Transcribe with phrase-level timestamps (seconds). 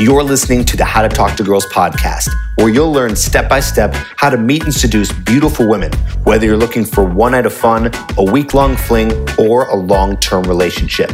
[0.00, 3.60] You're listening to the How to Talk to Girls podcast, where you'll learn step by
[3.60, 5.92] step how to meet and seduce beautiful women,
[6.24, 10.16] whether you're looking for one night of fun, a week long fling, or a long
[10.16, 11.12] term relationship.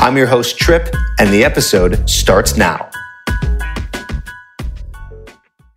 [0.00, 2.90] I'm your host, Trip, and the episode starts now.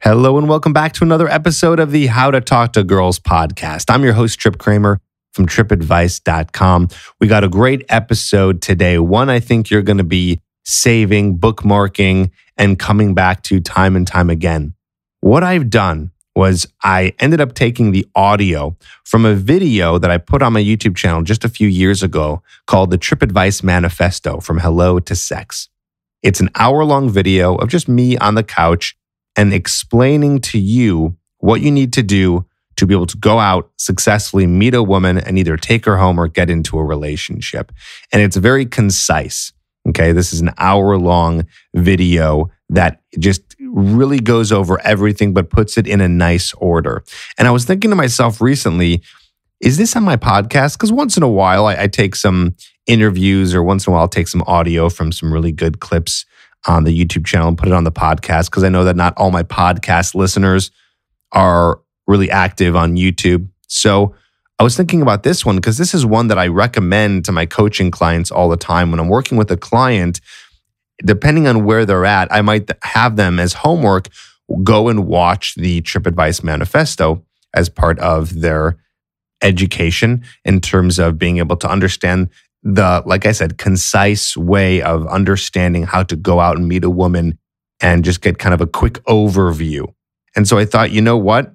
[0.01, 3.91] Hello, and welcome back to another episode of the How to Talk to Girls podcast.
[3.93, 4.99] I'm your host, Trip Kramer
[5.33, 6.89] from tripadvice.com.
[7.19, 8.97] We got a great episode today.
[8.97, 14.05] One I think you're going to be saving, bookmarking, and coming back to time and
[14.05, 14.73] time again.
[15.21, 18.75] What I've done was I ended up taking the audio
[19.05, 22.43] from a video that I put on my YouTube channel just a few years ago
[22.67, 25.69] called the Trip Advice Manifesto from Hello to Sex.
[26.21, 28.95] It's an hour long video of just me on the couch
[29.37, 33.71] and explaining to you what you need to do to be able to go out
[33.77, 37.71] successfully, meet a woman, and either take her home or get into a relationship.
[38.11, 39.53] And it's very concise.
[39.89, 40.11] Okay.
[40.11, 45.87] This is an hour long video that just really goes over everything, but puts it
[45.87, 47.03] in a nice order.
[47.37, 49.01] And I was thinking to myself recently,
[49.61, 50.73] is this on my podcast?
[50.73, 54.01] Because once in a while, I, I, take some interviews or once in a while,
[54.01, 56.25] I'll take some audio from some really good clips
[56.67, 59.13] on the YouTube channel and put it on the podcast because I know that not
[59.17, 60.69] all my podcast listeners
[61.31, 63.47] are really active on YouTube.
[63.67, 64.15] So
[64.59, 67.45] I was thinking about this one because this is one that I recommend to my
[67.45, 68.89] coaching clients all the time.
[68.89, 70.19] When I'm working with a client,
[71.05, 74.07] depending on where they're at, I might have them as homework
[74.63, 77.23] go and watch the Trip Advice Manifesto
[77.53, 78.77] as part of their
[79.43, 82.29] education in terms of being able to understand
[82.63, 86.89] the, like I said, concise way of understanding how to go out and meet a
[86.89, 87.37] woman
[87.79, 89.93] and just get kind of a quick overview.
[90.35, 91.53] And so I thought, you know what?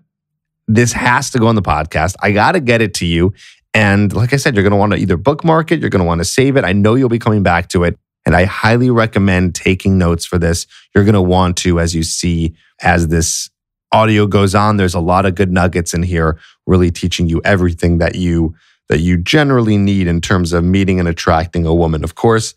[0.77, 2.15] This has to go on the podcast.
[2.21, 3.33] I got to get it to you.
[3.75, 6.07] And like I said, you're going to want to either bookmark it, you're going to
[6.07, 6.65] want to save it.
[6.65, 7.99] I know you'll be coming back to it.
[8.25, 10.67] And I highly recommend taking notes for this.
[10.95, 13.51] You're going to want to, as you see, as this
[13.91, 17.99] audio goes on, there's a lot of good nuggets in here, really teaching you everything
[17.99, 18.55] that you
[18.89, 22.05] that you generally need in terms of meeting and attracting a woman.
[22.05, 22.55] Of course,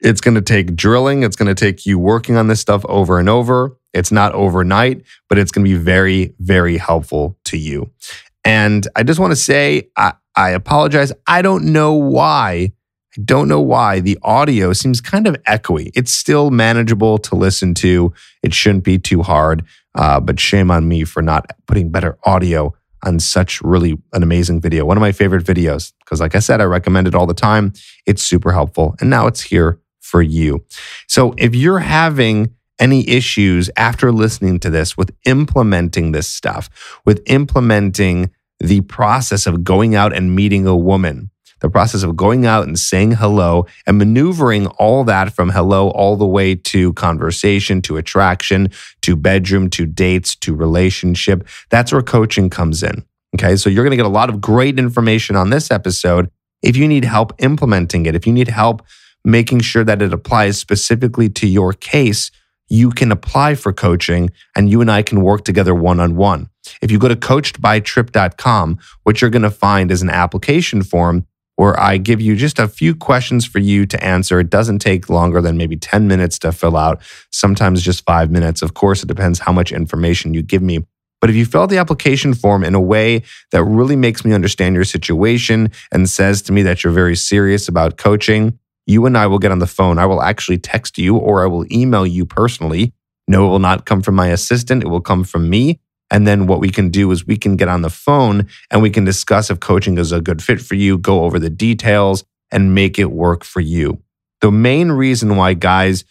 [0.00, 1.22] it's going to take drilling.
[1.22, 3.76] It's going to take you working on this stuff over and over.
[3.92, 7.90] It's not overnight, but it's going to be very, very helpful to you.
[8.44, 11.12] And I just want to say, I, I apologize.
[11.26, 12.72] I don't know why.
[13.16, 15.90] I don't know why the audio seems kind of echoey.
[15.94, 18.14] It's still manageable to listen to.
[18.42, 19.64] It shouldn't be too hard,
[19.96, 22.72] uh, but shame on me for not putting better audio
[23.02, 24.84] on such really an amazing video.
[24.84, 27.72] One of my favorite videos, because like I said, I recommend it all the time.
[28.06, 28.94] It's super helpful.
[29.00, 30.64] And now it's here for you.
[31.08, 37.22] So if you're having any issues after listening to this with implementing this stuff, with
[37.26, 41.30] implementing the process of going out and meeting a woman,
[41.60, 46.16] the process of going out and saying hello and maneuvering all that from hello all
[46.16, 48.68] the way to conversation, to attraction,
[49.02, 51.46] to bedroom, to dates, to relationship.
[51.68, 53.04] That's where coaching comes in.
[53.36, 53.56] Okay.
[53.56, 56.30] So you're going to get a lot of great information on this episode.
[56.62, 58.82] If you need help implementing it, if you need help
[59.24, 62.30] making sure that it applies specifically to your case,
[62.70, 66.48] you can apply for coaching and you and I can work together one on one.
[66.80, 71.26] If you go to coachedbytrip.com, what you're going to find is an application form
[71.56, 74.40] where I give you just a few questions for you to answer.
[74.40, 78.62] It doesn't take longer than maybe 10 minutes to fill out, sometimes just five minutes.
[78.62, 80.86] Of course, it depends how much information you give me.
[81.20, 84.32] But if you fill out the application form in a way that really makes me
[84.32, 88.58] understand your situation and says to me that you're very serious about coaching,
[88.90, 89.98] you and I will get on the phone.
[89.98, 92.92] I will actually text you or I will email you personally.
[93.28, 94.82] No, it will not come from my assistant.
[94.82, 95.78] It will come from me.
[96.10, 98.90] And then what we can do is we can get on the phone and we
[98.90, 102.74] can discuss if coaching is a good fit for you, go over the details and
[102.74, 104.02] make it work for you.
[104.40, 106.04] The main reason why guys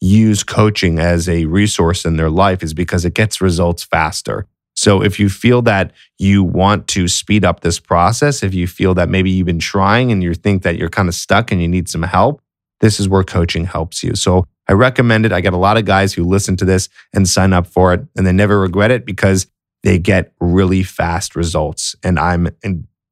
[0.00, 4.46] use coaching as a resource in their life is because it gets results faster.
[4.80, 8.94] So if you feel that you want to speed up this process, if you feel
[8.94, 11.68] that maybe you've been trying and you think that you're kind of stuck and you
[11.68, 12.40] need some help,
[12.80, 14.14] this is where coaching helps you.
[14.14, 15.32] So I recommend it.
[15.32, 18.06] I get a lot of guys who listen to this and sign up for it
[18.16, 19.48] and they never regret it because
[19.82, 21.94] they get really fast results.
[22.02, 22.48] And I'm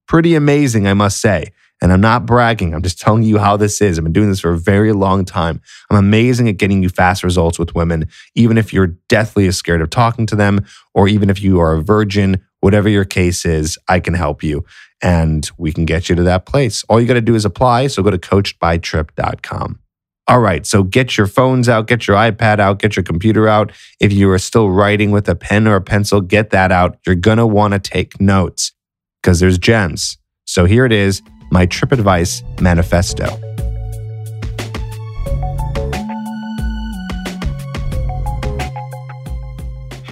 [0.06, 1.52] pretty amazing, I must say.
[1.80, 2.74] And I'm not bragging.
[2.74, 3.98] I'm just telling you how this is.
[3.98, 5.60] I've been doing this for a very long time.
[5.90, 9.90] I'm amazing at getting you fast results with women, even if you're deathly scared of
[9.90, 10.64] talking to them,
[10.94, 14.64] or even if you are a virgin, whatever your case is, I can help you
[15.00, 16.84] and we can get you to that place.
[16.88, 17.86] All you got to do is apply.
[17.86, 19.78] So go to coachedbytrip.com.
[20.26, 20.66] All right.
[20.66, 23.72] So get your phones out, get your iPad out, get your computer out.
[23.98, 26.98] If you are still writing with a pen or a pencil, get that out.
[27.06, 28.72] You're going to want to take notes
[29.22, 30.18] because there's gems.
[30.44, 33.26] So here it is my Trip Advice Manifesto.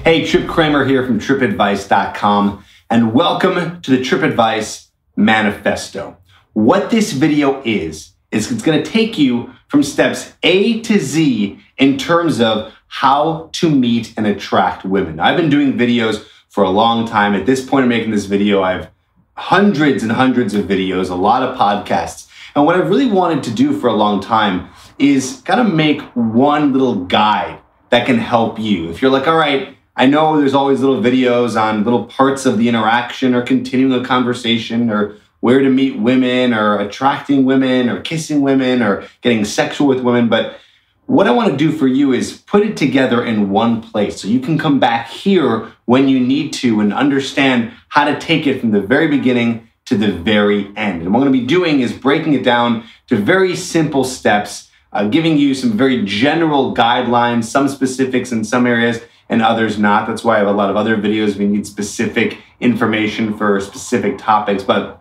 [0.03, 4.87] Hey, Trip Kramer here from tripadvice.com, and welcome to the TripAdvice
[5.17, 6.17] Manifesto.
[6.53, 11.59] What this video is, is it's going to take you from steps A to Z
[11.77, 15.19] in terms of how to meet and attract women.
[15.19, 17.35] I've been doing videos for a long time.
[17.35, 18.91] At this point of making this video, I have
[19.37, 22.29] hundreds and hundreds of videos, a lot of podcasts.
[22.55, 26.01] And what I've really wanted to do for a long time is kind of make
[26.15, 27.59] one little guide
[27.91, 28.91] that can help you.
[28.91, 32.59] If you're like, all right, I know there's always little videos on little parts of
[32.59, 38.01] the interaction or continuing a conversation or where to meet women or attracting women or
[38.01, 40.29] kissing women or getting sexual with women.
[40.29, 40.59] But
[41.07, 44.29] what I want to do for you is put it together in one place so
[44.29, 48.61] you can come back here when you need to and understand how to take it
[48.61, 51.03] from the very beginning to the very end.
[51.03, 54.69] And what I'm going to be doing is breaking it down to very simple steps,
[54.93, 60.09] uh, giving you some very general guidelines, some specifics in some areas and others not.
[60.09, 61.37] That's why I have a lot of other videos.
[61.37, 65.01] We need specific information for specific topics, but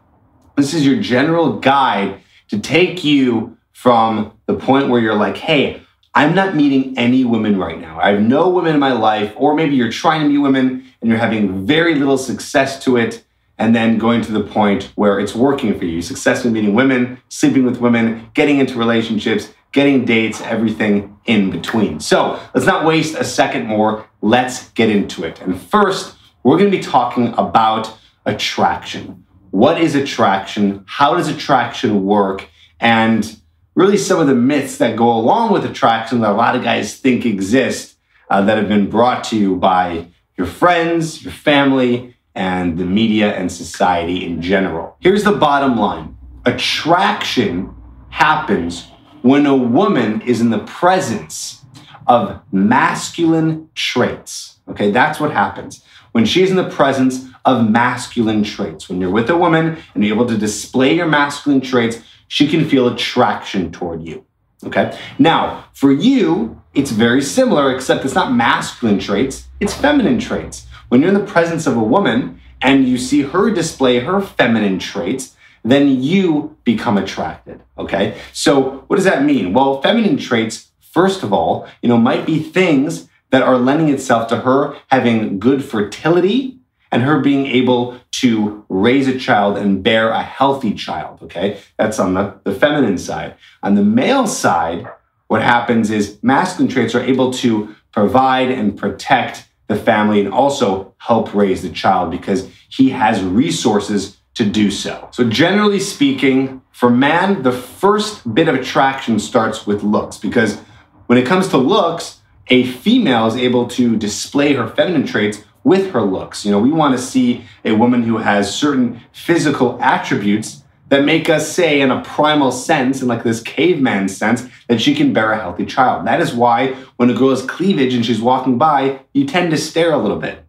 [0.55, 5.81] this is your general guide to take you from the point where you're like, hey,
[6.17, 7.99] I'm not meeting any women right now.
[7.99, 11.09] I have no women in my life, or maybe you're trying to meet women and
[11.09, 13.25] you're having very little success to it,
[13.57, 16.01] and then going to the point where it's working for you.
[16.01, 21.99] Successfully meeting women, sleeping with women, getting into relationships, getting dates, everything in between.
[21.99, 24.07] So let's not waste a second more.
[24.21, 25.41] Let's get into it.
[25.41, 29.25] And first, we're going to be talking about attraction.
[29.51, 30.85] What is attraction?
[30.87, 32.47] How does attraction work?
[32.79, 33.37] And
[33.75, 36.97] really, some of the myths that go along with attraction that a lot of guys
[36.97, 37.97] think exist
[38.29, 40.07] uh, that have been brought to you by
[40.37, 44.97] your friends, your family, and the media and society in general.
[44.99, 47.73] Here's the bottom line attraction
[48.09, 48.87] happens
[49.21, 51.65] when a woman is in the presence
[52.07, 54.59] of masculine traits.
[54.69, 55.83] Okay, that's what happens.
[56.11, 60.15] When she's in the presence of masculine traits, when you're with a woman and you're
[60.15, 64.25] able to display your masculine traits, she can feel attraction toward you.
[64.63, 70.65] Okay, now for you, it's very similar, except it's not masculine traits, it's feminine traits.
[70.89, 74.79] When you're in the presence of a woman and you see her display her feminine
[74.79, 77.61] traits, then you become attracted.
[77.77, 78.19] Okay.
[78.33, 79.53] So what does that mean?
[79.53, 84.27] Well, feminine traits, first of all, you know, might be things that are lending itself
[84.29, 86.59] to her having good fertility
[86.95, 91.21] and her being able to raise a child and bear a healthy child.
[91.23, 91.59] Okay.
[91.75, 93.35] That's on the, the feminine side.
[93.61, 94.87] On the male side,
[95.27, 100.95] what happens is masculine traits are able to provide and protect the family and also
[100.99, 105.09] help raise the child because he has resources to do so.
[105.11, 110.59] So, generally speaking, for man, the first bit of attraction starts with looks because
[111.07, 115.91] when it comes to looks, a female is able to display her feminine traits with
[115.91, 116.45] her looks.
[116.45, 121.27] You know, we want to see a woman who has certain physical attributes that make
[121.27, 125.31] us say in a primal sense, in like this caveman sense, that she can bear
[125.31, 126.05] a healthy child.
[126.05, 129.57] That is why when a girl has cleavage and she's walking by, you tend to
[129.57, 130.45] stare a little bit.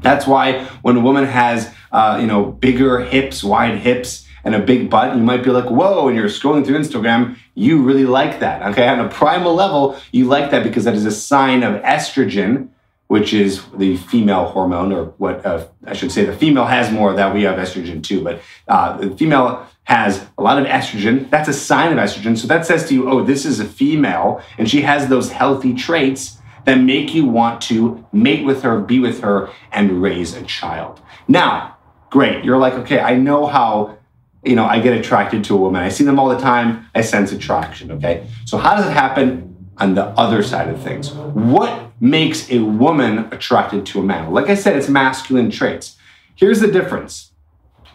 [0.00, 4.60] That's why when a woman has, uh, you know, bigger hips, wide hips, and a
[4.60, 8.38] big butt, you might be like, whoa, and you're scrolling through Instagram, you really like
[8.40, 8.62] that.
[8.70, 12.68] Okay, on a primal level, you like that because that is a sign of estrogen,
[13.08, 17.10] which is the female hormone, or what uh, I should say, the female has more
[17.10, 17.34] of that.
[17.34, 21.30] We have estrogen too, but uh, the female has a lot of estrogen.
[21.30, 22.36] That's a sign of estrogen.
[22.36, 25.74] So that says to you, oh, this is a female, and she has those healthy
[25.74, 30.42] traits that make you want to mate with her, be with her, and raise a
[30.42, 31.00] child.
[31.28, 31.76] Now,
[32.10, 32.44] great.
[32.44, 33.98] You're like, okay, I know how,
[34.44, 35.82] you know, I get attracted to a woman.
[35.82, 36.86] I see them all the time.
[36.92, 37.92] I sense attraction.
[37.92, 38.26] Okay.
[38.46, 41.12] So how does it happen on the other side of things?
[41.12, 44.32] What makes a woman attracted to a man?
[44.32, 45.96] Like I said, it's masculine traits.
[46.34, 47.32] Here's the difference.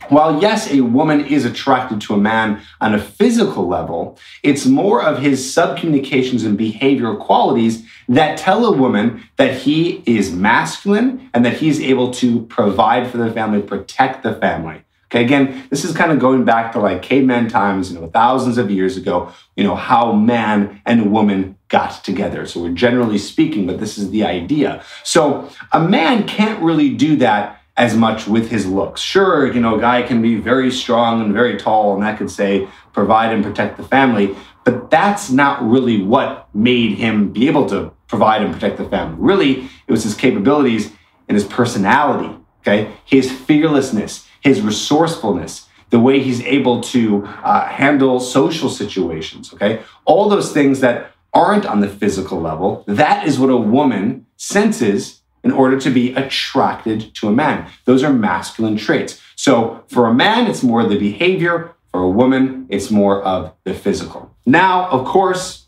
[0.09, 5.01] While, yes, a woman is attracted to a man on a physical level, it's more
[5.01, 11.45] of his subcommunications and behavioral qualities that tell a woman that he is masculine and
[11.45, 14.83] that he's able to provide for the family, protect the family.
[15.11, 18.57] Okay, again, this is kind of going back to like caveman times, you know, thousands
[18.57, 22.45] of years ago, you know, how man and woman got together.
[22.45, 24.81] So we're generally speaking, but this is the idea.
[25.03, 29.01] So a man can't really do that as much with his looks.
[29.01, 32.31] Sure, you know, a guy can be very strong and very tall, and that could
[32.31, 37.67] say provide and protect the family, but that's not really what made him be able
[37.67, 39.17] to provide and protect the family.
[39.19, 40.91] Really, it was his capabilities
[41.27, 42.93] and his personality, okay?
[43.03, 49.81] His fearlessness, his resourcefulness, the way he's able to uh, handle social situations, okay?
[50.05, 55.21] All those things that aren't on the physical level, that is what a woman senses
[55.43, 57.69] in order to be attracted to a man.
[57.85, 59.21] Those are masculine traits.
[59.35, 61.73] So for a man, it's more the behavior.
[61.91, 64.33] For a woman, it's more of the physical.
[64.45, 65.67] Now, of course,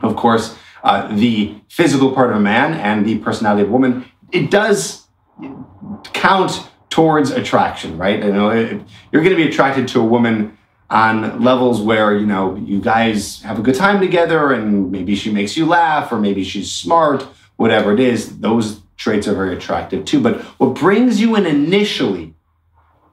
[0.00, 4.06] of course, uh, the physical part of a man and the personality of a woman,
[4.30, 5.06] it does
[6.12, 8.22] count towards attraction, right?
[8.22, 8.80] You know, it,
[9.10, 10.58] you're going to be attracted to a woman
[10.90, 15.32] on levels where you know you guys have a good time together and maybe she
[15.32, 20.04] makes you laugh or maybe she's smart whatever it is those traits are very attractive
[20.04, 20.20] too.
[20.20, 22.34] But what brings you in initially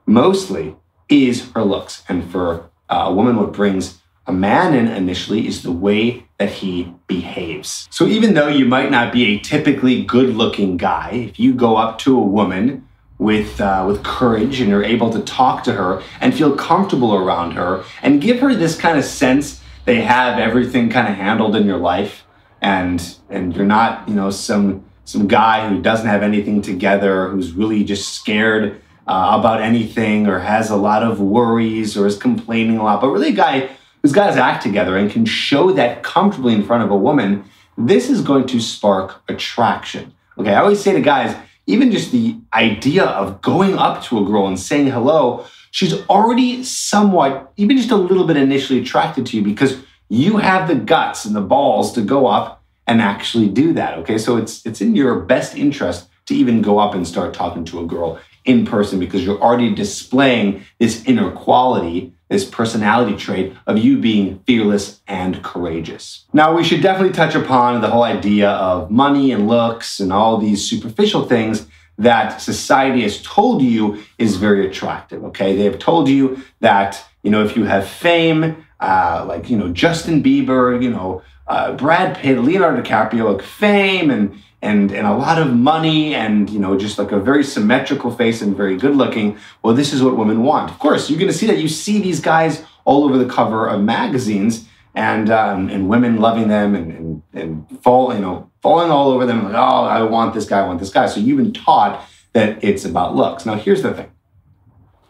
[0.04, 0.76] mostly
[1.08, 2.02] is her looks.
[2.06, 6.50] And for uh, a woman what brings a man in initially is the way that
[6.50, 7.88] he behaves.
[7.90, 11.78] So even though you might not be a typically good looking guy if you go
[11.78, 12.86] up to a woman
[13.20, 17.52] with uh, with courage and you're able to talk to her and feel comfortable around
[17.52, 21.66] her and give her this kind of sense they have everything kind of handled in
[21.66, 22.24] your life.
[22.62, 27.52] And and you're not you know some some guy who doesn't have anything together who's
[27.52, 32.78] really just scared uh, about anything or has a lot of worries or is complaining
[32.78, 33.02] a lot.
[33.02, 36.62] But really a guy who's got his act together and can show that comfortably in
[36.62, 37.44] front of a woman
[37.76, 40.14] this is going to spark attraction.
[40.38, 41.36] Okay i always say to guys
[41.66, 46.64] even just the idea of going up to a girl and saying hello, she's already
[46.64, 49.76] somewhat, even just a little bit initially attracted to you because
[50.08, 53.98] you have the guts and the balls to go up and actually do that.
[53.98, 54.18] Okay.
[54.18, 57.80] So it's it's in your best interest to even go up and start talking to
[57.80, 63.76] a girl in person because you're already displaying this inner quality this personality trait of
[63.76, 66.24] you being fearless and courageous.
[66.32, 70.38] Now, we should definitely touch upon the whole idea of money and looks and all
[70.38, 71.66] these superficial things
[71.98, 75.22] that society has told you is very attractive.
[75.24, 79.58] Okay, they have told you that you know if you have fame, uh, like you
[79.58, 85.06] know Justin Bieber, you know uh, Brad Pitt, Leonardo DiCaprio, like fame and and and
[85.06, 88.76] a lot of money and you know just like a very symmetrical face and very
[88.76, 89.36] good looking.
[89.62, 90.70] Well this is what women want.
[90.70, 93.66] Of course you're going to see that you see these guys all over the cover
[93.66, 98.90] of magazines and um, and women loving them and and, and fall you know falling
[98.92, 101.06] all over them like oh i want this guy i want this guy.
[101.06, 103.44] So you've been taught that it's about looks.
[103.44, 104.10] Now here's the thing.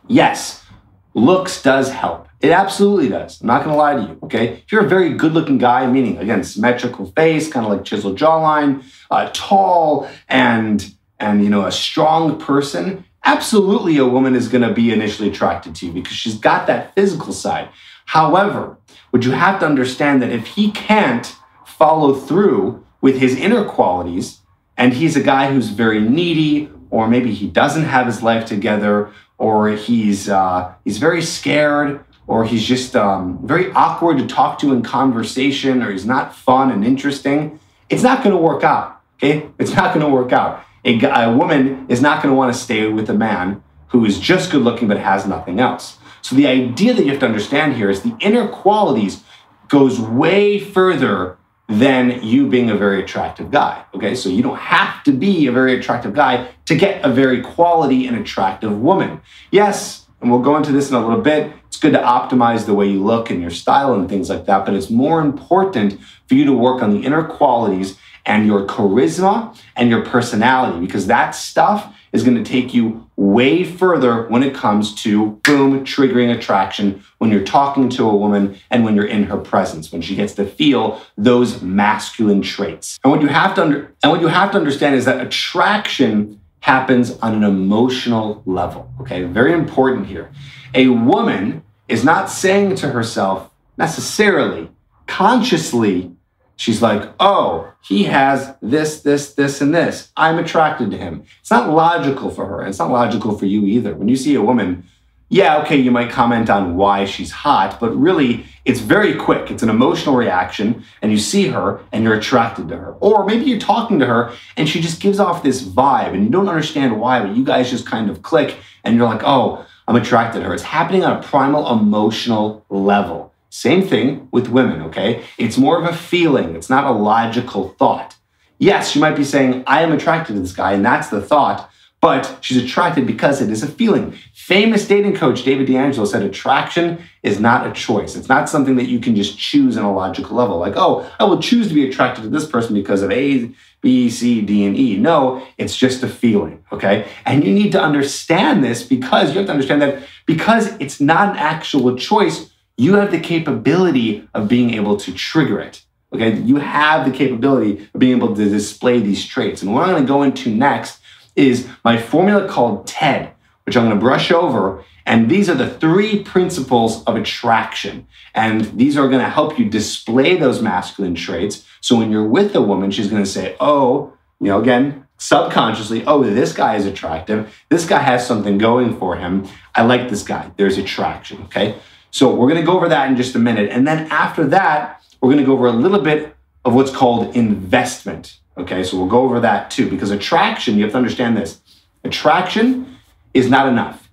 [0.09, 0.65] Yes
[1.13, 3.41] looks does help it absolutely does.
[3.41, 4.19] I'm not going to lie to you.
[4.23, 4.55] Okay.
[4.55, 8.19] If you're a very good looking guy, meaning again, symmetrical face, kind of like chiseled
[8.19, 14.67] jawline, uh, tall and, and, you know, a strong person, absolutely a woman is going
[14.67, 17.69] to be initially attracted to you because she's got that physical side.
[18.07, 18.79] However,
[19.11, 24.41] what you have to understand that if he can't follow through with his inner qualities
[24.77, 29.11] and he's a guy who's very needy or maybe he doesn't have his life together
[29.37, 34.73] or he's uh, he's very scared or he's just um, very awkward to talk to
[34.73, 37.59] in conversation, or he's not fun and interesting,
[37.89, 39.01] it's not going to work out.
[39.17, 40.63] Okay, it's not going to work out.
[40.85, 44.21] A, a woman is not going to want to stay with a man who is
[44.21, 45.99] just good looking but has nothing else.
[46.23, 49.25] So the idea that you have to understand here is the inner qualities
[49.67, 51.37] goes way further
[51.69, 53.85] than you being a very attractive guy.
[53.93, 57.41] Okay, so you don't have to be a very attractive guy to get a very
[57.43, 59.21] quality and attractive woman.
[59.51, 61.53] Yes, and we'll go into this in a little bit.
[61.67, 64.65] It's good to optimize the way you look and your style and things like that,
[64.65, 67.97] but it's more important for you to work on the inner qualities
[68.27, 73.63] and your charisma and your personality because that stuff is going to take you way
[73.65, 78.85] further when it comes to boom triggering attraction when you're talking to a woman and
[78.85, 83.21] when you're in her presence when she gets to feel those masculine traits and what
[83.21, 87.35] you have to under, and what you have to understand is that attraction happens on
[87.35, 88.91] an emotional level.
[89.01, 90.31] Okay, very important here.
[90.75, 94.71] A woman is not saying to herself necessarily,
[95.07, 96.15] consciously,
[96.57, 100.13] she's like, oh, he has this, this, this, and this.
[100.17, 101.25] I'm attracted to him.
[101.41, 102.67] It's not logical for her.
[102.67, 103.95] It's not logical for you either.
[103.95, 104.85] When you see a woman
[105.33, 109.49] yeah, okay, you might comment on why she's hot, but really it's very quick.
[109.49, 112.95] It's an emotional reaction, and you see her and you're attracted to her.
[112.99, 116.31] Or maybe you're talking to her and she just gives off this vibe and you
[116.31, 119.95] don't understand why, but you guys just kind of click and you're like, oh, I'm
[119.95, 120.55] attracted to her.
[120.55, 123.33] It's happening on a primal emotional level.
[123.51, 125.25] Same thing with women, okay?
[125.39, 128.17] It's more of a feeling, it's not a logical thought.
[128.59, 131.71] Yes, you might be saying, I am attracted to this guy, and that's the thought
[132.01, 134.15] but she's attracted because it is a feeling.
[134.33, 138.17] Famous dating coach David D'Angelo said attraction is not a choice.
[138.17, 140.59] It's not something that you can just choose on a logical level.
[140.59, 143.51] Like, oh, I will choose to be attracted to this person because of A,
[143.83, 144.97] B, C, D, and E.
[144.97, 147.07] No, it's just a feeling, okay?
[147.27, 151.31] And you need to understand this because you have to understand that because it's not
[151.31, 155.85] an actual choice, you have the capability of being able to trigger it.
[156.13, 159.63] Okay, you have the capability of being able to display these traits.
[159.63, 161.00] And what I'm to go into next
[161.41, 163.33] is my formula called TED,
[163.65, 164.85] which I'm going to brush over.
[165.07, 168.07] And these are the three principles of attraction.
[168.35, 171.67] And these are going to help you display those masculine traits.
[171.81, 176.05] So when you're with a woman, she's going to say, Oh, you know, again, subconsciously,
[176.07, 177.55] oh, this guy is attractive.
[177.69, 179.49] This guy has something going for him.
[179.75, 180.51] I like this guy.
[180.57, 181.43] There's attraction.
[181.45, 181.79] Okay.
[182.11, 183.71] So we're going to go over that in just a minute.
[183.71, 187.37] And then after that, we're going to go over a little bit of what's called
[187.37, 188.40] investment.
[188.59, 188.85] Okay.
[188.85, 191.61] So we'll go over that too, because attraction, you have to understand this
[192.05, 192.97] attraction
[193.33, 194.11] is not enough.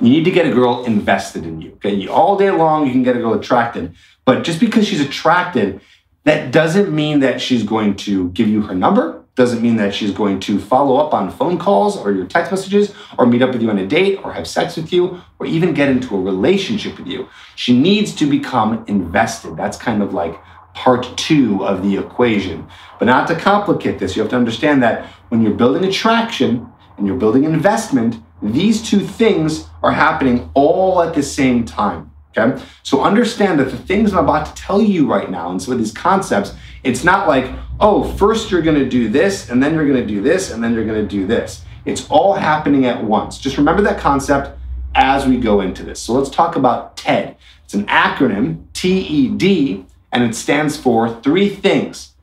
[0.00, 1.72] You need to get a girl invested in you.
[1.72, 2.06] Okay.
[2.06, 3.94] All day long, you can get a girl attracted.
[4.24, 5.80] But just because she's attracted,
[6.24, 10.10] that doesn't mean that she's going to give you her number doesn't mean that she's
[10.10, 13.62] going to follow up on phone calls or your text messages or meet up with
[13.62, 16.98] you on a date or have sex with you or even get into a relationship
[16.98, 17.28] with you.
[17.54, 19.56] She needs to become invested.
[19.56, 20.36] That's kind of like
[20.78, 22.64] part two of the equation.
[23.00, 27.04] But not to complicate this, you have to understand that when you're building attraction and
[27.04, 32.12] you're building investment, these two things are happening all at the same time.
[32.36, 32.62] Okay.
[32.84, 35.80] So understand that the things I'm about to tell you right now and some of
[35.80, 36.54] these concepts,
[36.84, 40.06] it's not like, oh, first you're going to do this, and then you're going to
[40.06, 41.64] do this, and then you're going to do this.
[41.86, 43.38] It's all happening at once.
[43.38, 44.56] Just remember that concept
[44.94, 45.98] as we go into this.
[45.98, 47.36] So let's talk about TED.
[47.64, 52.14] It's an acronym, T E D, and it stands for three things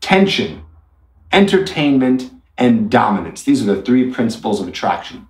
[0.00, 0.64] tension,
[1.32, 3.42] entertainment, and dominance.
[3.42, 5.26] These are the three principles of attraction.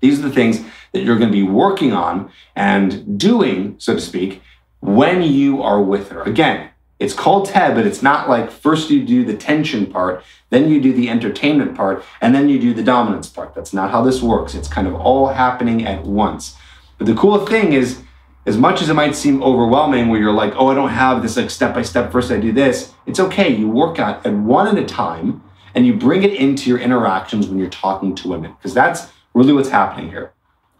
[0.00, 4.00] These are the things that you're going to be working on and doing, so to
[4.00, 4.42] speak,
[4.80, 6.22] when you are with her.
[6.22, 10.70] Again, it's called TED, but it's not like first you do the tension part, then
[10.70, 13.54] you do the entertainment part, and then you do the dominance part.
[13.54, 14.54] That's not how this works.
[14.54, 16.56] It's kind of all happening at once.
[16.98, 18.02] But the cool thing is,
[18.50, 21.36] as much as it might seem overwhelming where you're like, oh, I don't have this
[21.36, 23.48] like step by step, first I do this, it's okay.
[23.48, 25.40] You work out at one at a time
[25.72, 29.52] and you bring it into your interactions when you're talking to women, because that's really
[29.52, 30.32] what's happening here.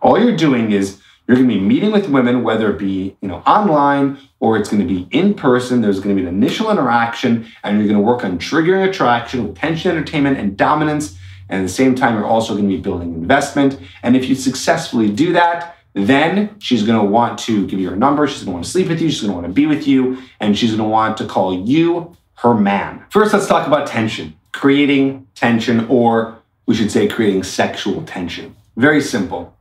[0.02, 3.28] All you're doing is you're going to be meeting with women, whether it be you
[3.28, 5.80] know online or it's going to be in person.
[5.80, 9.54] There's going to be an initial interaction, and you're going to work on triggering attraction
[9.54, 11.16] tension, entertainment, and dominance.
[11.48, 13.78] And at the same time, you're also going to be building investment.
[14.02, 17.96] And if you successfully do that, then she's going to want to give you her
[17.96, 18.26] number.
[18.26, 19.10] She's going to want to sleep with you.
[19.10, 21.66] She's going to want to be with you, and she's going to want to call
[21.66, 23.04] you her man.
[23.10, 28.56] First, let's talk about tension, creating tension, or we should say creating sexual tension.
[28.76, 29.56] Very simple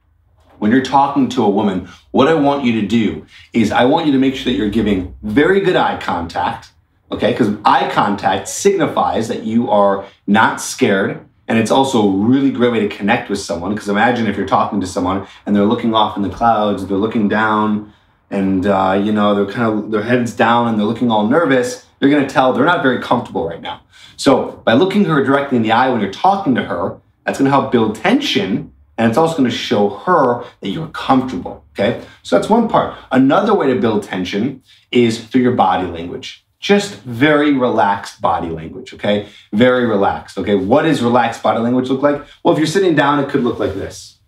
[0.60, 4.06] when you're talking to a woman, what I want you to do is I want
[4.06, 6.72] you to make sure that you're giving very good eye contact,
[7.12, 7.32] okay?
[7.32, 11.26] Because eye contact signifies that you are not scared.
[11.50, 13.74] And it's also a really great way to connect with someone.
[13.74, 16.98] Because imagine if you're talking to someone and they're looking off in the clouds, they're
[16.98, 17.92] looking down,
[18.30, 21.86] and uh, you know they're kind of their heads down and they're looking all nervous.
[22.00, 23.82] You're going to tell they're not very comfortable right now.
[24.16, 27.52] So by looking her directly in the eye when you're talking to her, that's going
[27.52, 31.64] to help build tension and it's also going to show her that you're comfortable.
[31.72, 32.06] Okay.
[32.22, 32.98] So that's one part.
[33.14, 36.46] Another way to build tension is through your body language.
[36.60, 38.94] Just very relaxed body language.
[38.94, 39.30] Okay.
[39.54, 40.38] Very relaxed.
[40.38, 40.56] Okay.
[40.56, 42.26] What does relaxed body language look like?
[42.44, 44.20] Well, if you're sitting down, it could look like this.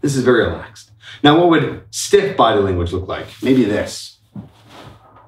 [0.00, 0.92] This is very relaxed.
[1.22, 3.26] Now, what would stiff body language look like?
[3.42, 4.18] Maybe this.
[4.34, 4.46] All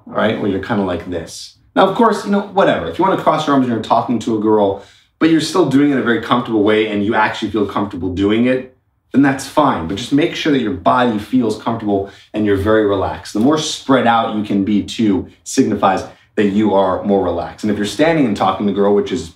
[0.06, 0.40] right.
[0.40, 1.58] Where you're kind of like this.
[1.74, 2.88] Now, of course, you know, whatever.
[2.88, 4.85] If you want to cross your arms and you're talking to a girl,
[5.18, 8.14] but you're still doing it in a very comfortable way and you actually feel comfortable
[8.14, 8.71] doing it,
[9.12, 9.88] then that's fine.
[9.88, 13.35] But just make sure that your body feels comfortable and you're very relaxed.
[13.35, 17.62] The more spread out you can be, too, signifies that you are more relaxed.
[17.64, 19.35] And if you're standing and talking to the girl, which is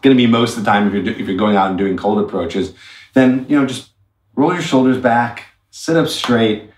[0.00, 1.96] going to be most of the time if you're, if you're going out and doing
[1.96, 2.72] cold approaches,
[3.14, 3.90] then, you know, just
[4.36, 6.70] roll your shoulders back, sit up straight,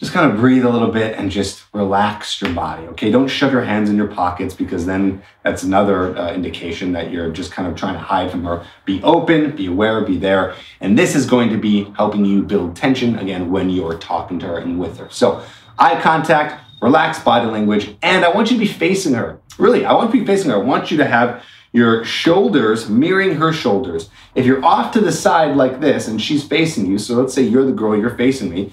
[0.00, 2.86] just kind of breathe a little bit and just relax your body.
[2.88, 7.10] Okay, don't shove your hands in your pockets because then that's another uh, indication that
[7.10, 8.66] you're just kind of trying to hide from her.
[8.86, 10.54] Be open, be aware, be there.
[10.80, 14.46] And this is going to be helping you build tension again when you're talking to
[14.46, 15.08] her and with her.
[15.10, 15.44] So,
[15.78, 19.38] eye contact, relaxed body language, and I want you to be facing her.
[19.58, 20.56] Really, I want you to be facing her.
[20.56, 24.08] I want you to have your shoulders mirroring her shoulders.
[24.34, 27.42] If you're off to the side like this and she's facing you, so let's say
[27.42, 28.72] you're the girl, you're facing me,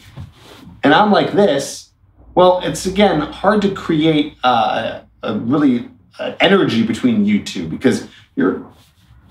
[0.83, 1.91] and I'm like this,
[2.35, 8.07] well, it's again hard to create uh, a really uh, energy between you two because
[8.35, 8.65] you're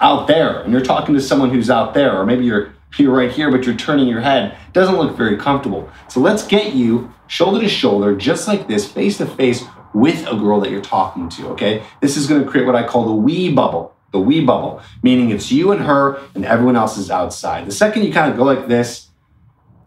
[0.00, 3.30] out there and you're talking to someone who's out there, or maybe you're you're right
[3.30, 4.56] here, but you're turning your head.
[4.72, 5.90] Doesn't look very comfortable.
[6.08, 10.36] So let's get you shoulder to shoulder, just like this, face to face with a
[10.36, 11.48] girl that you're talking to.
[11.48, 13.94] Okay, this is going to create what I call the we bubble.
[14.12, 17.66] The we bubble, meaning it's you and her, and everyone else is outside.
[17.66, 19.08] The second you kind of go like this,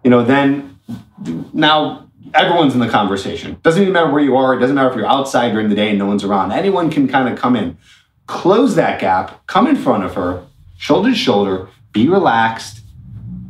[0.04, 0.79] you know, then
[1.54, 3.58] now everyone's in the conversation.
[3.64, 4.56] Doesn't even matter where you are.
[4.56, 6.52] It doesn't matter if you're outside during the day and no one's around.
[6.52, 7.78] Anyone can kind of come in,
[8.28, 10.46] close that gap, come in front of her,
[10.78, 12.82] shoulder to shoulder, be relaxed,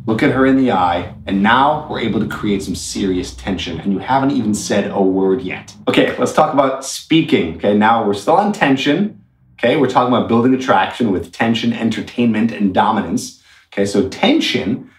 [0.06, 3.80] look at her in the eye, and now we're able to create some serious tension.
[3.80, 5.76] And you haven't even said a word yet.
[5.88, 7.58] Okay, let's talk about speaking.
[7.58, 9.24] Okay, now we're still on tension.
[9.60, 13.44] Okay, we're talking about building attraction with tension, entertainment, and dominance.
[13.72, 14.90] Okay, so tension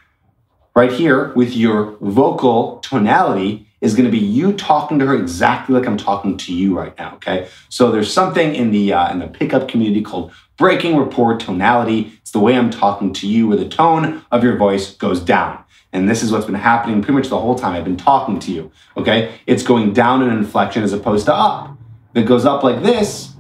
[0.75, 5.75] right here with your vocal tonality is going to be you talking to her exactly
[5.75, 7.15] like I'm talking to you right now.
[7.15, 12.13] Okay, so there's something in the uh, in the pickup community called breaking rapport tonality.
[12.21, 15.65] It's the way I'm talking to you, where the tone of your voice goes down.
[15.93, 18.53] And this is what's been happening pretty much the whole time I've been talking to
[18.53, 18.71] you.
[18.97, 21.77] Okay, it's going down in inflection as opposed to up.
[22.15, 23.33] If it goes up like this,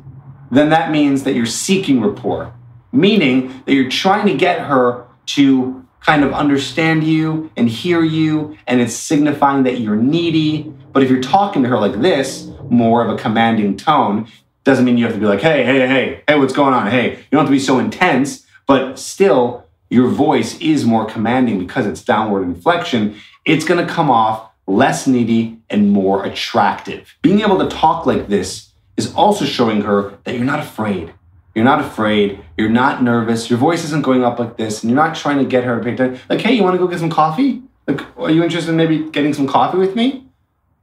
[0.50, 2.52] then that means that you're seeking rapport,
[2.92, 8.56] meaning that you're trying to get her to kind of understand you and hear you,
[8.66, 10.72] and it's signifying that you're needy.
[10.92, 14.28] But if you're talking to her like this, more of a commanding tone,
[14.64, 16.90] doesn't mean you have to be like, hey, hey, hey, hey, what's going on?
[16.90, 21.58] Hey, you don't have to be so intense, but still, your voice is more commanding
[21.58, 23.16] because it's downward inflection.
[23.44, 27.16] It's gonna come off less needy and more attractive.
[27.22, 31.12] Being able to talk like this is also showing her that you're not afraid
[31.54, 32.44] you're not afraid.
[32.56, 33.50] You're not nervous.
[33.50, 36.00] Your voice isn't going up like this, and you're not trying to get her picked
[36.00, 36.14] up.
[36.28, 37.62] Like, hey, you want to go get some coffee?
[37.86, 40.26] Like, are you interested in maybe getting some coffee with me?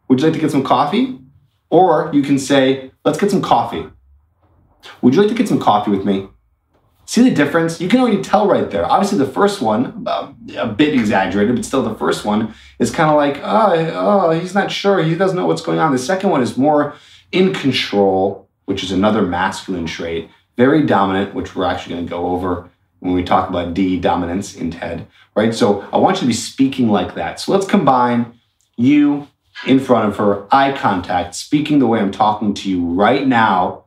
[0.08, 1.20] Would you like to get some coffee?
[1.70, 3.86] Or you can say, let's get some coffee.
[5.02, 6.28] Would you like to get some coffee with me?
[7.06, 7.80] See the difference?
[7.80, 8.86] You can already tell right there.
[8.86, 13.10] Obviously, the first one, uh, a bit exaggerated, but still the first one is kind
[13.10, 15.02] of like, oh, oh, he's not sure.
[15.02, 15.94] He doesn't know what's going on.
[15.94, 16.96] The second one is more
[17.32, 22.28] in control, which is another masculine trait very dominant, which we're actually going to go
[22.28, 25.54] over when we talk about D dominance in TED, right?
[25.54, 27.40] So I want you to be speaking like that.
[27.40, 28.40] So let's combine
[28.76, 29.28] you
[29.66, 33.86] in front of her, eye contact, speaking the way I'm talking to you right now,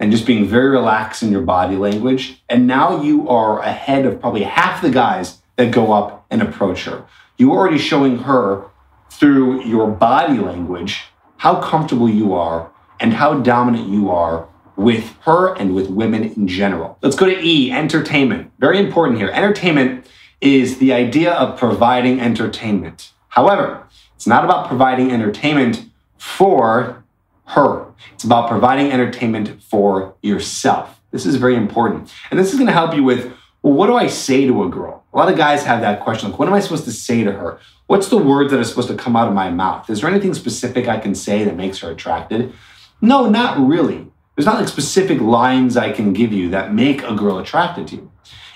[0.00, 2.42] and just being very relaxed in your body language.
[2.48, 6.84] And now you are ahead of probably half the guys that go up and approach
[6.84, 7.04] her.
[7.36, 8.64] You're already showing her
[9.10, 11.04] through your body language
[11.38, 16.46] how comfortable you are and how dominant you are with her and with women in
[16.46, 16.96] general.
[17.02, 18.52] Let's go to E, entertainment.
[18.60, 19.28] Very important here.
[19.28, 20.06] Entertainment
[20.40, 23.10] is the idea of providing entertainment.
[23.28, 25.84] However, it's not about providing entertainment
[26.16, 27.04] for
[27.46, 27.86] her.
[28.14, 31.00] It's about providing entertainment for yourself.
[31.10, 32.12] This is very important.
[32.30, 34.68] And this is going to help you with well, what do I say to a
[34.68, 35.04] girl?
[35.12, 37.32] A lot of guys have that question like, what am I supposed to say to
[37.32, 37.58] her?
[37.88, 39.90] What's the words that are supposed to come out of my mouth?
[39.90, 42.52] Is there anything specific I can say that makes her attracted?
[43.00, 44.06] No, not really.
[44.38, 47.96] There's not like specific lines I can give you that make a girl attracted to
[47.96, 48.12] you.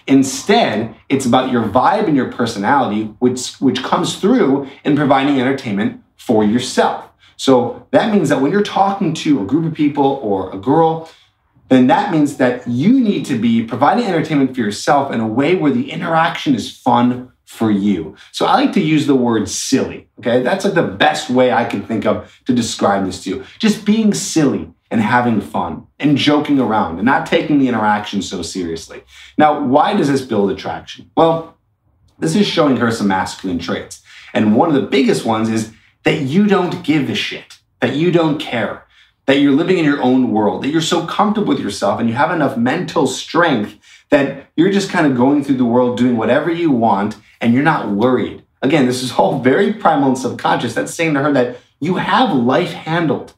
[0.07, 6.01] Instead, it's about your vibe and your personality, which, which comes through in providing entertainment
[6.16, 7.07] for yourself.
[7.37, 11.11] So that means that when you're talking to a group of people or a girl,
[11.68, 15.57] then that means that you need to be providing entertainment for yourself in a way
[15.57, 18.14] where the interaction is fun for you.
[18.31, 20.09] So I like to use the word silly.
[20.21, 20.42] Okay.
[20.42, 23.45] That's like the best way I can think of to describe this to you.
[23.59, 28.42] Just being silly and having fun and joking around and not taking the interaction so
[28.42, 29.02] seriously.
[29.38, 31.11] Now, why does this build attraction?
[31.16, 31.57] Well,
[32.18, 34.02] this is showing her some masculine traits.
[34.35, 35.72] And one of the biggest ones is
[36.05, 38.85] that you don't give a shit, that you don't care,
[39.24, 42.14] that you're living in your own world, that you're so comfortable with yourself and you
[42.14, 43.78] have enough mental strength
[44.11, 47.62] that you're just kind of going through the world doing whatever you want and you're
[47.62, 48.42] not worried.
[48.61, 50.74] Again, this is all very primal and subconscious.
[50.74, 53.33] That's saying to her that you have life handled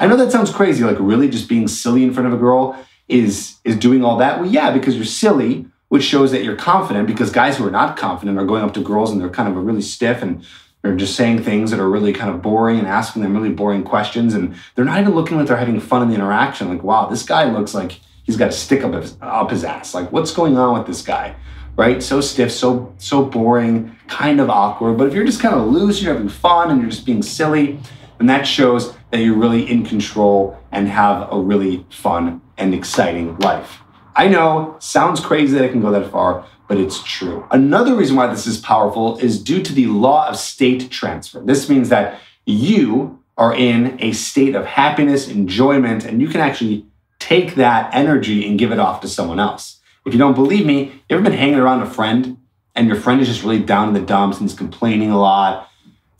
[0.00, 2.76] I know that sounds crazy, like really just being silly in front of a girl
[3.06, 4.40] is is doing all that.
[4.40, 7.06] Well, yeah, because you're silly, which shows that you're confident.
[7.06, 9.56] Because guys who are not confident are going up to girls and they're kind of
[9.56, 10.44] a really stiff and
[10.82, 13.84] they're just saying things that are really kind of boring and asking them really boring
[13.84, 16.70] questions, and they're not even looking like they're having fun in the interaction.
[16.70, 19.92] Like, wow, this guy looks like he's got a stick up his, up his ass.
[19.92, 21.36] Like, what's going on with this guy?
[21.76, 22.02] Right?
[22.02, 24.96] So stiff, so so boring, kind of awkward.
[24.96, 27.78] But if you're just kind of loose, you're having fun, and you're just being silly,
[28.20, 33.38] then that shows that you're really in control and have a really fun and exciting
[33.38, 33.78] life.
[34.14, 37.46] I know, sounds crazy that it can go that far, but it's true.
[37.50, 41.40] Another reason why this is powerful is due to the law of state transfer.
[41.40, 46.84] This means that you are in a state of happiness, enjoyment, and you can actually
[47.20, 49.80] take that energy and give it off to someone else.
[50.04, 52.36] If you don't believe me, you ever been hanging around a friend
[52.74, 55.69] and your friend is just really down in the dumps and he's complaining a lot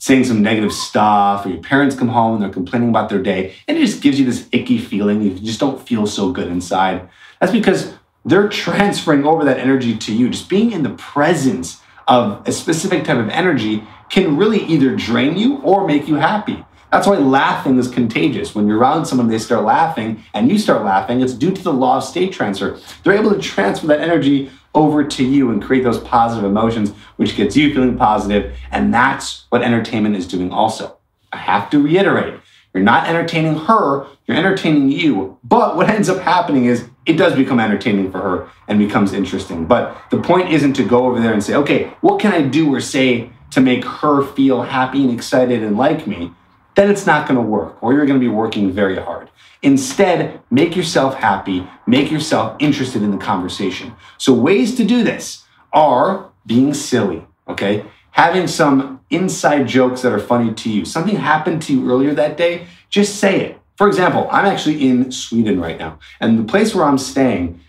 [0.01, 3.53] saying some negative stuff, or your parents come home and they're complaining about their day,
[3.67, 5.21] and it just gives you this icky feeling.
[5.21, 7.07] You just don't feel so good inside.
[7.39, 7.93] That's because
[8.25, 10.31] they're transferring over that energy to you.
[10.31, 15.37] Just being in the presence of a specific type of energy can really either drain
[15.37, 16.65] you or make you happy.
[16.91, 18.55] That's why laughing is contagious.
[18.55, 21.21] When you're around someone, they start laughing and you start laughing.
[21.21, 22.79] It's due to the law of state transfer.
[23.03, 27.35] They're able to transfer that energy over to you and create those positive emotions, which
[27.35, 28.55] gets you feeling positive.
[28.71, 30.97] And that's what entertainment is doing also.
[31.31, 32.35] I have to reiterate
[32.73, 35.37] you're not entertaining her, you're entertaining you.
[35.43, 39.65] But what ends up happening is it does become entertaining for her and becomes interesting.
[39.65, 42.73] But the point isn't to go over there and say, okay, what can I do
[42.73, 46.31] or say to make her feel happy and excited and like me?
[46.75, 49.29] Then it's not going to work, or you're going to be working very hard.
[49.61, 53.93] Instead, make yourself happy, make yourself interested in the conversation.
[54.17, 57.85] So, ways to do this are being silly, okay?
[58.11, 60.85] Having some inside jokes that are funny to you.
[60.85, 63.61] Something happened to you earlier that day, just say it.
[63.77, 67.59] For example, I'm actually in Sweden right now, and the place where I'm staying,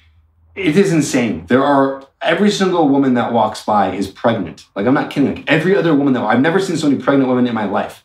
[0.54, 1.46] it is insane.
[1.46, 4.66] There are every single woman that walks by is pregnant.
[4.74, 5.34] Like I'm not kidding.
[5.34, 8.01] Like every other woman that I've never seen so many pregnant women in my life.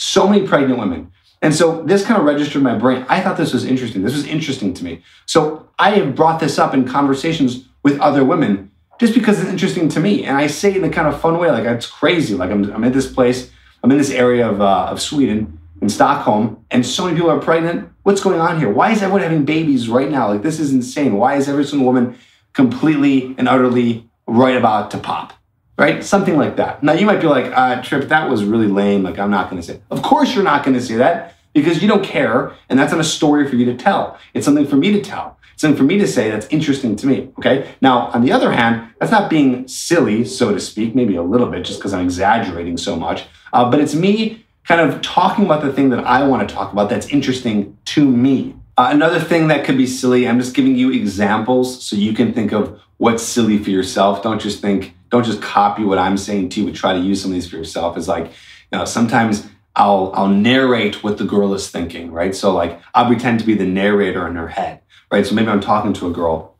[0.00, 1.12] So many pregnant women.
[1.42, 3.04] And so this kind of registered my brain.
[3.10, 4.02] I thought this was interesting.
[4.02, 5.02] This was interesting to me.
[5.26, 9.90] So I have brought this up in conversations with other women just because it's interesting
[9.90, 10.24] to me.
[10.24, 12.34] And I say it in a kind of fun way, like it's crazy.
[12.34, 13.50] Like I'm, I'm in this place,
[13.82, 17.38] I'm in this area of, uh, of Sweden, in Stockholm, and so many people are
[17.38, 17.90] pregnant.
[18.02, 18.72] What's going on here?
[18.72, 20.28] Why is everyone having babies right now?
[20.28, 21.16] Like this is insane.
[21.16, 22.18] Why is every single woman
[22.54, 25.34] completely and utterly right about to pop?
[25.80, 26.04] Right?
[26.04, 26.82] Something like that.
[26.82, 29.02] Now you might be like, uh, Trip, that was really lame.
[29.02, 29.80] Like I'm not going to say.
[29.90, 33.00] Of course you're not going to say that because you don't care, and that's not
[33.00, 34.18] a story for you to tell.
[34.34, 37.06] It's something for me to tell It's something for me to say that's interesting to
[37.06, 37.30] me.
[37.38, 37.74] Okay.
[37.80, 41.48] Now, on the other hand, that's not being silly, so to speak, maybe a little
[41.48, 43.24] bit, just because I'm exaggerating so much.
[43.54, 46.74] Uh, but it's me kind of talking about the thing that I want to talk
[46.74, 48.54] about that's interesting to me.
[48.76, 52.34] Uh, another thing that could be silly, I'm just giving you examples so you can
[52.34, 54.22] think of what's silly for yourself.
[54.22, 57.22] Don't just think, don't just copy what I'm saying to you, but try to use
[57.22, 57.96] some of these for yourself.
[57.96, 62.34] It's like, you know, sometimes I'll I'll narrate what the girl is thinking, right?
[62.34, 65.26] So like I'll pretend to be the narrator in her head right?
[65.26, 66.56] So maybe I'm talking to a girl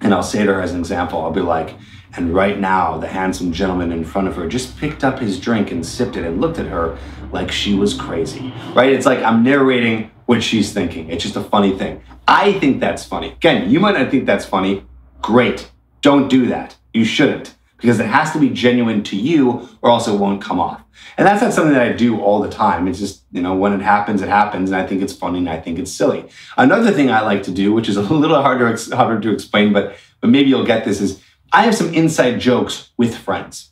[0.00, 1.76] and I'll say to her as an example, I'll be like,
[2.16, 5.70] and right now, the handsome gentleman in front of her just picked up his drink
[5.70, 6.98] and sipped it and looked at her
[7.30, 8.92] like she was crazy, right?
[8.92, 11.08] It's like I'm narrating what she's thinking.
[11.08, 12.02] It's just a funny thing.
[12.26, 13.32] I think that's funny.
[13.32, 14.84] Again, you might not think that's funny.
[15.22, 15.70] Great.
[16.00, 16.76] Don't do that.
[16.92, 20.60] You shouldn't because it has to be genuine to you or else it won't come
[20.60, 20.82] off.
[21.16, 22.86] And that's not something that I do all the time.
[22.88, 24.70] It's just, you know, when it happens, it happens.
[24.70, 26.28] And I think it's funny and I think it's silly.
[26.56, 29.96] Another thing I like to do, which is a little harder, harder to explain, but,
[30.20, 33.70] but maybe you'll get this, is I have some inside jokes with friends.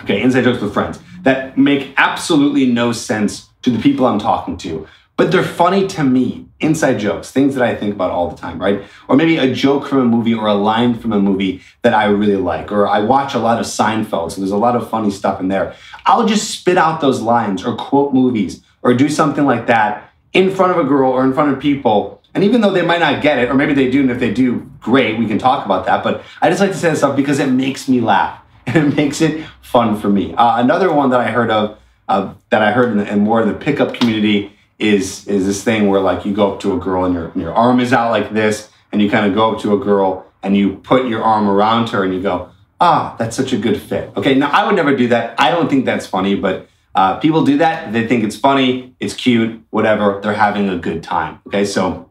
[0.00, 4.56] Okay, inside jokes with friends that make absolutely no sense to the people I'm talking
[4.58, 4.86] to
[5.16, 6.45] but they're funny to me.
[6.58, 8.82] Inside jokes, things that I think about all the time, right?
[9.08, 12.06] Or maybe a joke from a movie or a line from a movie that I
[12.06, 12.72] really like.
[12.72, 15.48] Or I watch a lot of Seinfeld, so there's a lot of funny stuff in
[15.48, 15.74] there.
[16.06, 20.50] I'll just spit out those lines or quote movies or do something like that in
[20.50, 22.22] front of a girl or in front of people.
[22.34, 24.32] And even though they might not get it, or maybe they do, and if they
[24.32, 26.02] do, great, we can talk about that.
[26.02, 28.96] But I just like to say this stuff because it makes me laugh and it
[28.96, 30.34] makes it fun for me.
[30.34, 33.40] Uh, another one that I heard of, uh, that I heard in, the, in more
[33.40, 36.78] of the pickup community is is this thing where like you go up to a
[36.78, 39.60] girl and your your arm is out like this, and you kind of go up
[39.62, 43.36] to a girl and you put your arm around her and you go, ah, that's
[43.36, 44.10] such a good fit.
[44.16, 45.38] Okay, now I would never do that.
[45.40, 47.92] I don't think that's funny, but uh, people do that.
[47.92, 50.20] They think it's funny, it's cute, whatever.
[50.22, 51.40] They're having a good time.
[51.46, 52.10] Okay, so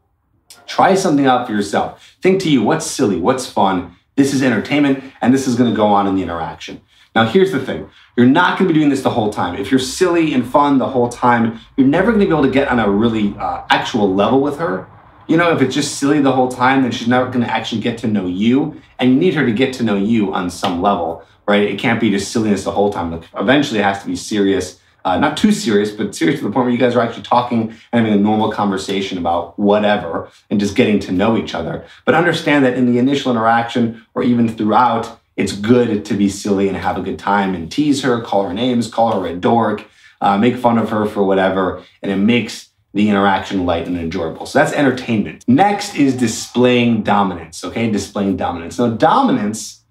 [0.67, 2.17] try something out for yourself.
[2.21, 3.95] Think to you, what's silly, what's fun.
[4.15, 6.81] This is entertainment, and this is going to go on in the interaction.
[7.15, 9.55] Now, here's the thing you're not going to be doing this the whole time.
[9.55, 12.51] If you're silly and fun the whole time, you're never going to be able to
[12.51, 14.87] get on a really uh, actual level with her.
[15.27, 17.81] You know, if it's just silly the whole time, then she's never going to actually
[17.81, 18.79] get to know you.
[18.99, 21.63] And you need her to get to know you on some level, right?
[21.63, 23.11] It can't be just silliness the whole time.
[23.11, 24.79] Like, eventually, it has to be serious.
[25.03, 27.69] Uh, not too serious, but serious to the point where you guys are actually talking
[27.91, 31.85] and having a normal conversation about whatever and just getting to know each other.
[32.03, 36.67] But understand that in the initial interaction or even throughout, it's good to be silly
[36.67, 39.85] and have a good time and tease her, call her names, call her a dork,
[40.21, 44.45] uh, make fun of her for whatever, and it makes the interaction light and enjoyable.
[44.45, 45.43] So that's entertainment.
[45.47, 47.91] Next is displaying dominance, okay?
[47.91, 48.79] Displaying dominance.
[48.79, 49.83] Now, dominance,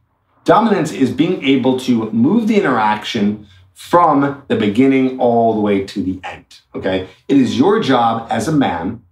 [0.44, 6.02] dominance is being able to move the interaction from the beginning all the way to
[6.02, 7.08] the end, okay?
[7.28, 9.02] It is your job as a man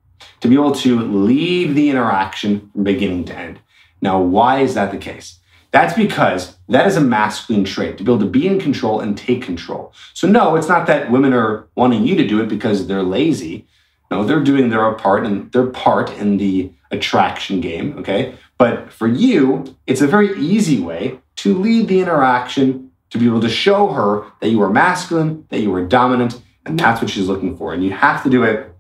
[0.40, 3.60] to be able to lead the interaction from beginning to end.
[4.00, 5.38] Now, why is that the case?
[5.72, 9.16] That's because that is a masculine trait to be able to be in control and
[9.16, 9.92] take control.
[10.12, 13.66] So, no, it's not that women are wanting you to do it because they're lazy.
[14.10, 18.34] No, they're doing their part and their part in the attraction game, okay?
[18.58, 23.40] But for you, it's a very easy way to lead the interaction to be able
[23.40, 27.28] to show her that you are masculine, that you are dominant, and that's what she's
[27.28, 27.72] looking for.
[27.72, 28.74] And you have to do it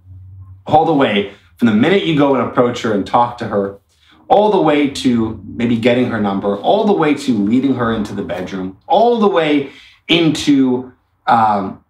[0.66, 3.78] all the way from the minute you go and approach her and talk to her,
[4.32, 8.14] all the way to maybe getting her number, all the way to leading her into
[8.14, 9.70] the bedroom, all the way
[10.08, 10.90] into,
[11.26, 11.84] um,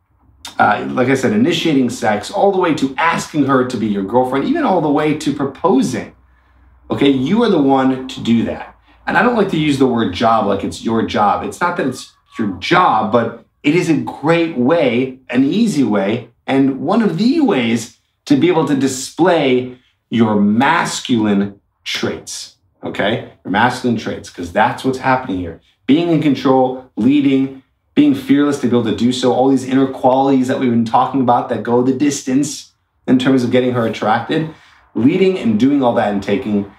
[0.58, 4.02] uh, like I said, initiating sex, all the way to asking her to be your
[4.02, 6.16] girlfriend, even all the way to proposing.
[6.90, 8.76] Okay, you are the one to do that.
[9.06, 11.44] And I don't like to use the word job like it's your job.
[11.44, 16.30] It's not that it's your job, but it is a great way, an easy way,
[16.48, 19.78] and one of the ways to be able to display
[20.10, 22.56] your masculine traits.
[22.82, 23.32] Okay?
[23.44, 25.60] Your masculine traits, because that's what's happening here.
[25.86, 27.62] Being in control, leading,
[27.94, 30.84] being fearless to be able to do so, all these inner qualities that we've been
[30.84, 32.72] talking about that go the distance
[33.06, 34.54] in terms of getting her attracted,
[34.94, 36.72] leading and doing all that and taking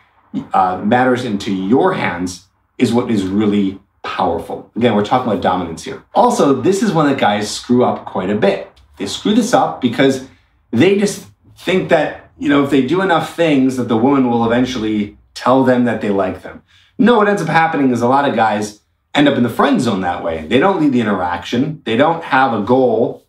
[0.53, 4.71] uh, matters into your hands is what is really powerful.
[4.75, 6.03] Again, we're talking about dominance here.
[6.13, 8.69] Also, this is when the guys screw up quite a bit.
[8.97, 10.27] They screw this up because
[10.71, 14.45] they just think that, you know, if they do enough things that the woman will
[14.45, 16.63] eventually tell them that they like them.
[16.97, 18.81] No, what ends up happening is a lot of guys
[19.13, 20.45] end up in the friend zone that way.
[20.47, 21.81] They don't lead the interaction.
[21.85, 23.25] They don't have a goal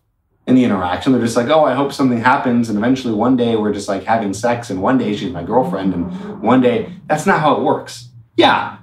[0.47, 1.11] in the interaction.
[1.11, 2.69] They're just like, oh, I hope something happens.
[2.69, 5.93] And eventually one day we're just like having sex and one day she's my girlfriend
[5.93, 8.09] and one day that's not how it works.
[8.35, 8.77] Yeah,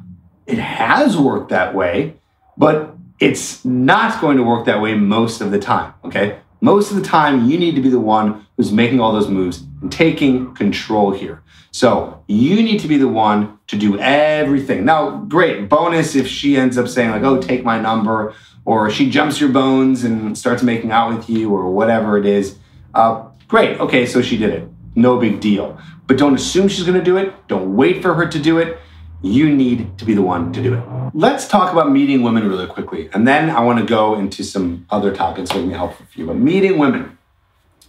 [0.46, 2.14] it has worked that way,
[2.56, 5.94] but it's not going to work that way most of the time.
[6.04, 6.38] Okay.
[6.60, 9.64] Most of the time, you need to be the one who's making all those moves
[9.90, 11.42] taking control here.
[11.70, 14.84] So you need to be the one to do everything.
[14.84, 19.08] Now, great bonus if she ends up saying, like, oh, take my number, or she
[19.08, 22.58] jumps your bones and starts making out with you, or whatever it is.
[22.94, 23.80] Uh, great.
[23.80, 24.68] Okay, so she did it.
[24.94, 25.78] No big deal.
[26.06, 27.32] But don't assume she's going to do it.
[27.48, 28.78] Don't wait for her to do it.
[29.22, 30.82] You need to be the one to do it.
[31.14, 33.08] Let's talk about meeting women really quickly.
[33.14, 36.26] And then I want to go into some other topics that may help for you.
[36.26, 37.16] But meeting women.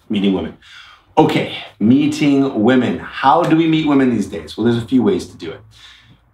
[0.09, 0.57] Meeting women.
[1.15, 2.97] Okay, meeting women.
[2.97, 4.57] How do we meet women these days?
[4.57, 5.61] Well, there's a few ways to do it.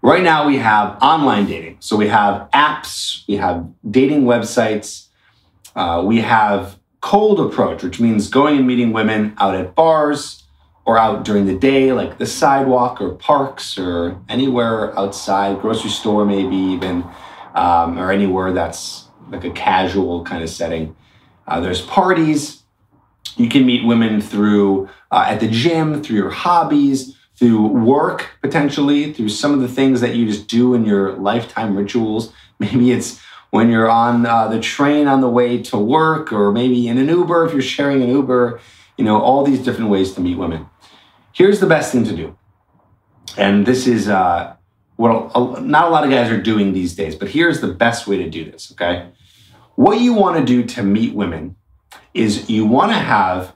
[0.02, 1.78] Right now, we have online dating.
[1.82, 5.08] So we have apps, we have dating websites,
[5.76, 10.44] uh, we have cold approach, which means going and meeting women out at bars,
[10.86, 16.26] or out during the day, like the sidewalk or parks or anywhere outside, grocery store,
[16.26, 17.04] maybe even,
[17.54, 20.96] um, or anywhere that's like a casual kind of setting.
[21.48, 22.59] Uh, there's parties.
[23.40, 29.14] You can meet women through uh, at the gym, through your hobbies, through work, potentially,
[29.14, 32.34] through some of the things that you just do in your lifetime rituals.
[32.60, 33.22] Maybe it's
[33.52, 37.08] when you're on uh, the train on the way to work, or maybe in an
[37.08, 38.60] Uber if you're sharing an Uber.
[38.98, 40.68] You know, all these different ways to meet women.
[41.32, 42.38] Here's the best thing to do.
[43.38, 44.56] And this is uh,
[44.98, 48.06] what a, not a lot of guys are doing these days, but here's the best
[48.06, 49.10] way to do this, okay?
[49.76, 51.56] What you want to do to meet women
[52.14, 53.56] is you want to have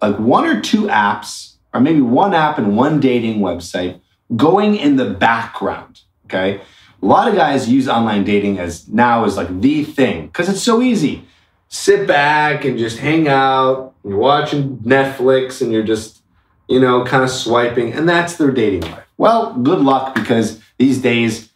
[0.00, 4.00] like one or two apps, or maybe one app and one dating website
[4.34, 6.60] going in the background, okay?
[7.02, 10.62] A lot of guys use online dating as now is like the thing because it's
[10.62, 11.24] so easy.
[11.68, 13.94] Sit back and just hang out.
[14.04, 16.16] You're watching Netflix and you're just
[16.68, 19.04] you know, kind of swiping, and that's their dating life.
[19.16, 21.50] Well, good luck because these days,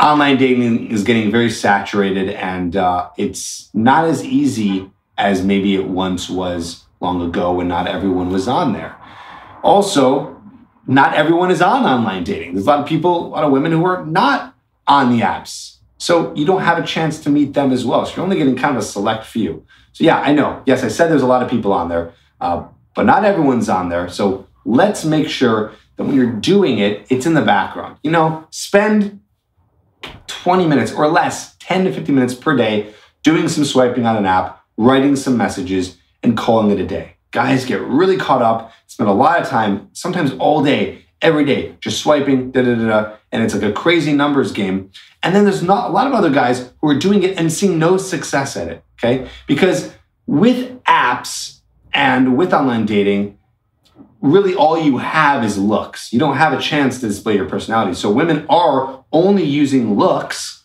[0.00, 5.86] online dating is getting very saturated and uh, it's not as easy as maybe it
[5.86, 8.96] once was long ago when not everyone was on there.
[9.62, 10.40] Also,
[10.86, 12.54] not everyone is on online dating.
[12.54, 14.54] There's a lot of people, a lot of women who are not
[14.86, 15.78] on the apps.
[15.98, 18.04] So you don't have a chance to meet them as well.
[18.04, 19.66] So you're only getting kind of a select few.
[19.92, 20.62] So yeah, I know.
[20.66, 22.12] Yes, I said there's a lot of people on there.
[22.40, 24.08] Uh, but not everyone's on there.
[24.08, 27.98] So let's make sure that when you're doing it, it's in the background.
[28.02, 29.20] You know, spend
[30.26, 34.26] 20 minutes or less, 10 to 15 minutes per day doing some swiping on an
[34.26, 37.16] app, writing some messages, and calling it a day.
[37.30, 41.76] Guys get really caught up, spend a lot of time, sometimes all day, every day,
[41.80, 44.90] just swiping, da da da da, and it's like a crazy numbers game.
[45.22, 47.78] And then there's not a lot of other guys who are doing it and seeing
[47.78, 49.28] no success at it, okay?
[49.46, 49.92] Because
[50.26, 51.56] with apps,
[51.96, 53.38] and with online dating,
[54.20, 56.12] really all you have is looks.
[56.12, 57.94] You don't have a chance to display your personality.
[57.94, 60.55] So women are only using looks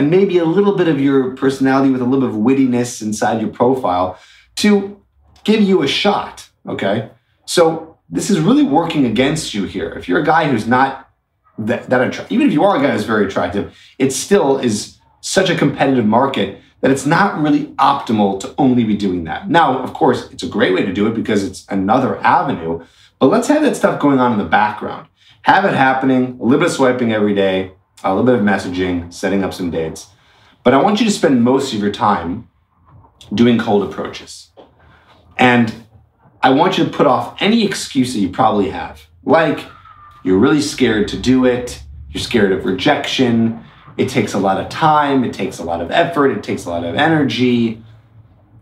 [0.00, 3.38] and maybe a little bit of your personality with a little bit of wittiness inside
[3.38, 4.18] your profile
[4.56, 4.98] to
[5.44, 6.48] give you a shot.
[6.66, 7.10] Okay.
[7.44, 9.90] So this is really working against you here.
[9.90, 11.10] If you're a guy who's not
[11.58, 14.98] that, that attractive, even if you are a guy who's very attractive, it still is
[15.20, 19.50] such a competitive market that it's not really optimal to only be doing that.
[19.50, 22.86] Now, of course, it's a great way to do it because it's another avenue,
[23.18, 25.08] but let's have that stuff going on in the background.
[25.42, 27.72] Have it happening, a little bit of swiping every day,
[28.02, 30.08] a little bit of messaging, setting up some dates.
[30.62, 32.48] But I want you to spend most of your time
[33.32, 34.50] doing cold approaches.
[35.38, 35.72] And
[36.42, 39.66] I want you to put off any excuse that you probably have, like
[40.24, 43.64] you're really scared to do it, you're scared of rejection,
[43.96, 46.70] it takes a lot of time, it takes a lot of effort, it takes a
[46.70, 47.82] lot of energy.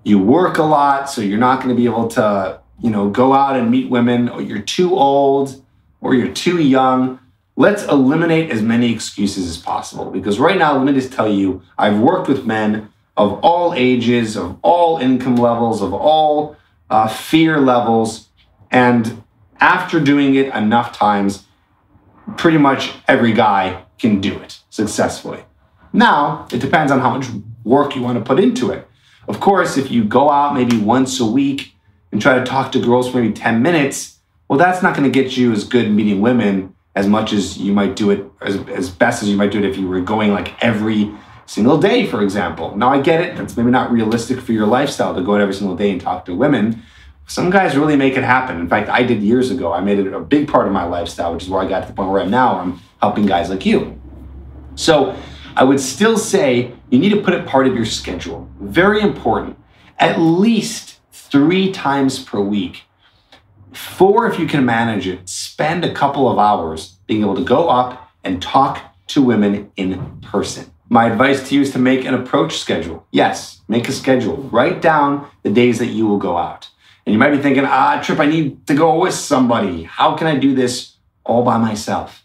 [0.05, 3.32] You work a lot, so you're not going to be able to, you know, go
[3.32, 5.64] out and meet women, or you're too old,
[6.01, 7.20] or you're too young.
[7.59, 11.61] Let's eliminate as many excuses as possible because right now, let me just tell you,
[11.76, 16.56] I've worked with men of all ages, of all income levels, of all
[16.88, 18.28] uh, fear levels.
[18.70, 19.24] And
[19.59, 21.46] after doing it enough times,
[22.36, 25.42] pretty much every guy can do it successfully.
[25.92, 27.26] Now, it depends on how much
[27.64, 28.86] work you want to put into it.
[29.26, 31.74] Of course, if you go out maybe once a week
[32.12, 35.22] and try to talk to girls for maybe 10 minutes, well, that's not going to
[35.22, 38.90] get you as good meeting women as much as you might do it, as, as
[38.90, 41.09] best as you might do it if you were going like every
[41.46, 42.76] single day, for example.
[42.76, 43.36] Now, I get it.
[43.36, 46.24] That's maybe not realistic for your lifestyle to go out every single day and talk
[46.24, 46.82] to women.
[47.28, 48.59] Some guys really make it happen.
[48.59, 49.72] In fact, I did years ago.
[49.72, 51.86] I made it a big part of my lifestyle, which is where I got to
[51.86, 52.59] the point where I'm now.
[52.59, 54.01] I'm helping guys like you.
[54.74, 55.16] So
[55.55, 58.51] I would still say you need to put it part of your schedule.
[58.61, 59.57] Very important.
[60.01, 62.88] At least three times per week.
[63.72, 67.68] Four, if you can manage it, spend a couple of hours being able to go
[67.68, 70.70] up and talk to women in person.
[70.88, 73.06] My advice to you is to make an approach schedule.
[73.10, 74.36] Yes, make a schedule.
[74.36, 76.70] Write down the days that you will go out.
[77.04, 79.84] And you might be thinking, ah, Trip, I need to go with somebody.
[79.84, 82.24] How can I do this all by myself?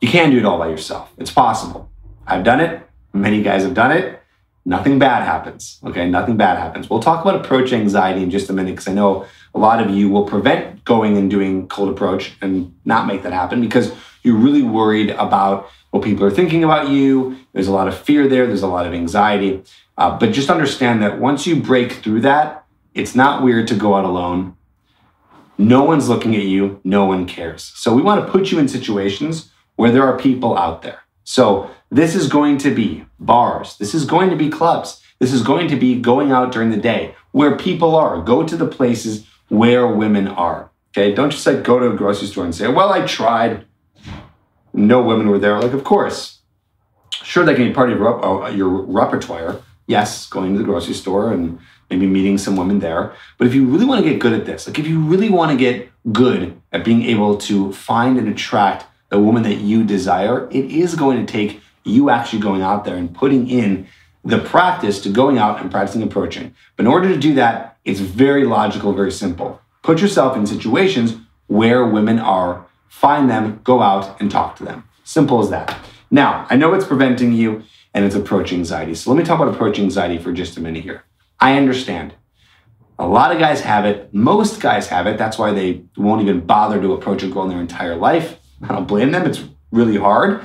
[0.00, 1.12] You can do it all by yourself.
[1.18, 1.90] It's possible.
[2.26, 2.86] I've done it.
[3.12, 4.19] Many guys have done it.
[4.64, 5.80] Nothing bad happens.
[5.84, 6.90] Okay, nothing bad happens.
[6.90, 9.90] We'll talk about approach anxiety in just a minute because I know a lot of
[9.90, 13.92] you will prevent going and doing cold approach and not make that happen because
[14.22, 17.38] you're really worried about what people are thinking about you.
[17.52, 19.62] There's a lot of fear there, there's a lot of anxiety.
[19.96, 23.94] Uh, but just understand that once you break through that, it's not weird to go
[23.94, 24.56] out alone.
[25.58, 27.64] No one's looking at you, no one cares.
[27.76, 31.00] So we want to put you in situations where there are people out there.
[31.24, 35.42] So this is going to be bars, this is going to be clubs, this is
[35.42, 38.20] going to be going out during the day where people are.
[38.20, 40.70] Go to the places where women are.
[40.90, 43.66] Okay, don't just like go to a grocery store and say, "Well, I tried."
[44.72, 45.60] No women were there.
[45.60, 46.40] Like, of course,
[47.10, 49.60] sure, that can be part of your, uh, your repertoire.
[49.86, 51.58] Yes, going to the grocery store and
[51.90, 53.12] maybe meeting some women there.
[53.36, 55.50] But if you really want to get good at this, like if you really want
[55.50, 60.48] to get good at being able to find and attract the woman that you desire,
[60.50, 63.86] it is going to take you actually going out there and putting in
[64.24, 66.54] the practice to going out and practicing approaching.
[66.76, 69.60] But in order to do that, it's very logical, very simple.
[69.82, 74.84] Put yourself in situations where women are, find them, go out and talk to them.
[75.04, 75.76] Simple as that.
[76.10, 77.62] Now, I know it's preventing you
[77.94, 78.94] and it's approach anxiety.
[78.94, 81.04] So let me talk about approach anxiety for just a minute here.
[81.40, 82.14] I understand.
[82.98, 84.12] A lot of guys have it.
[84.12, 85.16] Most guys have it.
[85.16, 88.38] That's why they won't even bother to approach a girl in their entire life.
[88.62, 89.26] I don't blame them.
[89.26, 90.42] It's really hard,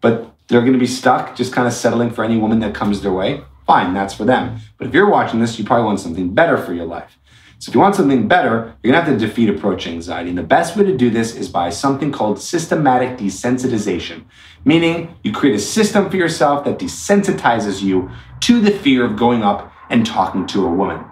[0.00, 3.02] but they're going to be stuck just kind of settling for any woman that comes
[3.02, 3.42] their way.
[3.66, 4.58] Fine, that's for them.
[4.78, 7.18] But if you're watching this, you probably want something better for your life.
[7.58, 10.28] So if you want something better, you're gonna have to defeat approach anxiety.
[10.28, 14.24] And the best way to do this is by something called systematic desensitization,
[14.64, 18.10] meaning you create a system for yourself that desensitizes you
[18.40, 21.02] to the fear of going up and talking to a woman.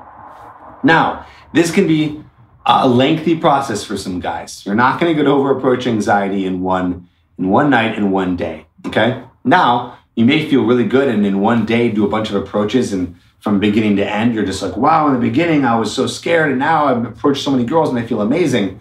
[0.83, 2.24] Now, this can be
[2.67, 4.65] a lengthy process for some guys.
[4.65, 7.09] You're not going to get over approach anxiety in one
[7.39, 9.25] in one night in one day, okay?
[9.43, 12.93] Now, you may feel really good and in one day do a bunch of approaches
[12.93, 16.07] and from beginning to end you're just like, "Wow, in the beginning I was so
[16.07, 18.81] scared and now I've approached so many girls and I feel amazing."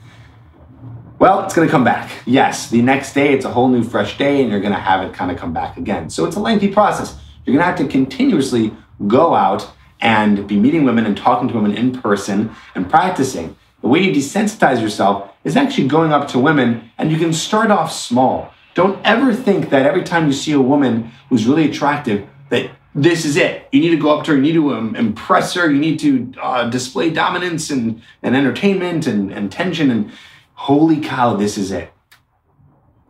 [1.20, 2.12] Well, it's going to come back.
[2.26, 5.02] Yes, the next day it's a whole new fresh day and you're going to have
[5.08, 6.10] it kind of come back again.
[6.10, 7.18] So it's a lengthy process.
[7.46, 8.74] You're going to have to continuously
[9.08, 9.70] go out
[10.02, 13.56] and be meeting women and talking to women in person and practicing.
[13.84, 17.70] The way you desensitize yourself is actually going up to women and you can start
[17.70, 18.54] off small.
[18.76, 23.26] Don't ever think that every time you see a woman who's really attractive, that this
[23.26, 23.68] is it.
[23.74, 26.00] You need to go up to her, you need to um, impress her, you need
[26.00, 29.92] to uh, display dominance and, and entertainment and, and tension.
[29.92, 30.14] And
[30.54, 31.92] holy cow, this is it.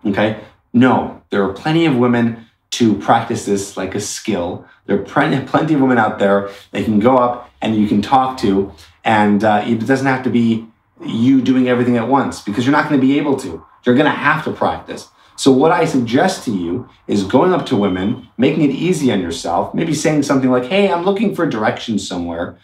[0.04, 0.40] Okay?
[0.74, 4.66] No, there are plenty of women to practice this like a skill.
[4.86, 5.38] There are plenty,
[5.74, 8.74] of women out there that can go up and you can talk to,
[9.04, 10.68] and uh, it doesn't have to be
[11.06, 13.66] you doing everything at once because you're not going to be able to.
[13.86, 15.10] You're going to have to practice.
[15.36, 19.22] So, what I suggest to you is going up to women, making it easy on
[19.22, 22.60] yourself, maybe saying something like, Hey, I'm looking for directions somewhere,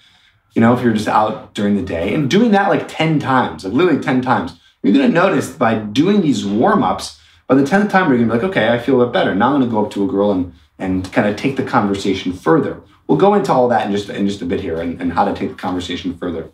[0.53, 3.63] you know, if you're just out during the day, and doing that like 10 times,
[3.63, 4.59] like literally 10 times.
[4.82, 8.30] You're going to notice by doing these warm ups, by the 10th time, you're going
[8.30, 9.36] to be like, okay, I feel a bit better.
[9.36, 11.64] Now I'm going to go up to a girl and and kind of take the
[11.64, 12.82] conversation further.
[13.08, 15.26] We'll go into all that in just in just a bit here and, and how
[15.26, 16.50] to take the conversation further.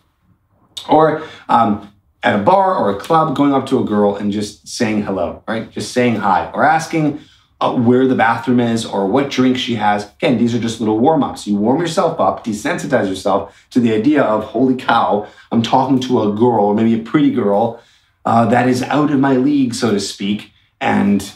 [0.89, 4.67] Or um, at a bar or a club, going up to a girl and just
[4.67, 5.69] saying hello, right?
[5.69, 7.21] Just saying hi or asking
[7.61, 10.11] uh, where the bathroom is or what drink she has.
[10.15, 11.47] Again, these are just little warm ups.
[11.47, 16.23] You warm yourself up, desensitize yourself to the idea of, holy cow, I'm talking to
[16.23, 17.81] a girl or maybe a pretty girl
[18.25, 20.51] uh, that is out of my league, so to speak,
[20.81, 21.31] and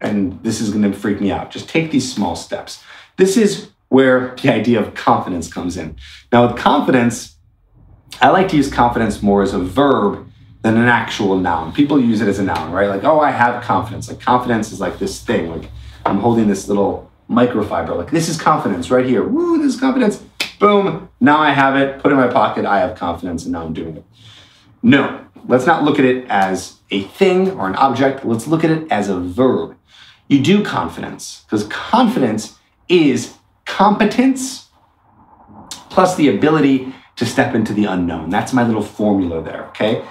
[0.00, 1.50] and this is going to freak me out.
[1.50, 2.82] Just take these small steps.
[3.16, 5.96] This is where the idea of confidence comes in.
[6.32, 7.36] Now, with confidence,
[8.20, 10.26] I like to use confidence more as a verb
[10.62, 11.72] than an actual noun.
[11.72, 12.88] People use it as a noun, right?
[12.88, 14.08] Like, oh, I have confidence.
[14.08, 15.50] Like, confidence is like this thing.
[15.50, 15.70] Like,
[16.04, 17.96] I'm holding this little microfiber.
[17.96, 19.26] Like, this is confidence right here.
[19.26, 20.22] Woo, this is confidence.
[20.58, 21.08] Boom.
[21.20, 22.00] Now I have it.
[22.00, 22.66] Put it in my pocket.
[22.66, 24.04] I have confidence, and now I'm doing it.
[24.82, 28.24] No, let's not look at it as a thing or an object.
[28.24, 29.76] Let's look at it as a verb.
[30.28, 33.34] You do confidence because confidence is
[33.64, 34.68] competence
[35.90, 38.30] plus the ability to step into the unknown.
[38.30, 40.04] That's my little formula there, okay?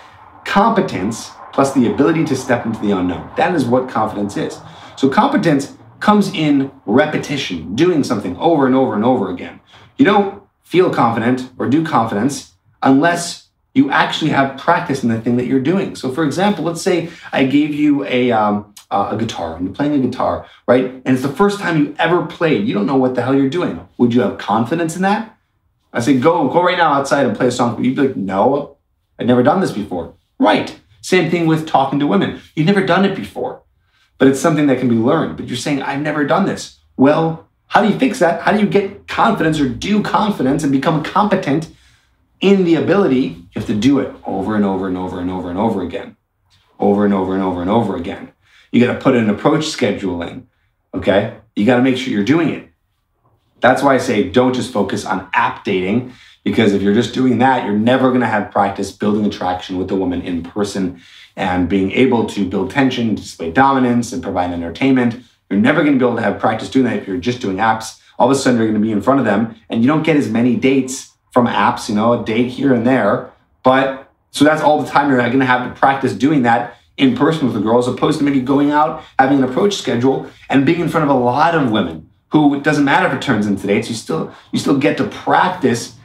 [0.50, 3.30] competence plus the ability to step into the unknown.
[3.38, 4.60] That is what confidence is.
[4.96, 9.60] So competence comes in repetition, doing something over and over and over again.
[9.98, 15.38] You don't feel confident or do confidence unless you actually have practice in the thing
[15.38, 15.96] that you're doing.
[15.96, 19.76] So, for example, let's say I gave you a, um, uh, a guitar and you're
[19.76, 20.86] playing a guitar, right?
[20.86, 22.68] And it's the first time you ever played.
[22.68, 23.88] You don't know what the hell you're doing.
[23.98, 25.38] Would you have confidence in that?
[25.94, 27.84] I say, go, go right now outside and play a song.
[27.84, 28.78] You'd be like, no,
[29.20, 30.14] I've never done this before.
[30.40, 30.80] Right.
[31.02, 32.42] Same thing with talking to women.
[32.56, 33.64] You've never done it before,
[34.18, 35.38] but it's something that can be learned.
[35.38, 36.80] But you're saying, I've never done this.
[36.98, 38.42] Well, how do you fix that?
[38.42, 41.70] How do you get confidence or do confidence and become competent
[42.42, 43.18] in the ability?
[43.18, 46.16] You have to do it over and over and over and over and over again.
[46.80, 48.32] Over and over and over and over again.
[48.72, 50.48] You got to put an approach schedule in.
[50.94, 51.38] Okay.
[51.56, 52.70] You got to make sure you're doing it.
[53.60, 56.14] That's why I say don't just focus on app dating
[56.44, 59.90] because if you're just doing that, you're never going to have practice building attraction with
[59.90, 61.02] the woman in person
[61.36, 65.24] and being able to build tension, display dominance, and provide entertainment.
[65.50, 67.58] You're never going to be able to have practice doing that if you're just doing
[67.58, 68.00] apps.
[68.18, 70.04] All of a sudden, you're going to be in front of them and you don't
[70.04, 73.32] get as many dates from apps, you know, a date here and there.
[73.64, 77.16] But so that's all the time you're going to have to practice doing that in
[77.16, 80.66] person with a girl as opposed to maybe going out, having an approach schedule, and
[80.66, 83.48] being in front of a lot of women who it doesn't matter if it turns
[83.48, 83.90] into dates.
[83.90, 85.96] You still you still get to practice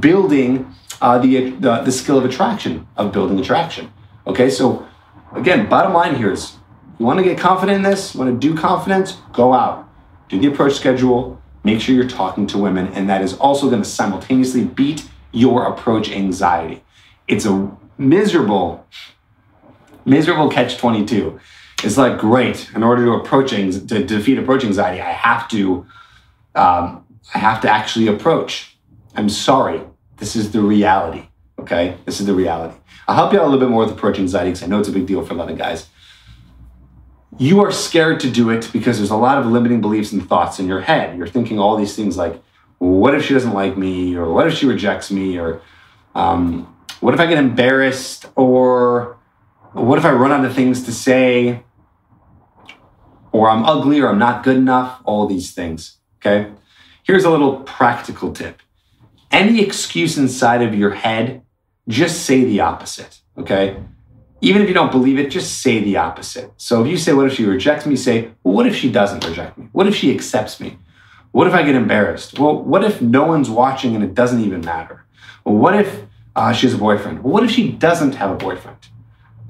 [0.00, 3.92] building uh, the, the, the skill of attraction, of building attraction.
[4.26, 4.86] Okay, so
[5.34, 6.54] again, bottom line here is
[6.98, 9.88] you want to get confident in this, you want to do confidence, go out,
[10.28, 13.82] do the approach schedule, make sure you're talking to women, and that is also going
[13.82, 16.84] to simultaneously beat your approach anxiety.
[17.26, 18.86] It's a miserable,
[20.04, 21.40] miserable catch 22.
[21.82, 25.84] It's like, great, in order to approach to defeat approach anxiety, I have to,
[26.54, 27.04] um,
[27.34, 28.78] I have to actually approach.
[29.16, 29.80] I'm sorry.
[30.18, 31.26] This is the reality.
[31.58, 31.96] Okay?
[32.04, 32.76] This is the reality.
[33.08, 34.88] I'll help you out a little bit more with approach anxiety because I know it's
[34.88, 35.88] a big deal for a lot of guys.
[37.38, 40.58] You are scared to do it because there's a lot of limiting beliefs and thoughts
[40.58, 41.18] in your head.
[41.18, 42.42] You're thinking all these things like,
[42.78, 44.16] what if she doesn't like me?
[44.16, 45.38] Or what if she rejects me?
[45.38, 45.60] Or
[46.14, 48.26] um, what if I get embarrassed?
[48.36, 49.18] Or
[49.72, 51.62] what if I run out of things to say?
[53.32, 55.02] Or I'm ugly or I'm not good enough?
[55.04, 55.98] All these things.
[56.16, 56.50] Okay?
[57.02, 58.62] Here's a little practical tip
[59.30, 61.42] any excuse inside of your head,
[61.88, 63.76] just say the opposite, okay?
[64.40, 66.52] Even if you don't believe it, just say the opposite.
[66.56, 67.96] So if you say, What if she rejects me?
[67.96, 69.68] Say, Well, what if she doesn't reject me?
[69.72, 70.78] What if she accepts me?
[71.32, 72.38] What if I get embarrassed?
[72.38, 75.04] Well, what if no one's watching and it doesn't even matter?
[75.44, 76.02] Well, what if
[76.34, 77.22] uh, she has a boyfriend?
[77.22, 78.78] Well, what if she doesn't have a boyfriend?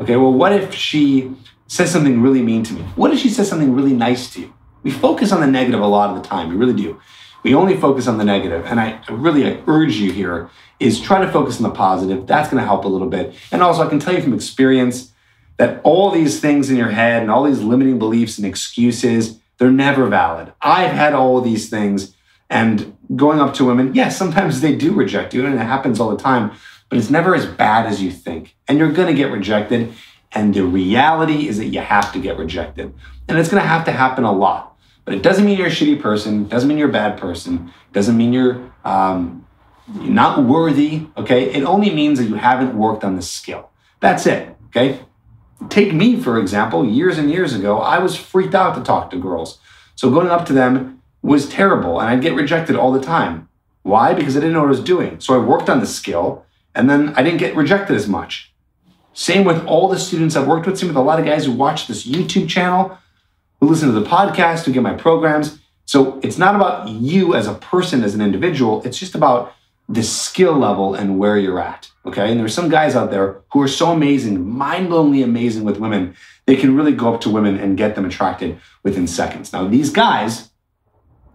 [0.01, 1.33] Okay, well, what if she
[1.69, 2.83] says something really mean to me?
[2.97, 4.55] What if she says something really nice to you?
[4.83, 7.01] We focus on the negative a lot of the time, we really do.
[7.47, 11.25] We only focus on the negative, and I really I urge you here is try
[11.25, 12.27] to focus on the positive.
[12.27, 13.37] That's going to help a little bit.
[13.53, 15.13] And also, I can tell you from experience
[15.57, 19.71] that all these things in your head and all these limiting beliefs and excuses, they're
[19.71, 20.55] never valid.
[20.61, 22.17] I've had all these things,
[22.51, 26.11] and going up to women, yes, sometimes they do reject you, and it happens all
[26.11, 26.51] the time,
[26.89, 28.57] but it's never as bad as you think.
[28.67, 29.93] And you're going to get rejected.
[30.33, 32.93] And the reality is that you have to get rejected.
[33.29, 34.76] And it's going to have to happen a lot.
[35.07, 36.49] But it doesn't mean you're a shitty person.
[36.49, 37.73] Doesn't mean you're a bad person.
[37.93, 39.47] Doesn't mean you're um,
[39.87, 41.07] not worthy.
[41.17, 41.55] Okay.
[41.55, 43.71] It only means that you haven't worked on the skill.
[44.01, 44.55] That's it.
[44.67, 45.01] Okay.
[45.71, 46.85] Take me for example.
[46.85, 49.59] Years and years ago, I was freaked out to talk to girls.
[49.95, 53.49] So going up to them was terrible, and I'd get rejected all the time.
[53.83, 54.13] Why?
[54.13, 55.21] Because I didn't know what I was doing.
[55.21, 56.45] So I worked on the skill,
[56.75, 58.53] and then I didn't get rejected as much.
[59.15, 60.79] Same with all the students I've worked with.
[60.79, 62.99] Same with a lot of guys who watch this YouTube channel
[63.61, 67.47] who listen to the podcast, who get my programs, So it's not about you as
[67.47, 68.83] a person, as an individual.
[68.85, 69.55] It's just about
[69.89, 71.89] the skill level and where you're at.
[72.05, 72.31] Okay.
[72.31, 76.17] And there's some guys out there who are so amazing, mind blowingly amazing with women.
[76.47, 79.53] They can really go up to women and get them attracted within seconds.
[79.53, 80.51] Now, these guys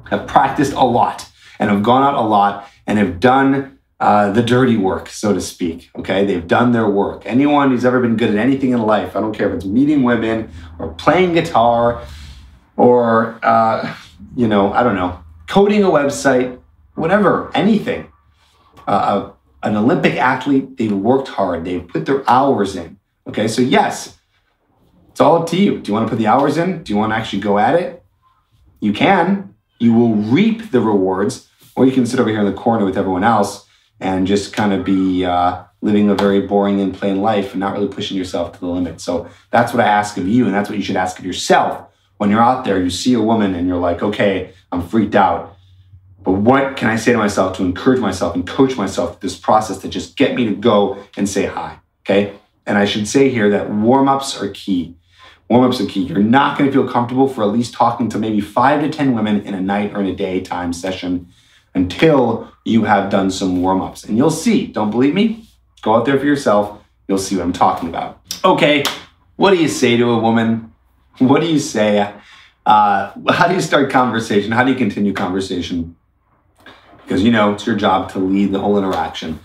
[0.10, 4.42] have practiced a lot and have gone out a lot and have done uh, the
[4.42, 5.92] dirty work, so to speak.
[5.96, 6.26] Okay.
[6.26, 7.22] They've done their work.
[7.26, 10.02] Anyone who's ever been good at anything in life, I don't care if it's meeting
[10.02, 10.50] women
[10.80, 12.04] or playing guitar
[12.78, 13.96] or, uh,
[14.36, 16.60] you know, I don't know, coding a website,
[16.96, 18.12] whatever, anything
[18.88, 19.32] uh,
[19.62, 22.98] an Olympic athlete, they've worked hard, they've put their hours in.
[23.28, 24.18] Okay, so yes,
[25.10, 25.80] it's all up to you.
[25.80, 26.82] Do you want to put the hours in?
[26.82, 28.04] Do you want to actually go at it?
[28.80, 29.54] You can.
[29.78, 32.98] You will reap the rewards, or you can sit over here in the corner with
[32.98, 33.68] everyone else
[34.02, 37.74] and just kind of be uh, living a very boring and plain life and not
[37.74, 39.00] really pushing yourself to the limit.
[39.00, 41.88] So that's what I ask of you, and that's what you should ask of yourself
[42.18, 42.82] when you're out there.
[42.82, 45.56] You see a woman and you're like, okay, I'm freaked out.
[46.24, 49.38] But what can I say to myself to encourage myself and coach myself through this
[49.38, 51.80] process to just get me to go and say hi?
[52.04, 52.34] Okay.
[52.66, 54.96] And I should say here that warm ups are key.
[55.50, 56.04] Warm ups are key.
[56.04, 59.14] You're not going to feel comfortable for at least talking to maybe five to 10
[59.16, 61.28] women in a night or in a daytime session
[61.74, 64.04] until you have done some warm ups.
[64.04, 65.48] And you'll see, don't believe me?
[65.82, 66.82] Go out there for yourself.
[67.08, 68.22] You'll see what I'm talking about.
[68.44, 68.84] Okay.
[69.36, 70.74] What do you say to a woman?
[71.18, 72.14] What do you say?
[72.66, 74.52] Uh, how do you start conversation?
[74.52, 75.96] How do you continue conversation?
[77.12, 79.38] because you know it's your job to lead the whole interaction.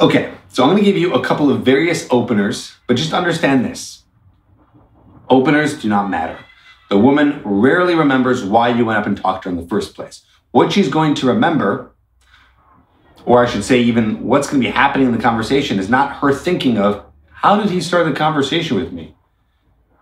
[0.00, 3.64] Okay, so I'm going to give you a couple of various openers, but just understand
[3.64, 4.02] this
[5.30, 6.36] openers do not matter.
[6.90, 9.94] The woman rarely remembers why you went up and talked to her in the first
[9.94, 10.22] place.
[10.52, 11.90] What she's going to remember,
[13.24, 16.16] or I should say, even what's going to be happening in the conversation, is not
[16.16, 19.16] her thinking of how did he start the conversation with me?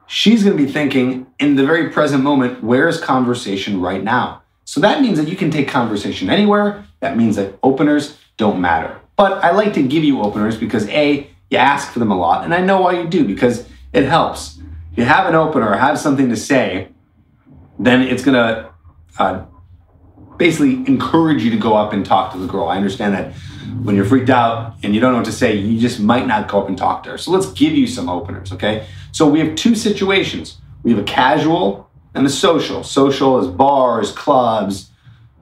[0.06, 4.42] She's going to be thinking in the very present moment, where's conversation right now?
[4.64, 6.84] So that means that you can take conversation anywhere.
[7.00, 9.00] That means that openers don't matter.
[9.16, 12.44] But I like to give you openers because A, you ask for them a lot,
[12.44, 14.58] and I know why you do because it helps.
[14.92, 16.88] If you have an opener or have something to say,
[17.78, 18.70] then it's gonna
[19.18, 19.44] uh,
[20.40, 22.66] basically encourage you to go up and talk to the girl.
[22.66, 23.34] I understand that
[23.84, 26.48] when you're freaked out and you don't know what to say, you just might not
[26.48, 27.18] go up and talk to her.
[27.18, 28.86] So let's give you some openers, okay?
[29.12, 30.56] So we have two situations.
[30.82, 32.82] We have a casual and the social.
[32.82, 34.90] Social is bars, clubs,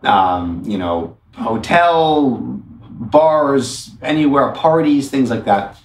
[0.02, 5.76] um, you know, hotel, bars, anywhere, parties, things like that.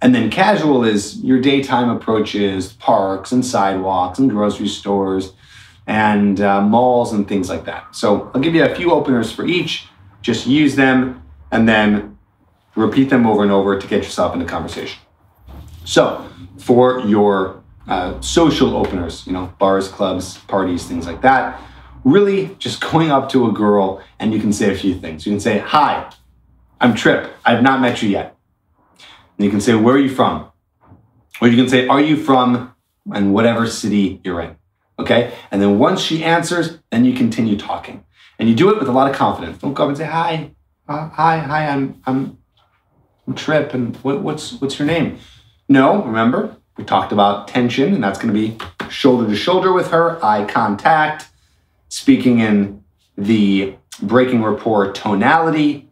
[0.00, 5.32] And then casual is your daytime approaches, parks and sidewalks and grocery stores
[5.86, 7.94] and uh, malls and things like that.
[7.94, 9.88] So I'll give you a few openers for each.
[10.20, 12.18] Just use them and then
[12.76, 15.00] repeat them over and over to get yourself into conversation.
[15.84, 16.26] So
[16.58, 21.60] for your uh, social openers, you know, bars, clubs, parties, things like that.
[22.04, 25.26] Really just going up to a girl and you can say a few things.
[25.26, 26.10] You can say, Hi,
[26.80, 27.32] I'm Trip.
[27.44, 28.36] I've not met you yet.
[29.36, 30.50] And you can say, Where are you from?
[31.40, 32.74] Or you can say, Are you from
[33.12, 34.56] and whatever city you're in?
[34.98, 35.34] Okay.
[35.50, 38.04] And then once she answers, then you continue talking.
[38.38, 39.58] And you do it with a lot of confidence.
[39.58, 40.50] Don't go up and say, Hi,
[40.88, 42.38] uh, hi, hi, I'm, I'm,
[43.26, 43.72] I'm Trip.
[43.74, 45.18] And what, what's, what's your name?
[45.68, 48.58] No, remember, we talked about tension, and that's going to be
[48.90, 51.28] shoulder to shoulder with her, eye contact,
[51.88, 52.82] speaking in
[53.16, 55.88] the breaking rapport tonality,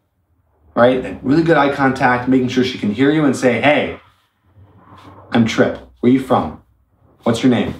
[0.74, 1.22] right?
[1.22, 4.00] Really good eye contact, making sure she can hear you and say, Hey,
[5.30, 5.78] I'm Trip.
[6.00, 6.62] Where are you from?
[7.22, 7.74] What's your name?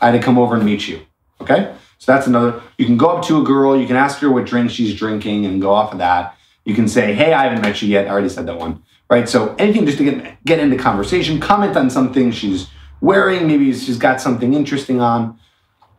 [0.00, 1.00] I had to come over and meet you.
[1.40, 1.74] Okay?
[1.98, 2.62] So that's another.
[2.78, 5.46] You can go up to a girl, you can ask her what drink she's drinking
[5.46, 6.36] and go off of that.
[6.64, 8.06] You can say, Hey, I haven't met you yet.
[8.06, 9.28] I already said that one right?
[9.28, 12.68] So anything just to get get into conversation, comment on something she's
[13.02, 15.38] wearing, maybe she's got something interesting on.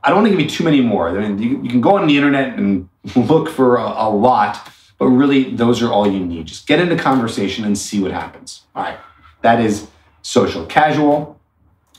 [0.03, 1.09] I don't want to give you too many more.
[1.09, 4.67] I mean, you, you can go on the internet and look for a, a lot,
[4.97, 6.47] but really those are all you need.
[6.47, 8.63] Just get into conversation and see what happens.
[8.73, 8.97] All right,
[9.41, 9.87] that is
[10.23, 10.65] social.
[10.65, 11.39] Casual,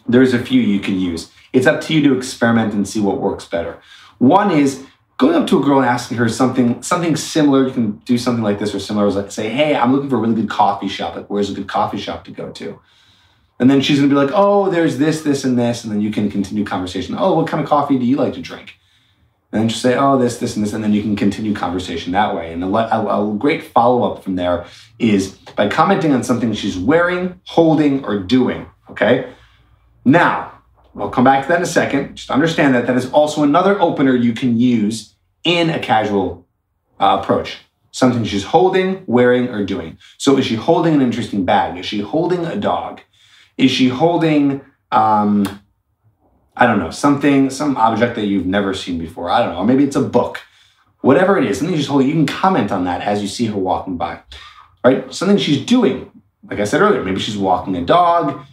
[0.08, 1.30] there's a few you can use.
[1.52, 3.78] It's up to you to experiment and see what works better.
[4.18, 4.86] One is
[5.18, 7.66] going up to a girl and asking her something something similar.
[7.66, 9.08] You can do something like this or similar.
[9.10, 11.14] Like say hey i'm looking for a really good coffee shop.
[11.14, 12.80] Like where's a good coffee shop to go to?
[13.60, 15.84] And then she's going to be like oh there's this this and this.
[15.84, 17.14] And then you can continue conversation.
[17.16, 18.74] Oh what kind of coffee do you like to drink?
[19.52, 22.12] And then just say oh this this and this and then you can continue conversation
[22.12, 22.52] that way.
[22.52, 24.66] And a, a, a great follow-up from there
[24.98, 29.32] is by commenting on something she's wearing holding or doing okay?
[30.04, 30.51] Now
[30.96, 32.16] I'll come back to that in a second.
[32.16, 35.14] Just understand that that is also another opener you can use
[35.44, 36.46] in a casual
[37.00, 37.58] uh, approach.
[37.90, 39.98] Something she's holding, wearing, or doing.
[40.18, 41.78] So is she holding an interesting bag?
[41.78, 43.00] Is she holding a dog?
[43.58, 45.62] Is she holding um,
[46.56, 49.30] I don't know, something, some object that you've never seen before.
[49.30, 49.64] I don't know.
[49.64, 50.40] Maybe it's a book.
[51.00, 53.56] Whatever it is, something she's holding, you can comment on that as you see her
[53.56, 54.20] walking by.
[54.84, 55.12] Right?
[55.12, 56.10] Something she's doing.
[56.48, 58.44] Like I said earlier, maybe she's walking a dog.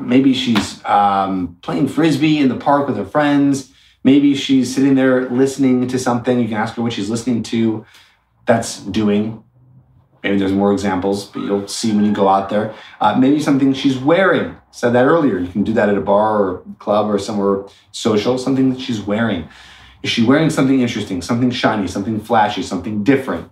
[0.00, 3.72] Maybe she's um, playing frisbee in the park with her friends.
[4.02, 6.38] Maybe she's sitting there listening to something.
[6.38, 7.86] You can ask her what she's listening to.
[8.46, 9.42] That's doing.
[10.22, 12.74] Maybe there's more examples, but you'll see when you go out there.
[13.00, 14.56] Uh, maybe something she's wearing.
[14.70, 15.38] Said that earlier.
[15.38, 18.36] You can do that at a bar or club or somewhere social.
[18.38, 19.48] Something that she's wearing.
[20.02, 23.50] Is she wearing something interesting, something shiny, something flashy, something different?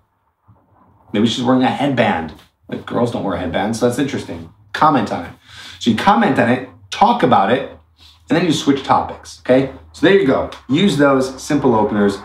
[1.12, 2.34] Maybe she's wearing a headband.
[2.68, 4.52] Like girls don't wear headbands, so that's interesting.
[4.72, 5.32] Comment on it.
[5.82, 7.70] So you comment on it, talk about it,
[8.28, 9.40] and then you switch topics.
[9.40, 9.72] Okay.
[9.92, 10.50] So there you go.
[10.68, 12.18] Use those simple openers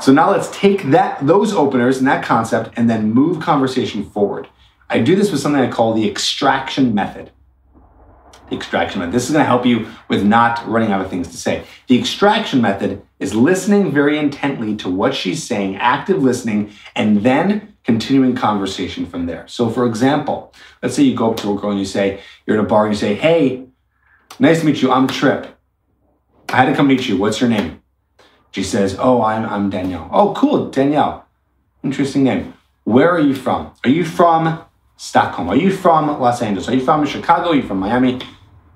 [0.00, 4.48] so now let's take that those openers and that concept and then move conversation forward.
[4.88, 7.30] I do this with something I call the extraction method.
[8.48, 9.12] The extraction method.
[9.12, 11.64] This is going to help you with not running out of things to say.
[11.88, 17.74] The extraction method is listening very intently to what she's saying, active listening, and then
[17.88, 19.48] continuing conversation from there.
[19.48, 22.58] So, for example, let's say you go up to a girl and you say, you're
[22.58, 23.64] at a bar and you say, Hey,
[24.38, 24.92] nice to meet you.
[24.92, 25.46] I'm Trip.
[26.50, 27.16] I had to come meet you.
[27.16, 27.80] What's your name?
[28.50, 30.06] She says, Oh, I'm, I'm Danielle.
[30.12, 31.24] Oh, cool, Danielle.
[31.82, 32.52] Interesting name.
[32.84, 33.72] Where are you from?
[33.82, 34.62] Are you from
[34.98, 35.48] Stockholm?
[35.48, 36.68] Are you from Los Angeles?
[36.68, 37.52] Are you from Chicago?
[37.52, 38.12] Are you from Miami?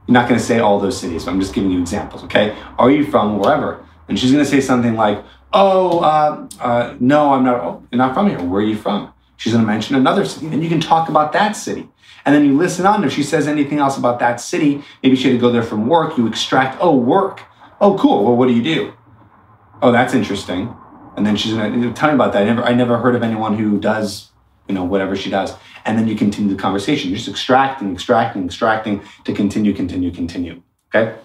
[0.07, 2.57] You're not going to say all those cities, I'm just giving you examples, okay?
[2.79, 3.87] Are you from wherever?
[4.09, 5.23] And she's going to say something like,
[5.53, 7.61] Oh, uh, uh, no, I'm not.
[7.61, 8.43] Oh, you're not from here.
[8.43, 9.13] Where are you from?
[9.37, 10.49] She's going to mention another city.
[10.49, 11.89] Then you can talk about that city.
[12.25, 13.05] And then you listen on.
[13.05, 15.89] If she says anything else about that city, maybe she had to go there from
[15.89, 17.43] work, you extract, oh, work.
[17.81, 18.25] Oh, cool.
[18.25, 18.95] Well, what do you do?
[19.83, 20.75] oh, that's interesting.
[21.17, 22.43] And then she's gonna tell me about that.
[22.43, 24.31] I never, I never heard of anyone who does,
[24.69, 25.55] you know, whatever she does.
[25.85, 27.11] And then you continue the conversation.
[27.11, 30.63] You're just extracting, extracting, extracting to continue, continue, continue.
[30.95, 31.19] Okay.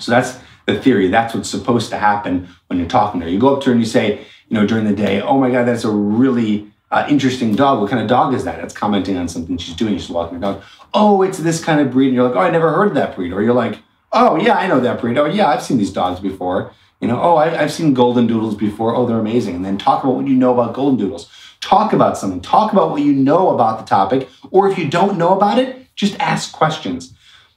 [0.00, 1.08] So that's the theory.
[1.08, 3.32] That's what's supposed to happen when you're talking to her.
[3.32, 5.50] You go up to her and you say, you know, during the day, oh my
[5.50, 7.80] God, that's a really uh, interesting dog.
[7.80, 8.62] What kind of dog is that?
[8.62, 9.98] It's commenting on something she's doing.
[9.98, 10.62] She's walking her dog.
[10.92, 12.06] Oh, it's this kind of breed.
[12.06, 13.32] And you're like, oh, I never heard of that breed.
[13.32, 13.78] Or you're like,
[14.12, 15.18] oh, yeah, I know that breed.
[15.18, 16.72] Oh, yeah, I've seen these dogs before.
[17.00, 18.94] You know, oh, I, have seen golden doodles before.
[18.94, 19.56] Oh, they're amazing.
[19.56, 21.30] And then talk about what you know about golden doodles.
[21.60, 22.40] Talk about something.
[22.40, 24.28] Talk about what you know about the topic.
[24.50, 27.14] Or if you don't know about it, just ask questions.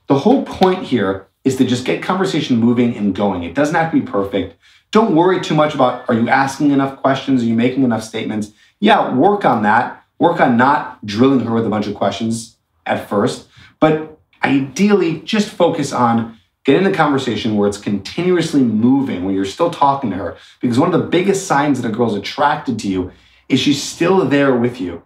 [0.08, 3.44] The whole point here is to just get conversation moving and going.
[3.44, 4.58] It doesn't have to be perfect.
[4.92, 7.42] Don't worry too much about are you asking enough questions?
[7.42, 8.52] Are you making enough statements?
[8.82, 10.04] Yeah, work on that.
[10.20, 13.48] Work on not drilling her with a bunch of questions at first.
[13.80, 19.70] But ideally, just focus on getting the conversation where it's continuously moving, where you're still
[19.70, 20.38] talking to her.
[20.60, 23.12] Because one of the biggest signs that a girl's attracted to you
[23.48, 25.02] is she's still there with you.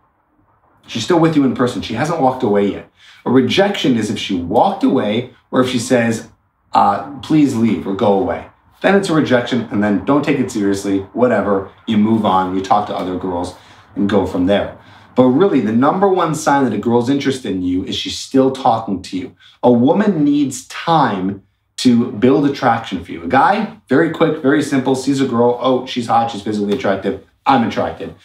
[0.88, 1.84] She's still with you in person.
[1.84, 2.92] She hasn't walked away yet.
[3.26, 6.31] A rejection is if she walked away or if she says,
[6.74, 8.48] uh, please leave or go away.
[8.82, 11.72] Then it's a rejection, and then don't take it seriously, whatever.
[11.88, 13.56] You move on, you talk to other girls,
[13.96, 14.78] and go from there.
[15.16, 18.52] But really, the number one sign that a girl's interested in you is she's still
[18.52, 19.36] talking to you.
[19.62, 21.44] A woman needs time
[21.78, 23.24] to build attraction for you.
[23.24, 27.24] A guy, very quick, very simple, sees a girl, oh, she's hot, she's physically attractive,
[27.46, 28.16] I'm attracted.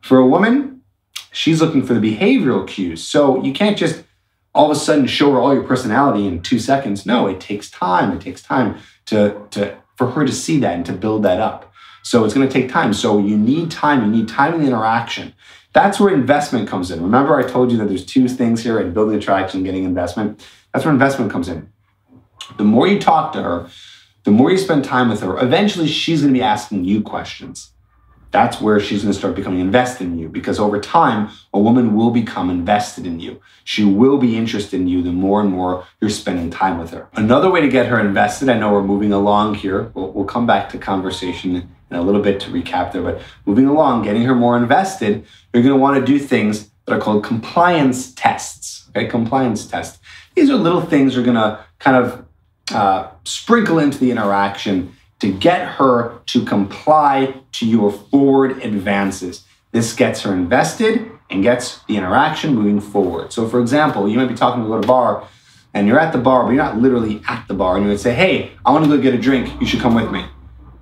[0.00, 0.82] For a woman,
[1.32, 3.02] she's looking for the behavioral cues.
[3.02, 4.04] So you can't just
[4.54, 7.06] all of a sudden show her all your personality in two seconds.
[7.06, 8.12] No, it takes time.
[8.12, 11.72] It takes time to, to for her to see that and to build that up.
[12.02, 12.94] So it's going to take time.
[12.94, 14.04] So you need time.
[14.04, 15.34] You need time in the interaction.
[15.72, 17.02] That's where investment comes in.
[17.02, 20.44] Remember, I told you that there's two things here in building attraction, getting investment.
[20.72, 21.70] That's where investment comes in.
[22.56, 23.68] The more you talk to her,
[24.24, 27.72] the more you spend time with her, eventually she's going to be asking you questions.
[28.30, 31.94] That's where she's going to start becoming invested in you because over time, a woman
[31.94, 33.40] will become invested in you.
[33.64, 37.08] She will be interested in you the more and more you're spending time with her.
[37.14, 39.90] Another way to get her invested, I know we're moving along here.
[39.94, 41.56] We'll, we'll come back to conversation
[41.90, 45.62] in a little bit to recap there, but moving along, getting her more invested, you're
[45.62, 48.88] going to want to do things that are called compliance tests.
[48.90, 49.98] Okay, compliance tests.
[50.36, 52.24] These are little things you're going to kind of
[52.72, 59.44] uh, sprinkle into the interaction to get her to comply to your forward advances.
[59.72, 63.32] This gets her invested and gets the interaction moving forward.
[63.32, 65.28] So, for example, you might be talking to a bar
[65.72, 68.00] and you're at the bar, but you're not literally at the bar, and you would
[68.00, 69.60] say, Hey, I want to go get a drink.
[69.60, 70.24] You should come with me.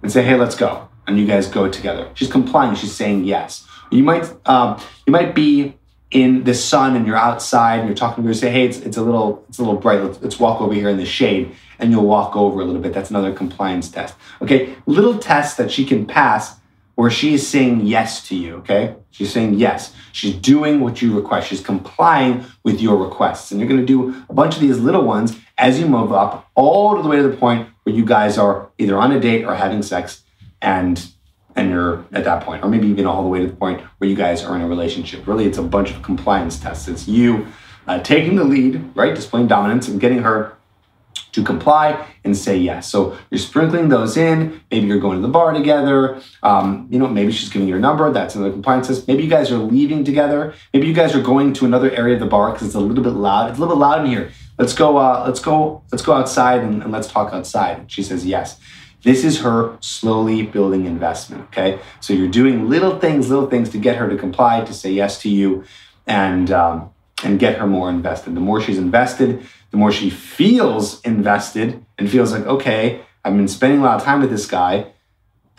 [0.03, 0.89] And say, Hey, let's go.
[1.07, 2.11] And you guys go together.
[2.14, 2.74] She's complying.
[2.74, 3.66] She's saying yes.
[3.91, 5.78] You might, um, you might be
[6.11, 8.97] in the sun and you're outside and you're talking to her, say, hey, it's, it's
[8.97, 10.03] a little it's a little bright.
[10.03, 12.93] Let's, let's walk over here in the shade, and you'll walk over a little bit.
[12.93, 14.14] That's another compliance test.
[14.43, 16.57] Okay, little tests that she can pass
[16.95, 18.57] where she is saying yes to you.
[18.57, 19.95] Okay, she's saying yes.
[20.12, 21.49] She's doing what you request.
[21.49, 25.39] She's complying with your requests, and you're to do a bunch of these little ones,
[25.57, 28.99] as you move up all the way to the point where you guys are either
[28.99, 30.24] on a date or having sex
[30.61, 31.12] and
[31.55, 34.09] and you're at that point, or maybe even all the way to the point where
[34.09, 35.26] you guys are in a relationship.
[35.26, 36.89] Really, it's a bunch of compliance tests.
[36.89, 37.47] It's you
[37.87, 40.57] uh, taking the lead, right, displaying dominance and getting her
[41.32, 42.90] to comply and say yes.
[42.90, 44.60] So you're sprinkling those in.
[44.70, 46.20] Maybe you're going to the bar together.
[46.42, 48.10] Um, you know, maybe she's giving you her number.
[48.12, 49.08] That's another compliance test.
[49.08, 50.54] Maybe you guys are leaving together.
[50.72, 53.04] Maybe you guys are going to another area of the bar because it's a little
[53.04, 53.50] bit loud.
[53.50, 54.30] It's a little bit loud in here.
[54.58, 54.96] Let's go.
[54.98, 55.82] Uh, let's go.
[55.92, 57.90] Let's go outside and, and let's talk outside.
[57.90, 58.58] She says yes.
[59.02, 61.44] This is her slowly building investment.
[61.44, 64.90] Okay, so you're doing little things, little things to get her to comply, to say
[64.90, 65.64] yes to you,
[66.06, 66.90] and um,
[67.24, 68.34] and get her more invested.
[68.34, 73.48] The more she's invested, the more she feels invested and feels like, okay, I've been
[73.48, 74.92] spending a lot of time with this guy.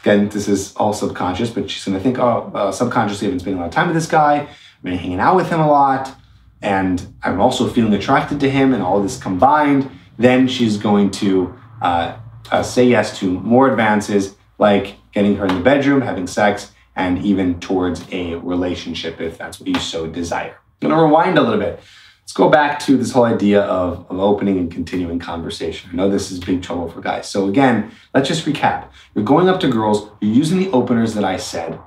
[0.02, 3.60] Again, this is all subconscious, but she's gonna think, oh, uh, subconsciously, I've been spending
[3.60, 4.42] a lot of time with this guy.
[4.42, 6.16] I've been hanging out with him a lot.
[6.62, 11.58] And I'm also feeling attracted to him, and all this combined, then she's going to
[11.82, 12.18] uh,
[12.52, 17.24] uh, say yes to more advances like getting her in the bedroom, having sex, and
[17.26, 20.58] even towards a relationship if that's what you so desire.
[20.82, 21.82] I'm gonna rewind a little bit.
[22.22, 25.90] Let's go back to this whole idea of, of opening and continuing conversation.
[25.92, 27.28] I know this is big trouble for guys.
[27.28, 28.88] So, again, let's just recap.
[29.14, 31.80] You're going up to girls, you're using the openers that I said,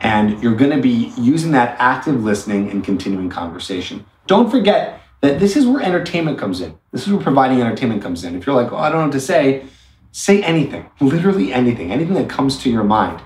[0.00, 4.06] and you're gonna be using that active listening and continuing conversation.
[4.26, 6.74] Don't forget that this is where entertainment comes in.
[6.90, 8.34] This is where providing entertainment comes in.
[8.34, 9.66] If you're like, oh, I don't know what to say,
[10.12, 13.20] say anything, literally anything, anything that comes to your mind.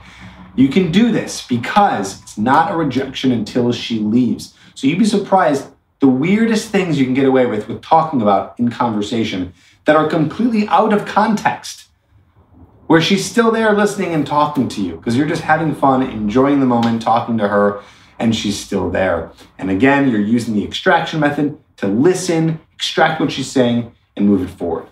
[0.57, 4.56] You can do this because it's not a rejection until she leaves.
[4.77, 5.69] So you'd be surprised
[6.01, 9.55] the weirdest things you can get away with with talking about in conversation
[9.87, 11.89] that are completely out of context
[12.87, 16.61] where she's still there listening and talking to you because you're just having fun enjoying
[16.61, 17.83] the moment talking to her
[18.19, 19.33] and she's still there.
[19.57, 24.43] And again you're using the extraction method to listen extract what she's saying and move
[24.43, 24.89] it forward.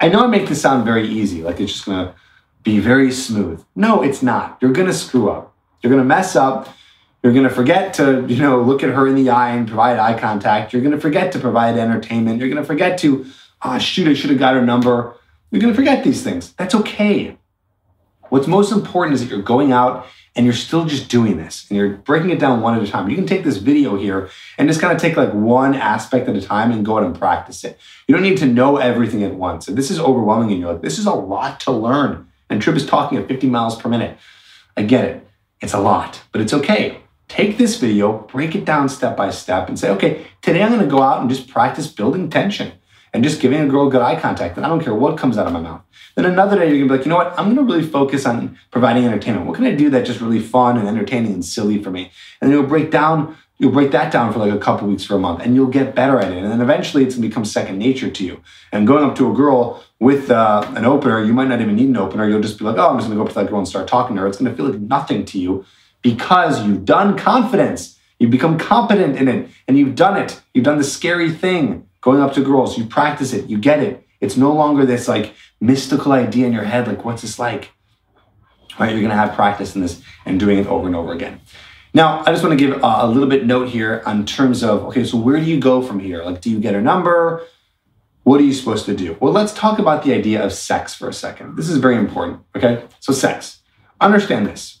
[0.00, 2.14] I know i make this sound very easy like it's just to
[2.62, 3.62] be very smooth.
[3.74, 4.56] No it's not.
[4.62, 5.54] You're to screw up.
[5.82, 6.74] You're to mess up
[7.22, 9.98] you're going to forget to, you know, look at her in the eye and provide
[9.98, 10.72] eye contact.
[10.72, 12.38] You're going to forget to provide entertainment.
[12.38, 13.26] You're going to forget to,
[13.62, 15.16] ah, oh, shoot, I should have got her number.
[15.50, 16.52] You're going to forget these things.
[16.52, 17.36] That's okay.
[18.28, 21.76] What's most important is that you're going out and you're still just doing this and
[21.76, 23.08] you're breaking it down one at a time.
[23.08, 26.36] You can take this video here and just kind of take like one aspect at
[26.36, 27.78] a time and go out and practice it.
[28.06, 29.66] You don't need to know everything at once.
[29.66, 32.28] And this is overwhelming and you're like, this is a lot to learn.
[32.50, 34.18] And Trip is talking at 50 miles per minute.
[34.76, 35.26] I get it.
[35.60, 39.68] It's a lot, but it's okay take this video, break it down step by step,
[39.68, 42.72] and say, okay, today I'm going to go out and just practice building tension
[43.12, 44.56] and just giving a girl good eye contact.
[44.56, 45.82] And I don't care what comes out of my mouth.
[46.14, 47.38] Then another day, you're going to be like, you know what?
[47.38, 49.46] I'm going to really focus on providing entertainment.
[49.46, 52.10] What can I do that's just really fun and entertaining and silly for me?
[52.40, 53.36] And then you'll break down.
[53.58, 55.94] You'll break that down for like a couple weeks for a month, and you'll get
[55.94, 56.36] better at it.
[56.36, 58.42] And then eventually, it's gonna become second nature to you.
[58.70, 61.88] And going up to a girl with uh, an opener, you might not even need
[61.88, 62.28] an opener.
[62.28, 63.88] You'll just be like, "Oh, I'm just gonna go up to that girl and start
[63.88, 65.64] talking to her." It's gonna feel like nothing to you
[66.06, 67.98] because you've done confidence.
[68.20, 70.40] You've become competent in it and you've done it.
[70.54, 72.78] You've done the scary thing going up to girls.
[72.78, 73.50] You practice it.
[73.50, 74.06] You get it.
[74.20, 77.72] It's no longer this like mystical idea in your head, like, what's this like?
[78.78, 78.92] Right?
[78.92, 81.40] You're going to have practice in this and doing it over and over again.
[81.92, 84.84] Now, I just want to give a, a little bit note here on terms of
[84.84, 86.22] okay, so where do you go from here?
[86.22, 87.42] Like, do you get a number?
[88.22, 89.16] What are you supposed to do?
[89.18, 91.56] Well, let's talk about the idea of sex for a second.
[91.56, 92.42] This is very important.
[92.54, 92.84] Okay.
[93.00, 93.62] So, sex.
[94.00, 94.75] Understand this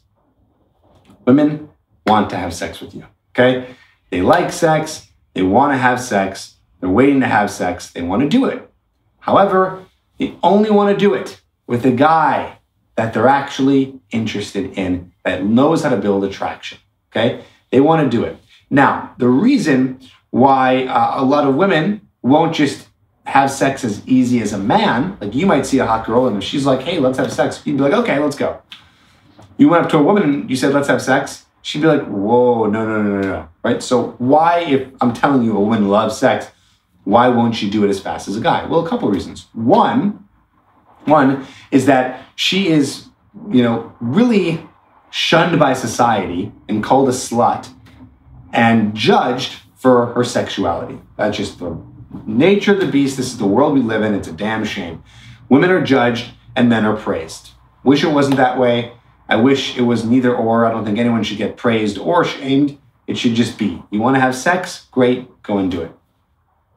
[1.26, 1.70] Women
[2.06, 3.74] want to have sex with you, okay?
[4.10, 8.22] They like sex, they want to have sex, they're waiting to have sex, they want
[8.22, 8.70] to do it.
[9.18, 9.84] However,
[10.18, 12.58] they only want to do it with a guy
[12.94, 16.78] that they're actually interested in, that knows how to build attraction,
[17.10, 17.44] okay?
[17.70, 18.38] They want to do it.
[18.70, 20.00] Now, the reason
[20.30, 22.88] why uh, a lot of women won't just
[23.24, 26.36] have sex as easy as a man, like you might see a hot girl and
[26.36, 28.62] if she's like, hey, let's have sex, you'd be like, okay, let's go
[29.58, 32.04] you went up to a woman and you said, let's have sex, she'd be like,
[32.06, 33.48] whoa, no, no, no, no, no.
[33.62, 33.82] Right?
[33.82, 36.48] So why, if I'm telling you a woman loves sex,
[37.04, 38.66] why won't she do it as fast as a guy?
[38.66, 39.46] Well, a couple of reasons.
[39.52, 40.26] One,
[41.04, 43.06] one is that she is,
[43.50, 44.60] you know, really
[45.10, 47.68] shunned by society and called a slut
[48.52, 50.98] and judged for her sexuality.
[51.16, 51.80] That's just the
[52.26, 53.16] nature of the beast.
[53.16, 54.14] This is the world we live in.
[54.14, 55.02] It's a damn shame.
[55.48, 57.50] Women are judged and men are praised.
[57.84, 58.92] Wish it wasn't that way.
[59.28, 60.66] I wish it was neither or.
[60.66, 62.78] I don't think anyone should get praised or shamed.
[63.06, 63.82] It should just be.
[63.90, 64.86] You want to have sex?
[64.90, 65.92] Great, go and do it.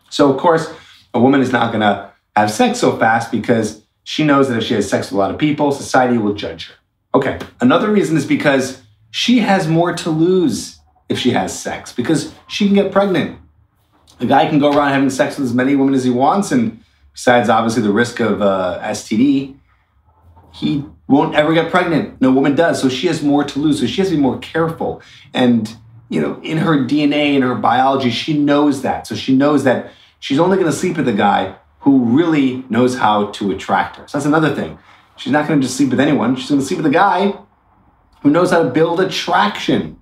[0.09, 0.71] So, of course,
[1.13, 4.63] a woman is not going to have sex so fast because she knows that if
[4.63, 6.75] she has sex with a lot of people, society will judge her.
[7.13, 8.81] Okay, another reason is because
[9.11, 10.79] she has more to lose
[11.09, 13.39] if she has sex because she can get pregnant.
[14.19, 16.83] A guy can go around having sex with as many women as he wants and
[17.13, 19.57] besides obviously the risk of uh, STD,
[20.53, 22.21] he won't ever get pregnant.
[22.21, 22.81] No woman does.
[22.81, 23.79] So she has more to lose.
[23.79, 25.01] So she has to be more careful.
[25.33, 25.75] And,
[26.07, 29.07] you know, in her DNA and her biology, she knows that.
[29.07, 32.97] So she knows that she's only going to sleep with a guy who really knows
[32.97, 34.07] how to attract her.
[34.07, 34.77] So that's another thing.
[35.15, 36.35] She's not going to just sleep with anyone.
[36.35, 37.33] She's going to sleep with a guy
[38.21, 39.99] who knows how to build attraction.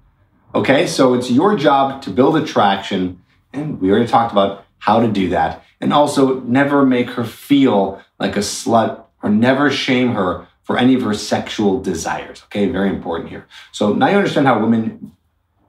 [0.53, 3.22] Okay, so it's your job to build attraction.
[3.53, 5.64] And we already talked about how to do that.
[5.80, 10.93] And also, never make her feel like a slut or never shame her for any
[10.95, 12.43] of her sexual desires.
[12.45, 13.47] Okay, very important here.
[13.72, 15.13] So now you understand how women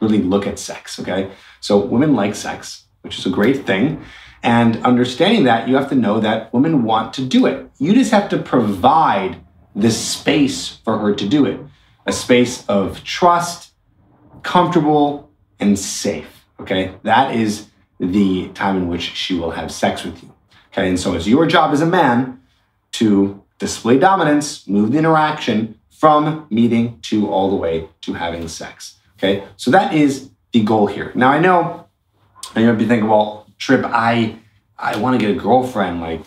[0.00, 0.98] really look at sex.
[0.98, 1.30] Okay,
[1.60, 4.02] so women like sex, which is a great thing.
[4.42, 7.70] And understanding that, you have to know that women want to do it.
[7.78, 9.40] You just have to provide
[9.74, 11.60] the space for her to do it
[12.06, 13.72] a space of trust,
[14.42, 15.30] comfortable,
[15.60, 16.46] and safe.
[16.58, 17.68] Okay, that is
[18.00, 20.34] the time in which she will have sex with you.
[20.72, 22.40] Okay, and so it's your job as a man
[22.92, 28.98] to display dominance, move the interaction from meeting to all the way to having sex.
[29.18, 31.10] Okay, so that is the goal here.
[31.14, 31.86] Now I know,
[32.54, 34.36] you might be thinking, well, Trip, I
[34.78, 36.00] I want to get a girlfriend.
[36.00, 36.22] Like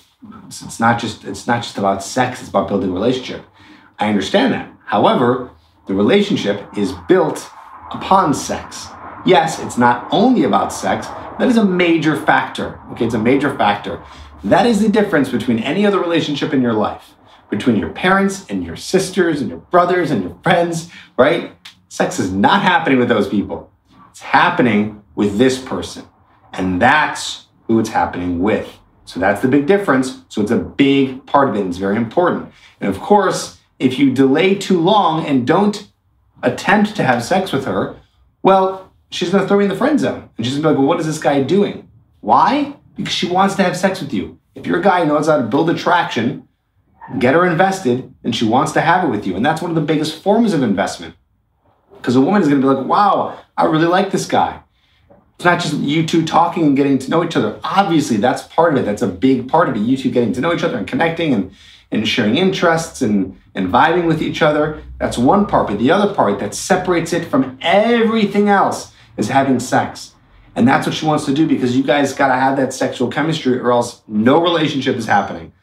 [0.48, 3.46] it's not just it's not just about sex; it's about building a relationship.
[3.98, 4.70] I understand that.
[4.86, 5.52] However,
[5.88, 7.50] the relationship is built
[7.92, 8.88] upon sex.
[9.26, 11.08] Yes, it's not only about sex.
[11.40, 12.82] That is a major factor.
[12.92, 14.04] Okay, it's a major factor.
[14.44, 17.14] That is the difference between any other relationship in your life
[17.52, 21.52] between your parents and your sisters and your brothers and your friends, right?
[21.90, 23.70] Sex is not happening with those people.
[24.10, 26.06] It's happening with this person.
[26.54, 28.80] And that's who it's happening with.
[29.06, 30.24] So that's the big difference.
[30.30, 31.68] So it's a big part of it.
[31.68, 32.52] It's very important.
[32.80, 35.92] And of course, if you delay too long and don't
[36.42, 37.98] attempt to have sex with her,
[38.42, 40.30] well, she's going to throw you in the friend zone.
[40.38, 41.90] And she's going to be like, well, what is this guy doing?
[42.22, 42.76] Why?
[42.96, 44.40] Because she wants to have sex with you.
[44.56, 46.48] If you're a guy who knows how to build attraction,
[47.20, 49.36] get her invested, and she wants to have it with you.
[49.36, 51.16] And that's one of the biggest forms of investment.
[51.98, 54.62] Because a woman is going to be like, wow, I really like this guy.
[55.36, 57.60] It's not just you two talking and getting to know each other.
[57.64, 58.86] Obviously, that's part of it.
[58.86, 59.80] That's a big part of it.
[59.80, 61.52] You two getting to know each other and connecting and,
[61.92, 64.84] and sharing interests and, and vibing with each other.
[65.00, 65.68] That's one part.
[65.68, 70.14] But the other part that separates it from everything else is having sex.
[70.56, 73.10] And that's what she wants to do because you guys got to have that sexual
[73.10, 75.54] chemistry or else no relationship is happening.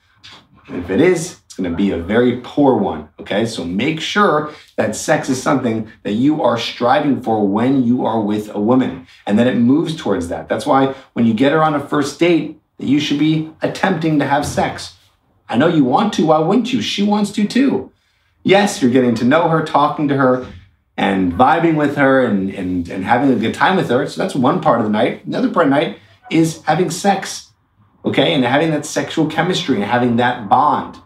[0.68, 3.08] If it is, going to be a very poor one.
[3.20, 3.44] Okay.
[3.44, 8.20] So make sure that sex is something that you are striving for when you are
[8.20, 10.48] with a woman and that it moves towards that.
[10.48, 14.18] That's why when you get her on a first date, that you should be attempting
[14.20, 14.96] to have sex.
[15.48, 16.26] I know you want to.
[16.26, 16.80] Why wouldn't you?
[16.80, 17.92] She wants to too.
[18.42, 20.46] Yes, you're getting to know her, talking to her,
[20.96, 24.06] and vibing with her and, and, and having a good time with her.
[24.08, 25.24] So that's one part of the night.
[25.26, 25.98] Another part of the night
[26.30, 27.48] is having sex
[28.04, 28.34] okay?
[28.34, 30.98] And having that sexual chemistry and having that bond.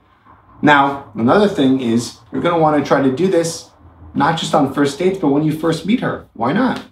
[0.62, 3.70] Now, another thing is you're going to want to try to do this
[4.14, 6.26] not just on first dates, but when you first meet her.
[6.34, 6.82] Why not?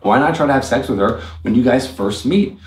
[0.00, 2.58] Why not try to have sex with her when you guys first meet?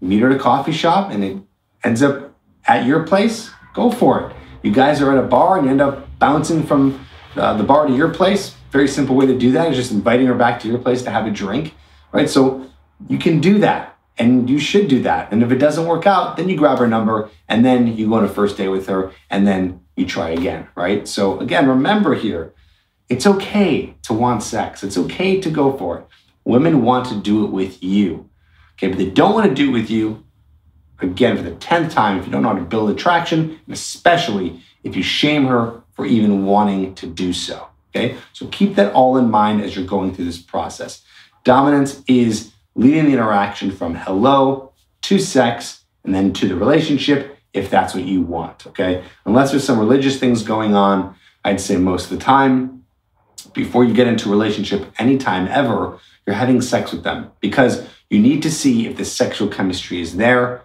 [0.00, 1.38] meet her at a coffee shop and it
[1.84, 2.34] ends up
[2.66, 3.50] at your place?
[3.74, 4.36] Go for it.
[4.62, 7.06] You guys are at a bar and you end up bouncing from
[7.36, 8.54] uh, the bar to your place.
[8.70, 11.10] Very simple way to do that is just inviting her back to your place to
[11.10, 11.74] have a drink,
[12.12, 12.28] right?
[12.28, 12.66] So
[13.08, 13.95] you can do that.
[14.18, 15.30] And you should do that.
[15.30, 18.14] And if it doesn't work out, then you grab her number and then you go
[18.14, 21.06] on a first date with her and then you try again, right?
[21.06, 22.54] So again, remember here,
[23.08, 24.82] it's okay to want sex.
[24.82, 26.06] It's okay to go for it.
[26.44, 28.30] Women want to do it with you.
[28.74, 30.24] Okay, but they don't want to do it with you,
[31.00, 34.60] again, for the 10th time, if you don't know how to build attraction, and especially
[34.84, 37.68] if you shame her for even wanting to do so.
[37.94, 41.02] Okay, so keep that all in mind as you're going through this process.
[41.44, 44.72] Dominance is leading the interaction from hello
[45.02, 49.02] to sex and then to the relationship if that's what you want, okay?
[49.24, 52.84] Unless there's some religious things going on, I'd say most of the time,
[53.54, 58.18] before you get into a relationship anytime ever, you're having sex with them because you
[58.18, 60.62] need to see if the sexual chemistry is there.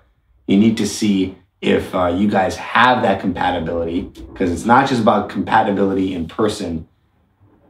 [0.47, 5.01] You need to see if uh, you guys have that compatibility because it's not just
[5.01, 6.89] about compatibility in person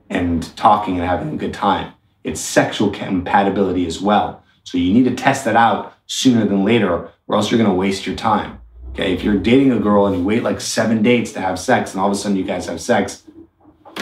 [0.09, 1.93] and talking and having a good time
[2.23, 4.43] it's sexual compatibility as well.
[4.63, 7.75] So you need to test that out sooner than later, or else you're going to
[7.75, 8.59] waste your time.
[8.91, 11.93] Okay, if you're dating a girl and you wait like seven dates to have sex,
[11.93, 13.23] and all of a sudden you guys have sex,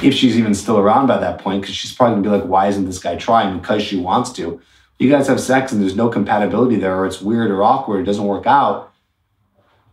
[0.02, 2.68] if she's even still around by that point, because she's probably gonna be like, why
[2.68, 3.60] isn't this guy trying?
[3.60, 4.60] Because she wants to.
[4.98, 8.06] You guys have sex and there's no compatibility there, or it's weird or awkward, it
[8.06, 8.92] doesn't work out,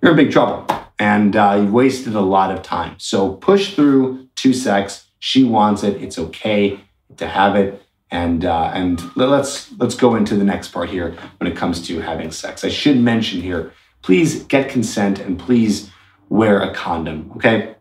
[0.01, 0.67] you're in big trouble.
[0.99, 2.95] And uh, you've wasted a lot of time.
[2.99, 5.09] So push through to sex.
[5.19, 6.03] She wants it.
[6.03, 6.81] It's okay
[7.17, 7.83] to have it.
[8.11, 12.01] And uh, and let's let's go into the next part here when it comes to
[12.01, 12.65] having sex.
[12.65, 15.91] I should mention here, please get consent and please
[16.29, 17.75] wear a condom, okay?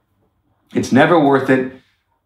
[0.74, 1.74] It's never worth it,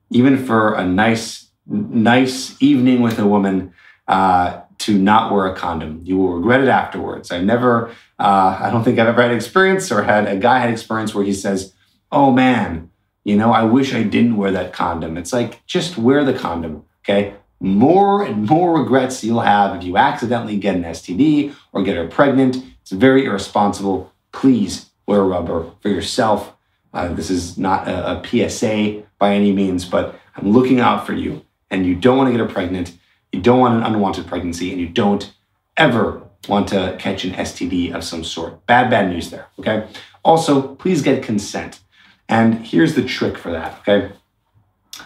[0.09, 3.73] even for a nice, nice evening with a woman,
[4.07, 5.99] uh, to not wear a condom.
[6.03, 7.31] You will regret it afterwards.
[7.31, 10.69] I never, uh, I don't think I've ever had experience or had a guy had
[10.69, 11.73] experience where he says,
[12.11, 12.89] "Oh man,
[13.25, 16.85] you know, I wish I didn't wear that condom." It's like just wear the condom,
[17.03, 17.35] okay?
[17.59, 22.07] More and more regrets you'll have if you accidentally get an STD or get her
[22.07, 22.63] pregnant.
[22.81, 24.13] It's very irresponsible.
[24.31, 26.55] Please wear rubber for yourself.
[26.93, 31.13] Uh, this is not a, a PSA by any means, but I'm looking out for
[31.13, 31.45] you.
[31.69, 32.97] And you don't want to get her pregnant.
[33.31, 35.31] You don't want an unwanted pregnancy, and you don't
[35.77, 38.65] ever want to catch an STD of some sort.
[38.65, 39.47] Bad, bad news there.
[39.59, 39.87] Okay.
[40.23, 41.79] Also, please get consent.
[42.27, 43.79] And here's the trick for that.
[43.79, 44.11] Okay.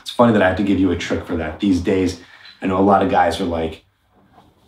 [0.01, 1.59] It's funny that I have to give you a trick for that.
[1.59, 2.21] These days,
[2.64, 3.84] I know a lot of guys are like,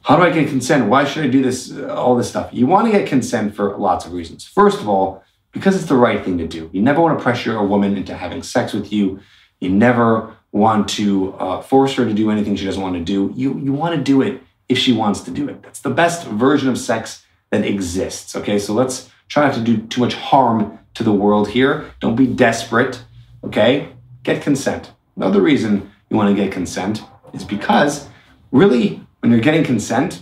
[0.01, 0.87] how do I get consent?
[0.87, 1.75] Why should I do this?
[1.75, 2.49] All this stuff.
[2.51, 4.45] You want to get consent for lots of reasons.
[4.45, 6.69] First of all, because it's the right thing to do.
[6.73, 9.21] You never want to pressure a woman into having sex with you.
[9.61, 13.33] You never want to uh, force her to do anything she doesn't want to do.
[13.35, 15.63] You, you want to do it if she wants to do it.
[15.63, 18.35] That's the best version of sex that exists.
[18.35, 21.91] Okay, so let's try not to do too much harm to the world here.
[22.01, 23.01] Don't be desperate.
[23.43, 23.89] Okay,
[24.23, 24.91] get consent.
[25.15, 27.01] Another reason you want to get consent
[27.35, 28.07] is because
[28.51, 30.21] really, when you're getting consent,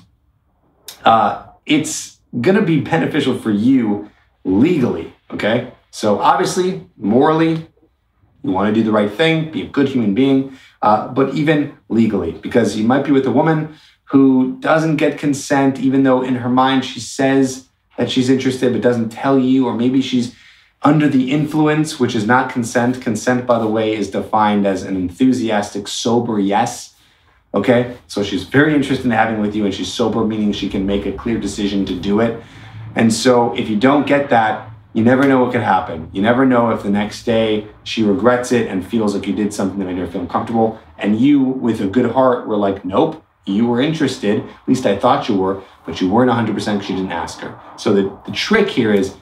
[1.05, 4.09] uh, it's going to be beneficial for you
[4.43, 5.14] legally.
[5.32, 5.72] Okay.
[5.91, 7.68] So obviously, morally,
[8.43, 11.78] you want to do the right thing, be a good human being, uh, but even
[11.88, 16.36] legally, because you might be with a woman who doesn't get consent, even though in
[16.36, 20.36] her mind she says that she's interested, but doesn't tell you, or maybe she's
[20.82, 23.01] under the influence, which is not consent.
[23.01, 26.93] Consent, by the way, is defined as an enthusiastic, sober yes.
[27.54, 30.88] Okay, so she's very interested in having with you, and she's sober, meaning she can
[30.88, 32.41] make a clear decision to do it.
[32.95, 36.10] And so, if you don't get that, you never know what could happen.
[36.14, 39.54] You never know if the next day she regrets it and feels like you did
[39.54, 40.80] something that made her feel uncomfortable.
[40.97, 44.39] And you, with a good heart, were like, nope, you were interested.
[44.39, 47.60] At least I thought you were, but you weren't 100% because you didn't ask her.
[47.78, 49.16] So the, the trick here is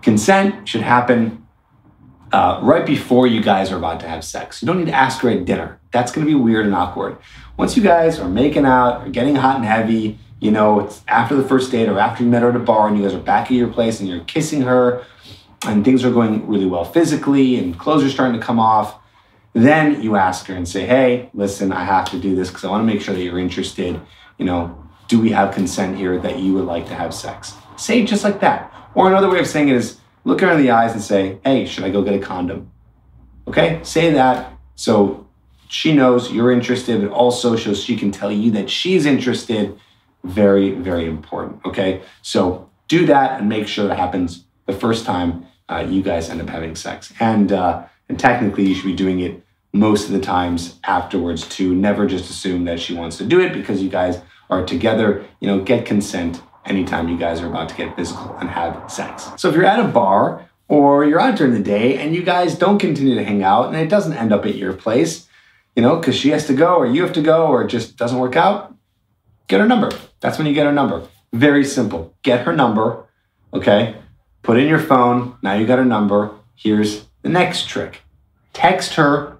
[0.00, 1.46] consent should happen
[2.32, 4.62] uh, right before you guys are about to have sex.
[4.62, 5.80] You don't need to ask her at dinner.
[5.92, 7.18] That's going to be weird and awkward.
[7.56, 11.36] Once you guys are making out or getting hot and heavy, you know, it's after
[11.36, 13.20] the first date or after you met her at a bar and you guys are
[13.20, 15.04] back at your place and you're kissing her
[15.64, 18.98] and things are going really well physically and clothes are starting to come off,
[19.52, 22.70] then you ask her and say, hey, listen, I have to do this because I
[22.70, 24.00] want to make sure that you're interested.
[24.38, 27.54] You know, do we have consent here that you would like to have sex?
[27.76, 28.72] Say it just like that.
[28.94, 31.66] Or another way of saying it is look her in the eyes and say, hey,
[31.66, 32.70] should I go get a condom?
[33.46, 35.21] Okay, say that so
[35.72, 39.74] she knows you're interested, but also so she can tell you that she's interested
[40.22, 41.64] very, very important.
[41.64, 42.02] Okay.
[42.20, 46.42] So do that and make sure that happens the first time uh, you guys end
[46.42, 47.10] up having sex.
[47.18, 49.42] And, uh, and technically, you should be doing it
[49.72, 53.54] most of the times afterwards to never just assume that she wants to do it
[53.54, 54.20] because you guys
[54.50, 55.24] are together.
[55.40, 59.30] You know, get consent anytime you guys are about to get physical and have sex.
[59.38, 62.58] So if you're at a bar or you're out during the day and you guys
[62.58, 65.28] don't continue to hang out and it doesn't end up at your place,
[65.74, 67.96] you know, because she has to go or you have to go or it just
[67.96, 68.74] doesn't work out,
[69.48, 69.90] get her number.
[70.20, 71.06] That's when you get her number.
[71.32, 72.14] Very simple.
[72.22, 73.06] Get her number,
[73.54, 73.96] okay?
[74.42, 75.36] Put in your phone.
[75.42, 76.32] Now you got her number.
[76.54, 78.02] Here's the next trick
[78.52, 79.38] text her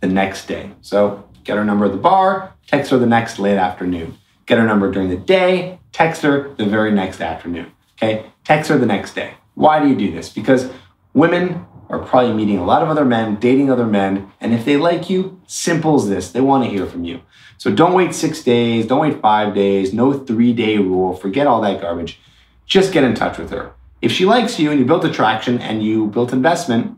[0.00, 0.70] the next day.
[0.80, 4.18] So get her number at the bar, text her the next late afternoon.
[4.46, 7.72] Get her number during the day, text her the very next afternoon.
[7.96, 8.26] Okay?
[8.44, 9.34] Text her the next day.
[9.54, 10.28] Why do you do this?
[10.28, 10.70] Because
[11.14, 14.78] women are probably meeting a lot of other men, dating other men, and if they
[14.78, 17.20] like you, simple as this, they want to hear from you.
[17.58, 21.60] So don't wait six days, don't wait five days, no three day rule, forget all
[21.60, 22.18] that garbage.
[22.66, 23.72] Just get in touch with her.
[24.00, 26.96] If she likes you and you built attraction and you built investment,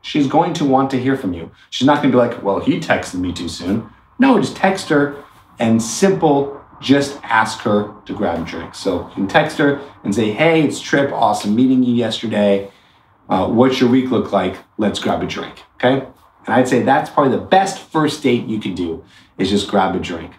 [0.00, 1.50] she's going to want to hear from you.
[1.68, 3.90] She's not going to be like, well, he texted me too soon.
[4.18, 5.22] No, just text her
[5.58, 8.74] and simple, just ask her to grab a drink.
[8.74, 12.70] So you can text her and say, hey, it's Trip, awesome meeting you yesterday.
[13.28, 14.56] Uh, what's your week look like?
[14.76, 15.62] Let's grab a drink.
[15.76, 16.06] Okay.
[16.46, 19.04] And I'd say that's probably the best first date you can do
[19.38, 20.32] is just grab a drink.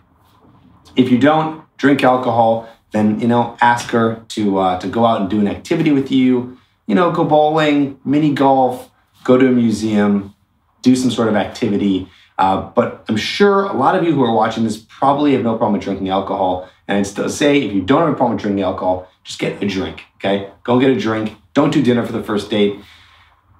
[0.96, 5.22] If you don't drink alcohol, then you know ask her to uh, to go out
[5.22, 6.58] and do an activity with you.
[6.88, 8.92] You know, go bowling, mini golf,
[9.24, 10.36] go to a museum,
[10.82, 12.08] do some sort of activity.
[12.38, 15.58] Uh, but I'm sure a lot of you who are watching this probably have no
[15.58, 16.70] problem with drinking alcohol.
[16.88, 19.62] And I'd still say if you don't have a problem with drinking alcohol, just get
[19.64, 20.04] a drink.
[20.18, 21.36] Okay, go get a drink.
[21.56, 22.80] Don't do dinner for the first date.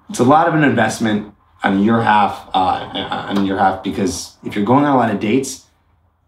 [0.08, 2.90] It's a lot of an investment on your half, uh,
[3.28, 5.66] on your half, because if you're going on a lot of dates,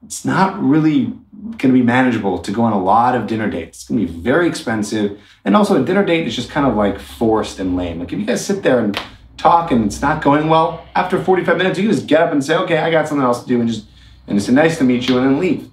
[0.04, 3.80] it's not really going to be manageable to go on a lot of dinner dates.
[3.80, 5.20] It's going to be very expensive.
[5.44, 7.98] And also, a dinner date is just kind of like forced and lame.
[7.98, 8.98] Like, if you guys sit there and
[9.36, 12.56] talk and it's not going well, after 45 minutes, you just get up and say,
[12.56, 13.86] okay, I got something else to do and just,
[14.26, 15.68] and it's nice to meet you and then leave.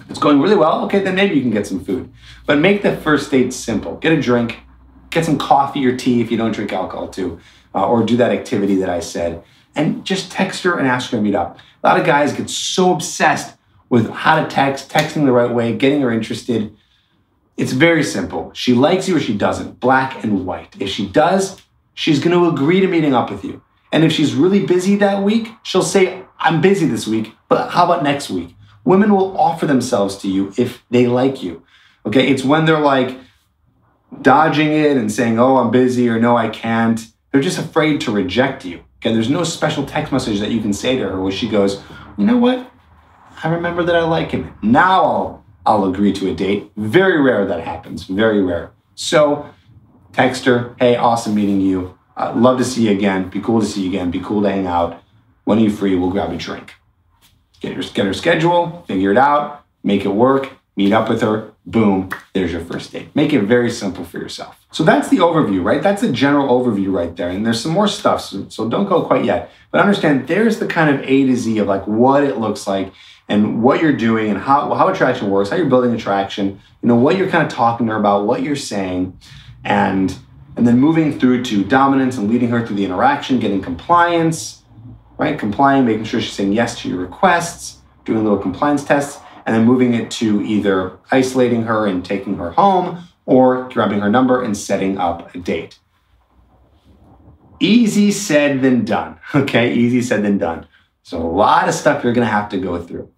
[0.00, 2.10] If it's going really well, okay, then maybe you can get some food.
[2.46, 3.96] But make the first date simple.
[3.96, 4.63] Get a drink,
[5.14, 7.38] get some coffee or tea if you don't drink alcohol too,
[7.74, 9.42] uh, or do that activity that I said.
[9.74, 11.58] And just text her and ask her to meet up.
[11.82, 13.56] A lot of guys get so obsessed
[13.88, 16.76] with how to text, texting the right way, getting her interested.
[17.56, 18.52] It's very simple.
[18.54, 20.74] She likes you or she doesn't, black and white.
[20.80, 21.62] If she does,
[21.94, 23.62] she's going to agree to meeting up with you.
[23.92, 27.84] And if she's really busy that week, she'll say, I'm busy this week, but how
[27.84, 28.56] about next week?
[28.84, 31.62] Women will offer themselves to you if they like you.
[32.04, 33.16] Okay, it's when they're like
[34.22, 37.00] dodging it and saying, oh, I'm busy or no, I can't.
[37.30, 38.84] They're just afraid to reject you.
[38.98, 41.82] Okay, there's no special text message that you can say to her where she goes,
[42.16, 42.70] you know what?
[43.42, 44.54] I remember that I like him.
[44.62, 46.70] Now I'll, I'll agree to a date.
[46.76, 48.70] Very rare that happens, very rare.
[48.94, 49.50] So
[50.12, 51.98] text her, hey, awesome meeting you.
[52.16, 53.28] Uh, love to see you again.
[53.28, 54.10] Be cool to see you again.
[54.10, 55.02] Be cool to hang out.
[55.44, 55.96] When are you free?
[55.96, 56.74] We'll grab a drink.
[57.60, 61.52] Get her, get her schedule, figure it out, make it work, meet up with her,
[61.66, 63.14] boom, there's your first date.
[63.14, 64.66] Make it very simple for yourself.
[64.72, 65.82] So that's the overview, right?
[65.82, 67.28] That's a general overview right there.
[67.28, 69.50] And there's some more stuff, so, so don't go quite yet.
[69.70, 72.92] But understand there's the kind of A to Z of like what it looks like
[73.28, 76.96] and what you're doing and how, how attraction works, how you're building attraction, you know,
[76.96, 79.18] what you're kind of talking to her about, what you're saying,
[79.62, 80.16] and
[80.56, 84.62] and then moving through to dominance and leading her through the interaction, getting compliance,
[85.18, 85.36] right?
[85.36, 89.64] Complying, making sure she's saying yes to your requests, doing little compliance tests, and then
[89.64, 94.56] moving it to either isolating her and taking her home or grabbing her number and
[94.56, 95.78] setting up a date.
[97.60, 99.18] Easy said than done.
[99.34, 100.66] Okay, easy said than done.
[101.02, 103.10] So a lot of stuff you're going to have to go through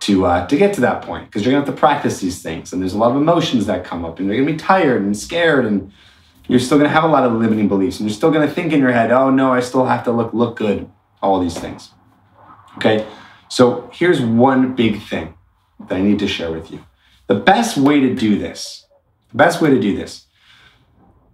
[0.00, 2.42] to uh, to get to that point because you're going to have to practice these
[2.42, 4.58] things, and there's a lot of emotions that come up, and you're going to be
[4.58, 5.92] tired and scared, and
[6.46, 8.52] you're still going to have a lot of limiting beliefs, and you're still going to
[8.52, 10.90] think in your head, "Oh no, I still have to look look good."
[11.22, 11.90] All these things.
[12.76, 13.06] Okay,
[13.48, 15.34] so here's one big thing
[15.88, 16.84] that I need to share with you.
[17.26, 18.86] The best way to do this,
[19.30, 20.26] the best way to do this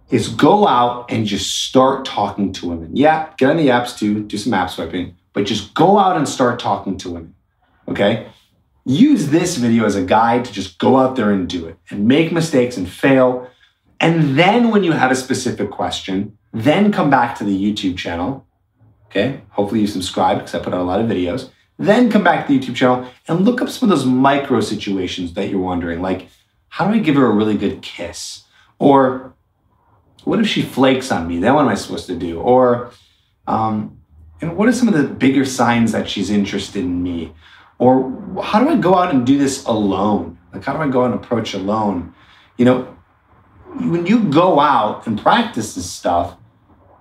[0.09, 2.95] is go out and just start talking to women.
[2.95, 6.27] Yeah, get on the apps too, do some app swiping, but just go out and
[6.27, 7.35] start talking to women.
[7.87, 8.27] Okay?
[8.85, 12.07] Use this video as a guide to just go out there and do it and
[12.07, 13.47] make mistakes and fail.
[13.99, 18.45] And then when you have a specific question, then come back to the YouTube channel.
[19.07, 19.41] Okay?
[19.49, 21.49] Hopefully you subscribe because I put out a lot of videos
[21.87, 25.33] then come back to the YouTube channel and look up some of those micro situations
[25.33, 26.27] that you're wondering, like,
[26.69, 28.43] how do I give her a really good kiss?
[28.79, 29.33] Or
[30.23, 31.39] what if she flakes on me?
[31.39, 32.39] Then what am I supposed to do?
[32.39, 32.91] Or,
[33.47, 33.99] um,
[34.41, 37.33] and what are some of the bigger signs that she's interested in me?
[37.77, 40.37] Or how do I go out and do this alone?
[40.53, 42.13] Like, how do I go out and approach alone?
[42.57, 42.97] You know,
[43.75, 46.37] when you go out and practice this stuff,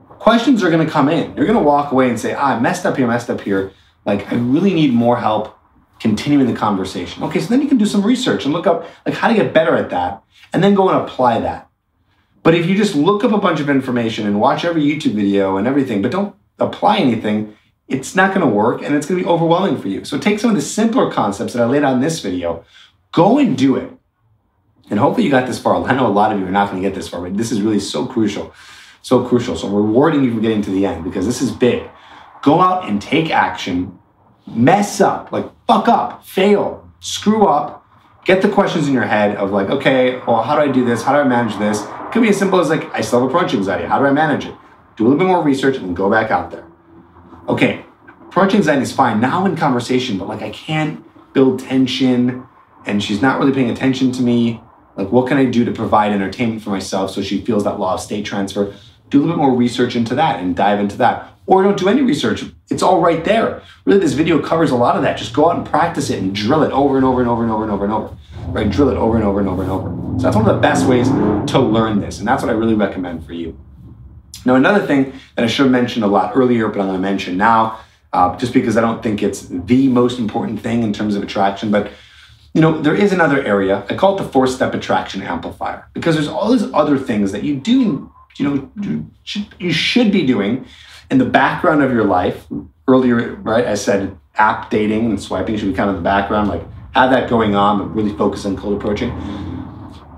[0.09, 1.37] questions are going to come in.
[1.37, 3.73] You're going to walk away and say, ah, I messed up here, messed up here.
[4.05, 5.57] Like, I really need more help
[6.01, 7.23] continuing the conversation.
[7.25, 9.53] Okay, so then you can do some research and look up like how to get
[9.53, 10.23] better at that
[10.53, 11.69] and then go and apply that.
[12.43, 15.59] But if you just look up a bunch of information and watch every YouTube video
[15.59, 17.55] and everything, but don't apply anything,
[17.87, 20.05] it's not going to work and it's going to be overwhelming for you.
[20.05, 22.65] So take some of the simpler concepts that I laid out in this video,
[23.13, 23.93] go and do it.
[24.89, 25.85] And hopefully you got this far.
[25.85, 27.53] I know a lot of you are not going to get this far, but this
[27.53, 28.55] is really so crucial.
[29.03, 29.57] So crucial.
[29.57, 31.83] So rewarding you for getting to the end because this is big
[32.43, 33.99] go out and take action,
[34.47, 37.85] mess up, like fuck up, fail, screw up,
[38.25, 41.03] get the questions in your head of like, okay, well, how do I do this?
[41.03, 41.83] How do I manage this?
[41.83, 43.87] It could be as simple as like, I still have approach anxiety.
[43.87, 44.55] How do I manage it?
[44.97, 46.67] Do a little bit more research and then go back out there.
[47.49, 47.85] Okay,
[48.23, 52.47] approach anxiety is fine now in conversation, but like I can't build tension
[52.87, 54.61] and she's not really paying attention to me.
[54.97, 57.95] Like, what can I do to provide entertainment for myself so she feels that law
[57.95, 58.75] of state transfer?
[59.09, 61.89] Do a little bit more research into that and dive into that or don't do
[61.89, 62.45] any research.
[62.71, 63.61] It's all right there.
[63.85, 65.19] Really, this video covers a lot of that.
[65.19, 67.51] Just go out and practice it and drill it over and over and over and
[67.51, 68.17] over and over and over.
[68.47, 68.71] Right?
[68.71, 70.19] Drill it over and over and over and over.
[70.21, 72.21] So that's one of the best ways to learn this.
[72.21, 73.59] And that's what I really recommend for you.
[74.47, 77.03] Now, another thing that I should have mentioned a lot earlier, but I'm going to
[77.03, 77.81] mention now,
[78.13, 81.73] uh, just because I don't think it's the most important thing in terms of attraction,
[81.73, 81.91] but
[82.55, 83.85] you know, there is another area.
[83.91, 87.57] I call it the four-step attraction amplifier because there's all these other things that you
[87.57, 90.65] do, you know, you should, you should be doing
[91.11, 92.47] in the background of your life,
[92.87, 96.63] earlier, right, I said app dating and swiping should be kind of the background, like
[96.93, 99.11] have that going on, but really focus on cold approaching.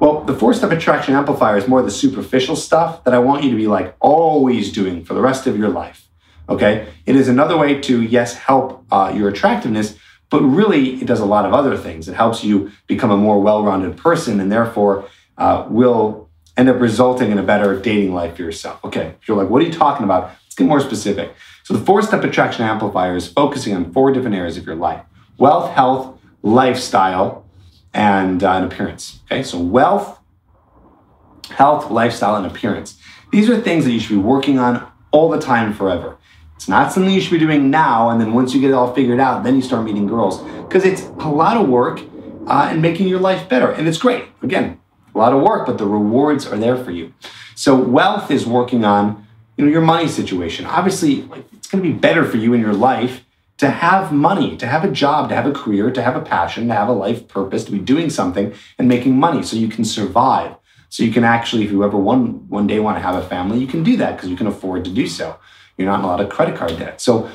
[0.00, 3.50] Well, the four step attraction amplifier is more the superficial stuff that I want you
[3.50, 6.08] to be like always doing for the rest of your life.
[6.48, 6.88] Okay.
[7.06, 9.96] It is another way to, yes, help uh, your attractiveness,
[10.28, 12.08] But really, it does a lot of other things.
[12.08, 15.06] It helps you become a more well rounded person and therefore
[15.38, 18.82] uh, will end up resulting in a better dating life for yourself.
[18.84, 20.32] Okay, if you're like, what are you talking about?
[20.52, 21.34] Let's get more specific.
[21.62, 25.02] So, the four step attraction amplifier is focusing on four different areas of your life
[25.38, 27.46] wealth, health, lifestyle,
[27.94, 29.20] and, uh, appearance.
[29.32, 30.18] Okay, so wealth,
[31.48, 32.98] health, lifestyle, and appearance.
[33.30, 36.18] These are things that you should be working on all the time forever.
[36.54, 38.92] It's not something you should be doing now, and then once you get it all
[38.92, 40.42] figured out, then you start meeting girls.
[40.64, 42.02] Because it's a lot of work
[42.46, 43.70] uh, and making your life better.
[43.70, 44.26] And it's great.
[44.42, 44.78] Again,
[45.14, 47.14] a lot of work, but the rewards are there for you.
[47.54, 49.21] So wealth is working on
[49.56, 50.66] you know, your money situation.
[50.66, 53.24] Obviously, like, it's going to be better for you in your life
[53.58, 56.68] to have money, to have a job, to have a career, to have a passion,
[56.68, 59.84] to have a life purpose, to be doing something and making money so you can
[59.84, 60.56] survive.
[60.88, 63.58] So you can actually, if you ever one one day want to have a family,
[63.58, 65.38] you can do that because you can afford to do so.
[65.76, 67.00] You're not in a lot of credit card debt.
[67.00, 67.30] So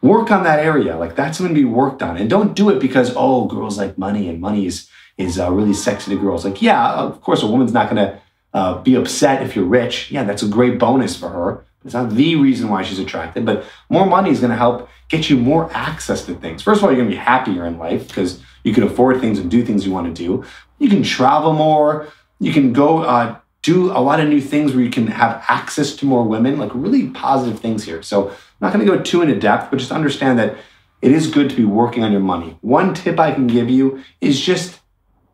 [0.00, 0.96] work on that area.
[0.96, 2.16] Like that's going to be worked on.
[2.16, 4.88] And don't do it because, oh, girls like money and money is,
[5.18, 6.44] is uh, really sexy to girls.
[6.44, 8.20] Like, yeah, of course, a woman's not going to
[8.54, 10.10] uh, be upset if you're rich.
[10.10, 11.64] Yeah, that's a great bonus for her.
[11.84, 15.28] It's not the reason why she's attracted, but more money is going to help get
[15.28, 16.62] you more access to things.
[16.62, 19.38] First of all, you're going to be happier in life because you can afford things
[19.38, 20.44] and do things you want to do.
[20.78, 22.08] You can travel more.
[22.38, 25.94] You can go uh, do a lot of new things where you can have access
[25.96, 28.02] to more women, like really positive things here.
[28.02, 30.56] So I'm not going to go too into depth, but just understand that
[31.00, 32.56] it is good to be working on your money.
[32.60, 34.80] One tip I can give you is just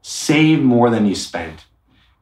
[0.01, 1.65] save more than you spend.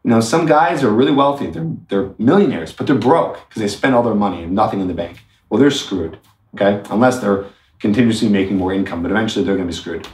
[0.07, 3.67] You know, some guys are really wealthy, they're, they're millionaires, but they're broke because they
[3.67, 5.25] spend all their money and nothing in the bank.
[5.51, 6.21] Well, they're screwed,
[6.55, 6.81] okay?
[6.91, 7.47] Unless they're
[7.81, 10.07] continuously making more income, but eventually they're to be screwed.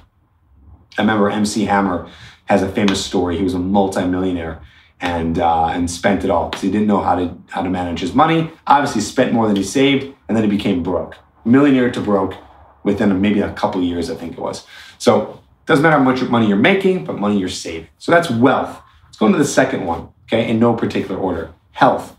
[0.96, 2.08] I remember MC Hammer
[2.46, 3.36] has a famous story.
[3.36, 4.62] He was a multimillionaire
[5.02, 8.00] and uh, and spent it all because he didn't know how to how to manage
[8.00, 8.50] his money.
[8.66, 12.34] Obviously, spent more than he saved, and then he became broke, millionaire to broke,
[12.82, 14.66] within maybe a couple years, I think it was.
[14.96, 17.88] So it doesn't matter how much money you're making, but money you're saving.
[17.98, 18.80] So that's wealth.
[19.12, 20.08] Let's go into the second one.
[20.24, 21.52] Okay, in no particular order.
[21.72, 22.16] Health.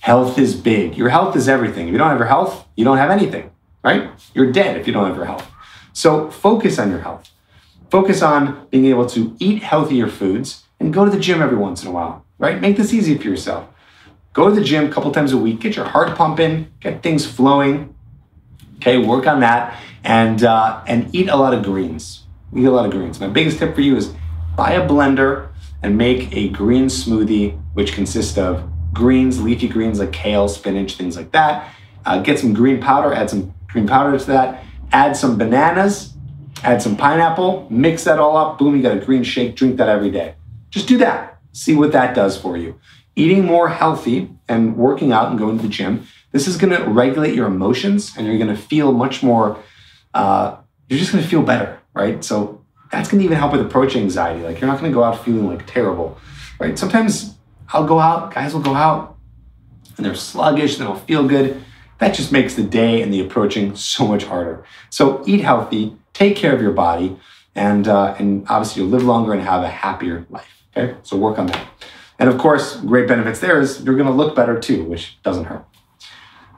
[0.00, 0.96] Health is big.
[0.96, 1.86] Your health is everything.
[1.86, 3.52] If you don't have your health, you don't have anything,
[3.84, 4.10] right?
[4.34, 5.48] You're dead if you don't have your health.
[5.92, 7.30] So focus on your health.
[7.90, 11.84] Focus on being able to eat healthier foods and go to the gym every once
[11.84, 12.60] in a while, right?
[12.60, 13.68] Make this easy for yourself.
[14.32, 17.24] Go to the gym a couple times a week, get your heart pumping, get things
[17.24, 17.94] flowing.
[18.78, 22.24] Okay, work on that and uh, and eat a lot of greens.
[22.56, 23.20] Eat a lot of greens.
[23.20, 24.12] My biggest tip for you is
[24.56, 25.50] buy a blender
[25.86, 31.16] and make a green smoothie, which consists of greens, leafy greens like kale, spinach, things
[31.16, 31.72] like that.
[32.04, 34.64] Uh, get some green powder, add some green powder to that.
[34.90, 36.14] Add some bananas,
[36.64, 38.58] add some pineapple, mix that all up.
[38.58, 39.54] Boom, you got a green shake.
[39.54, 40.34] Drink that every day.
[40.70, 41.38] Just do that.
[41.52, 42.80] See what that does for you.
[43.14, 47.36] Eating more healthy and working out and going to the gym, this is to regulate
[47.36, 49.62] your emotions and you're to feel much more,
[50.14, 50.56] uh,
[50.88, 52.24] you're just to feel better, right?
[52.24, 52.55] So
[52.96, 54.42] that's going to even help with approach anxiety.
[54.42, 56.18] Like you're not going to go out feeling like terrible,
[56.58, 56.78] right?
[56.78, 57.36] Sometimes
[57.68, 59.16] I'll go out, guys will go out
[59.96, 61.62] and they're sluggish, they don't feel good.
[61.98, 64.64] That just makes the day and the approaching so much harder.
[64.90, 67.16] So eat healthy, take care of your body,
[67.54, 70.64] and, uh, and obviously you'll live longer and have a happier life.
[70.76, 71.66] Okay, so work on that.
[72.18, 75.44] And of course, great benefits there is you're going to look better too, which doesn't
[75.44, 75.64] hurt.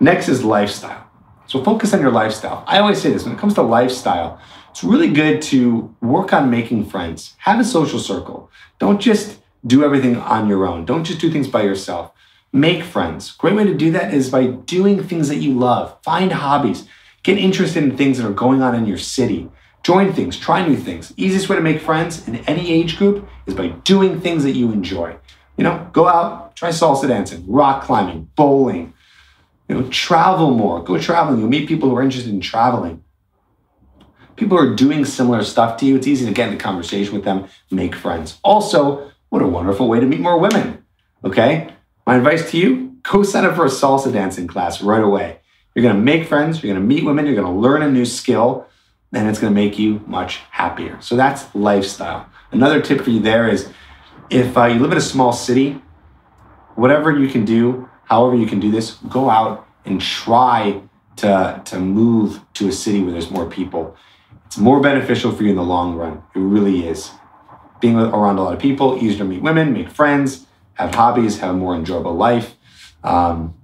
[0.01, 1.05] Next is lifestyle.
[1.47, 2.63] So focus on your lifestyle.
[2.67, 6.51] I always say this when it comes to lifestyle, it's really good to work on
[6.51, 7.35] making friends.
[7.39, 8.51] Have a social circle.
[8.79, 10.85] Don't just do everything on your own.
[10.85, 12.13] Don't just do things by yourself.
[12.53, 13.33] Make friends.
[13.33, 15.97] Great way to do that is by doing things that you love.
[16.03, 16.87] Find hobbies.
[17.23, 19.51] Get interested in things that are going on in your city.
[19.83, 21.13] Join things, try new things.
[21.17, 24.73] Easiest way to make friends in any age group is by doing things that you
[24.73, 25.17] enjoy.
[25.57, 28.93] You know, go out, try salsa dancing, rock climbing, bowling.
[29.69, 30.83] You know, travel more.
[30.83, 31.41] Go traveling.
[31.41, 33.05] You'll meet people who are interested in traveling.
[34.39, 35.97] People are doing similar stuff to you.
[35.97, 38.39] It's easy to get into conversation with them, make friends.
[38.45, 40.85] Also, what a wonderful way to meet more women.
[41.25, 41.75] Okay?
[42.07, 45.41] My advice to you go sign up for a salsa dancing class right away.
[45.75, 48.69] You're gonna make friends, you're gonna meet women, you're gonna learn a new skill,
[49.13, 51.01] and it's to make you much happier.
[51.01, 52.29] So that's lifestyle.
[52.53, 53.69] Another tip for you there is
[54.31, 55.83] if uh, you live in a small city,
[56.77, 60.81] whatever you can do, however you can do this, go out and try
[61.17, 63.97] to, to move to a city where there's more people.
[64.49, 66.23] It's more beneficial for you in the long run.
[66.35, 67.11] It really is.
[67.81, 71.51] Being around a lot of people, easier to meet women, make friends, have hobbies, have
[71.51, 72.57] a more enjoyable life,
[73.05, 73.55] um,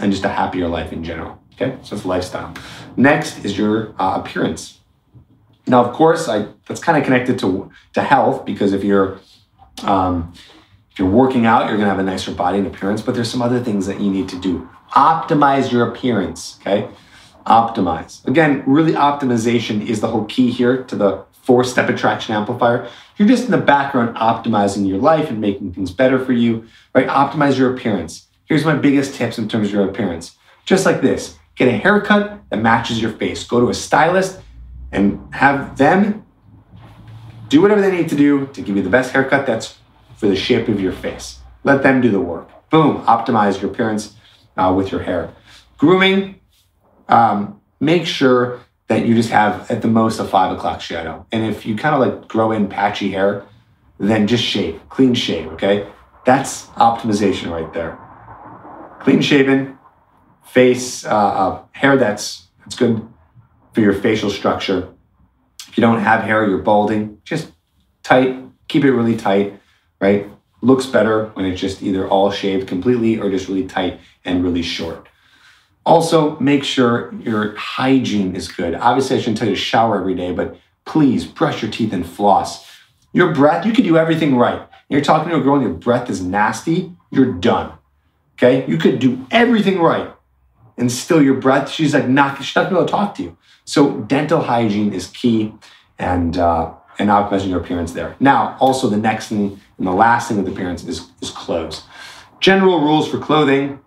[0.00, 1.40] and just a happier life in general.
[1.54, 2.52] Okay, so that's lifestyle.
[2.96, 4.80] Next is your uh, appearance.
[5.68, 9.20] Now, of course, I, that's kind of connected to, to health because if you're
[9.84, 10.32] um,
[10.90, 13.00] if you're working out, you're to have a nicer body and appearance.
[13.00, 14.68] But there's some other things that you need to do.
[14.90, 16.58] Optimize your appearance.
[16.60, 16.88] Okay,
[17.44, 18.26] optimize.
[18.26, 22.88] Again, really optimization is the whole key here to the four step attraction amplifier.
[23.16, 27.06] You're just in the background optimizing your life and making things better for you, right?
[27.06, 28.28] Optimize your appearance.
[28.44, 30.36] Here's my biggest tips in terms of your appearance.
[30.64, 33.44] Just like this get a haircut that matches your face.
[33.44, 34.40] Go to a stylist
[34.90, 36.24] and have them
[37.48, 39.78] do whatever they need to do to give you the best haircut that's
[40.16, 41.40] for the shape of your face.
[41.64, 42.48] Let them do the work.
[42.70, 44.14] Boom, optimize your appearance
[44.56, 45.34] uh, with your hair.
[45.76, 46.36] Grooming,
[47.12, 51.26] um, make sure that you just have at the most a five o'clock shadow.
[51.30, 53.44] And if you kind of like grow in patchy hair,
[53.98, 55.86] then just shave, clean shave, okay?
[56.24, 57.98] That's optimization right there.
[59.00, 59.78] Clean shaven,
[60.44, 63.06] face, uh, uh, hair that's, that's good
[63.72, 64.92] for your facial structure.
[65.68, 67.52] If you don't have hair, you're balding, just
[68.02, 69.60] tight, keep it really tight,
[70.00, 70.28] right?
[70.60, 74.62] Looks better when it's just either all shaved completely or just really tight and really
[74.62, 75.08] short.
[75.84, 78.74] Also, make sure your hygiene is good.
[78.74, 82.06] Obviously, I shouldn't tell you to shower every day, but please brush your teeth and
[82.06, 82.68] floss.
[83.12, 84.66] Your breath, you can do everything right.
[84.88, 87.72] You're talking to a girl and your breath is nasty, you're done.
[88.34, 88.64] Okay?
[88.66, 90.12] You could do everything right
[90.78, 93.22] and still your breath, she's like not, she's not gonna be able to talk to
[93.22, 93.36] you.
[93.64, 95.54] So dental hygiene is key
[95.98, 98.16] and uh, and optimizing your appearance there.
[98.20, 101.84] Now, also the next thing and the last thing with appearance is, is clothes.
[102.40, 103.80] General rules for clothing.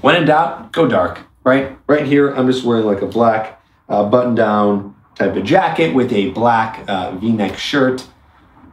[0.00, 1.78] When in doubt, go dark, right?
[1.86, 6.12] Right here, I'm just wearing like a black uh, button down type of jacket with
[6.12, 8.06] a black uh, v-neck shirt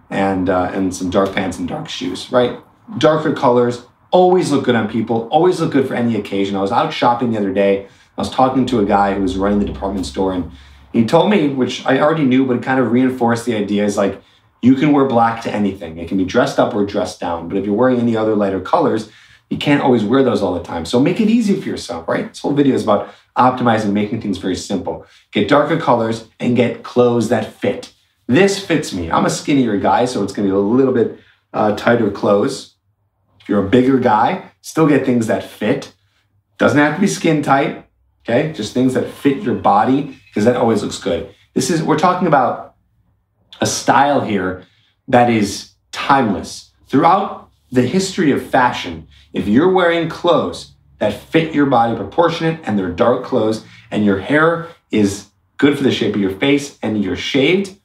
[0.10, 2.60] and, uh, and some dark pants and dark shoes, right?
[2.98, 6.56] Darker colors always look good on people, always look good for any occasion.
[6.56, 7.88] I was out shopping the other day.
[8.18, 10.52] I was talking to a guy who was running the department store and
[10.94, 13.98] he told me, which I already knew, but it kind of reinforced the idea is
[13.98, 14.22] like,
[14.62, 15.98] you can wear black to anything.
[15.98, 17.48] It can be dressed up or dressed down.
[17.48, 19.12] But if you're wearing any other lighter colors,
[19.50, 20.86] you can't always wear those all the time.
[20.86, 22.28] So make it easy for yourself, right?
[22.28, 25.06] This whole video is about optimizing, making things very simple.
[25.32, 27.94] Get darker colors and get clothes that fit.
[28.28, 29.10] This fits me.
[29.10, 31.20] I'm a skinnier guy, so it's gonna be a little bit
[31.54, 32.76] uh, tighter clothes.
[33.40, 35.94] If you're a bigger guy, still get things that fit.
[36.58, 37.86] Doesn't have to be skin tight,
[38.24, 38.52] okay?
[38.52, 41.34] Just things that fit your body, because that always looks good.
[41.54, 42.76] This is, we're talking about
[43.62, 44.66] a style here
[45.08, 46.74] that is timeless.
[46.88, 52.78] Throughout the history of fashion, if you're wearing clothes that fit your body proportionate and
[52.78, 55.28] they're dark clothes and your hair is
[55.58, 57.78] good for the shape of your face and you're shaved,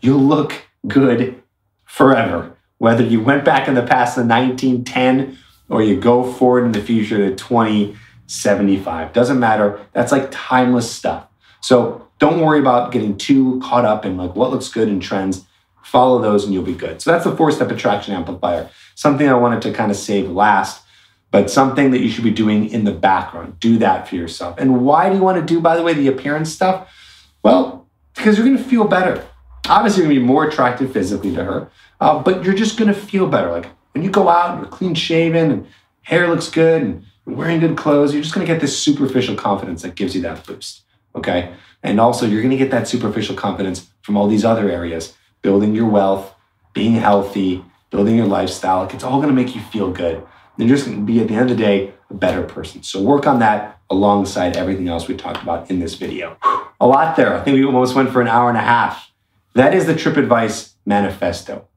[0.00, 1.42] you'll look good
[1.84, 2.56] forever.
[2.78, 5.38] Whether you went back in the past to 1910
[5.68, 9.84] or you go forward in the future to 2075, doesn't matter.
[9.92, 11.26] That's like timeless stuff.
[11.60, 15.44] So don't worry about getting too caught up in like what looks good in trends.
[15.88, 17.00] Follow those and you'll be good.
[17.00, 18.68] So that's the four step attraction amplifier.
[18.94, 20.82] Something I wanted to kind of save last,
[21.30, 23.58] but something that you should be doing in the background.
[23.58, 24.58] Do that for yourself.
[24.58, 26.94] And why do you want to do, by the way, the appearance stuff?
[27.42, 29.26] Well, because you're going to feel better.
[29.66, 31.70] Obviously, you're going to be more attractive physically to her,
[32.02, 33.50] uh, but you're just going to feel better.
[33.50, 35.66] Like when you go out and you're clean shaven and
[36.02, 39.80] hair looks good and wearing good clothes, you're just going to get this superficial confidence
[39.80, 40.82] that gives you that boost.
[41.14, 41.54] Okay.
[41.82, 45.74] And also, you're going to get that superficial confidence from all these other areas building
[45.74, 46.34] your wealth,
[46.72, 48.82] being healthy, building your lifestyle.
[48.82, 50.26] Like it's all going to make you feel good.
[50.56, 52.82] You're just going to be, at the end of the day, a better person.
[52.82, 56.36] So work on that alongside everything else we talked about in this video.
[56.80, 57.34] A lot there.
[57.34, 59.12] I think we almost went for an hour and a half.
[59.54, 61.68] That is the Trip Advice Manifesto.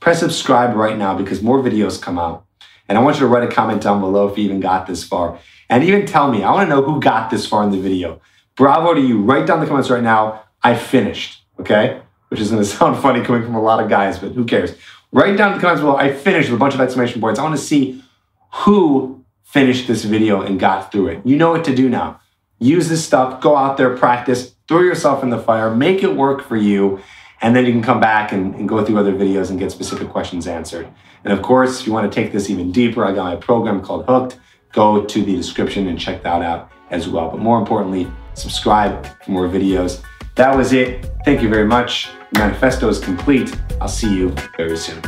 [0.00, 2.44] Press subscribe right now because more videos come out.
[2.88, 5.04] And I want you to write a comment down below if you even got this
[5.04, 5.38] far.
[5.68, 8.20] And even tell me, I want to know who got this far in the video.
[8.56, 9.22] Bravo to you.
[9.22, 10.42] Write down the comments right now.
[10.62, 11.44] I finished.
[11.60, 12.00] Okay?
[12.28, 14.74] Which is going to sound funny coming from a lot of guys, but who cares?
[15.12, 15.96] Write down the comments below.
[15.96, 17.40] I finished with a bunch of exclamation points.
[17.40, 18.02] I want to see
[18.52, 21.26] who finished this video and got through it.
[21.26, 22.20] You know what to do now.
[22.58, 23.40] Use this stuff.
[23.40, 27.00] Go out there, practice, throw yourself in the fire, make it work for you.
[27.40, 30.08] And then you can come back and, and go through other videos and get specific
[30.08, 30.88] questions answered.
[31.24, 33.80] And of course, if you want to take this even deeper, I got my program
[33.80, 34.38] called Hooked.
[34.72, 37.30] Go to the description and check that out as well.
[37.30, 40.02] But more importantly, subscribe for more videos.
[40.34, 41.08] That was it.
[41.24, 42.08] Thank you very much.
[42.32, 43.54] Manifesto is complete.
[43.80, 45.02] I'll see you very soon.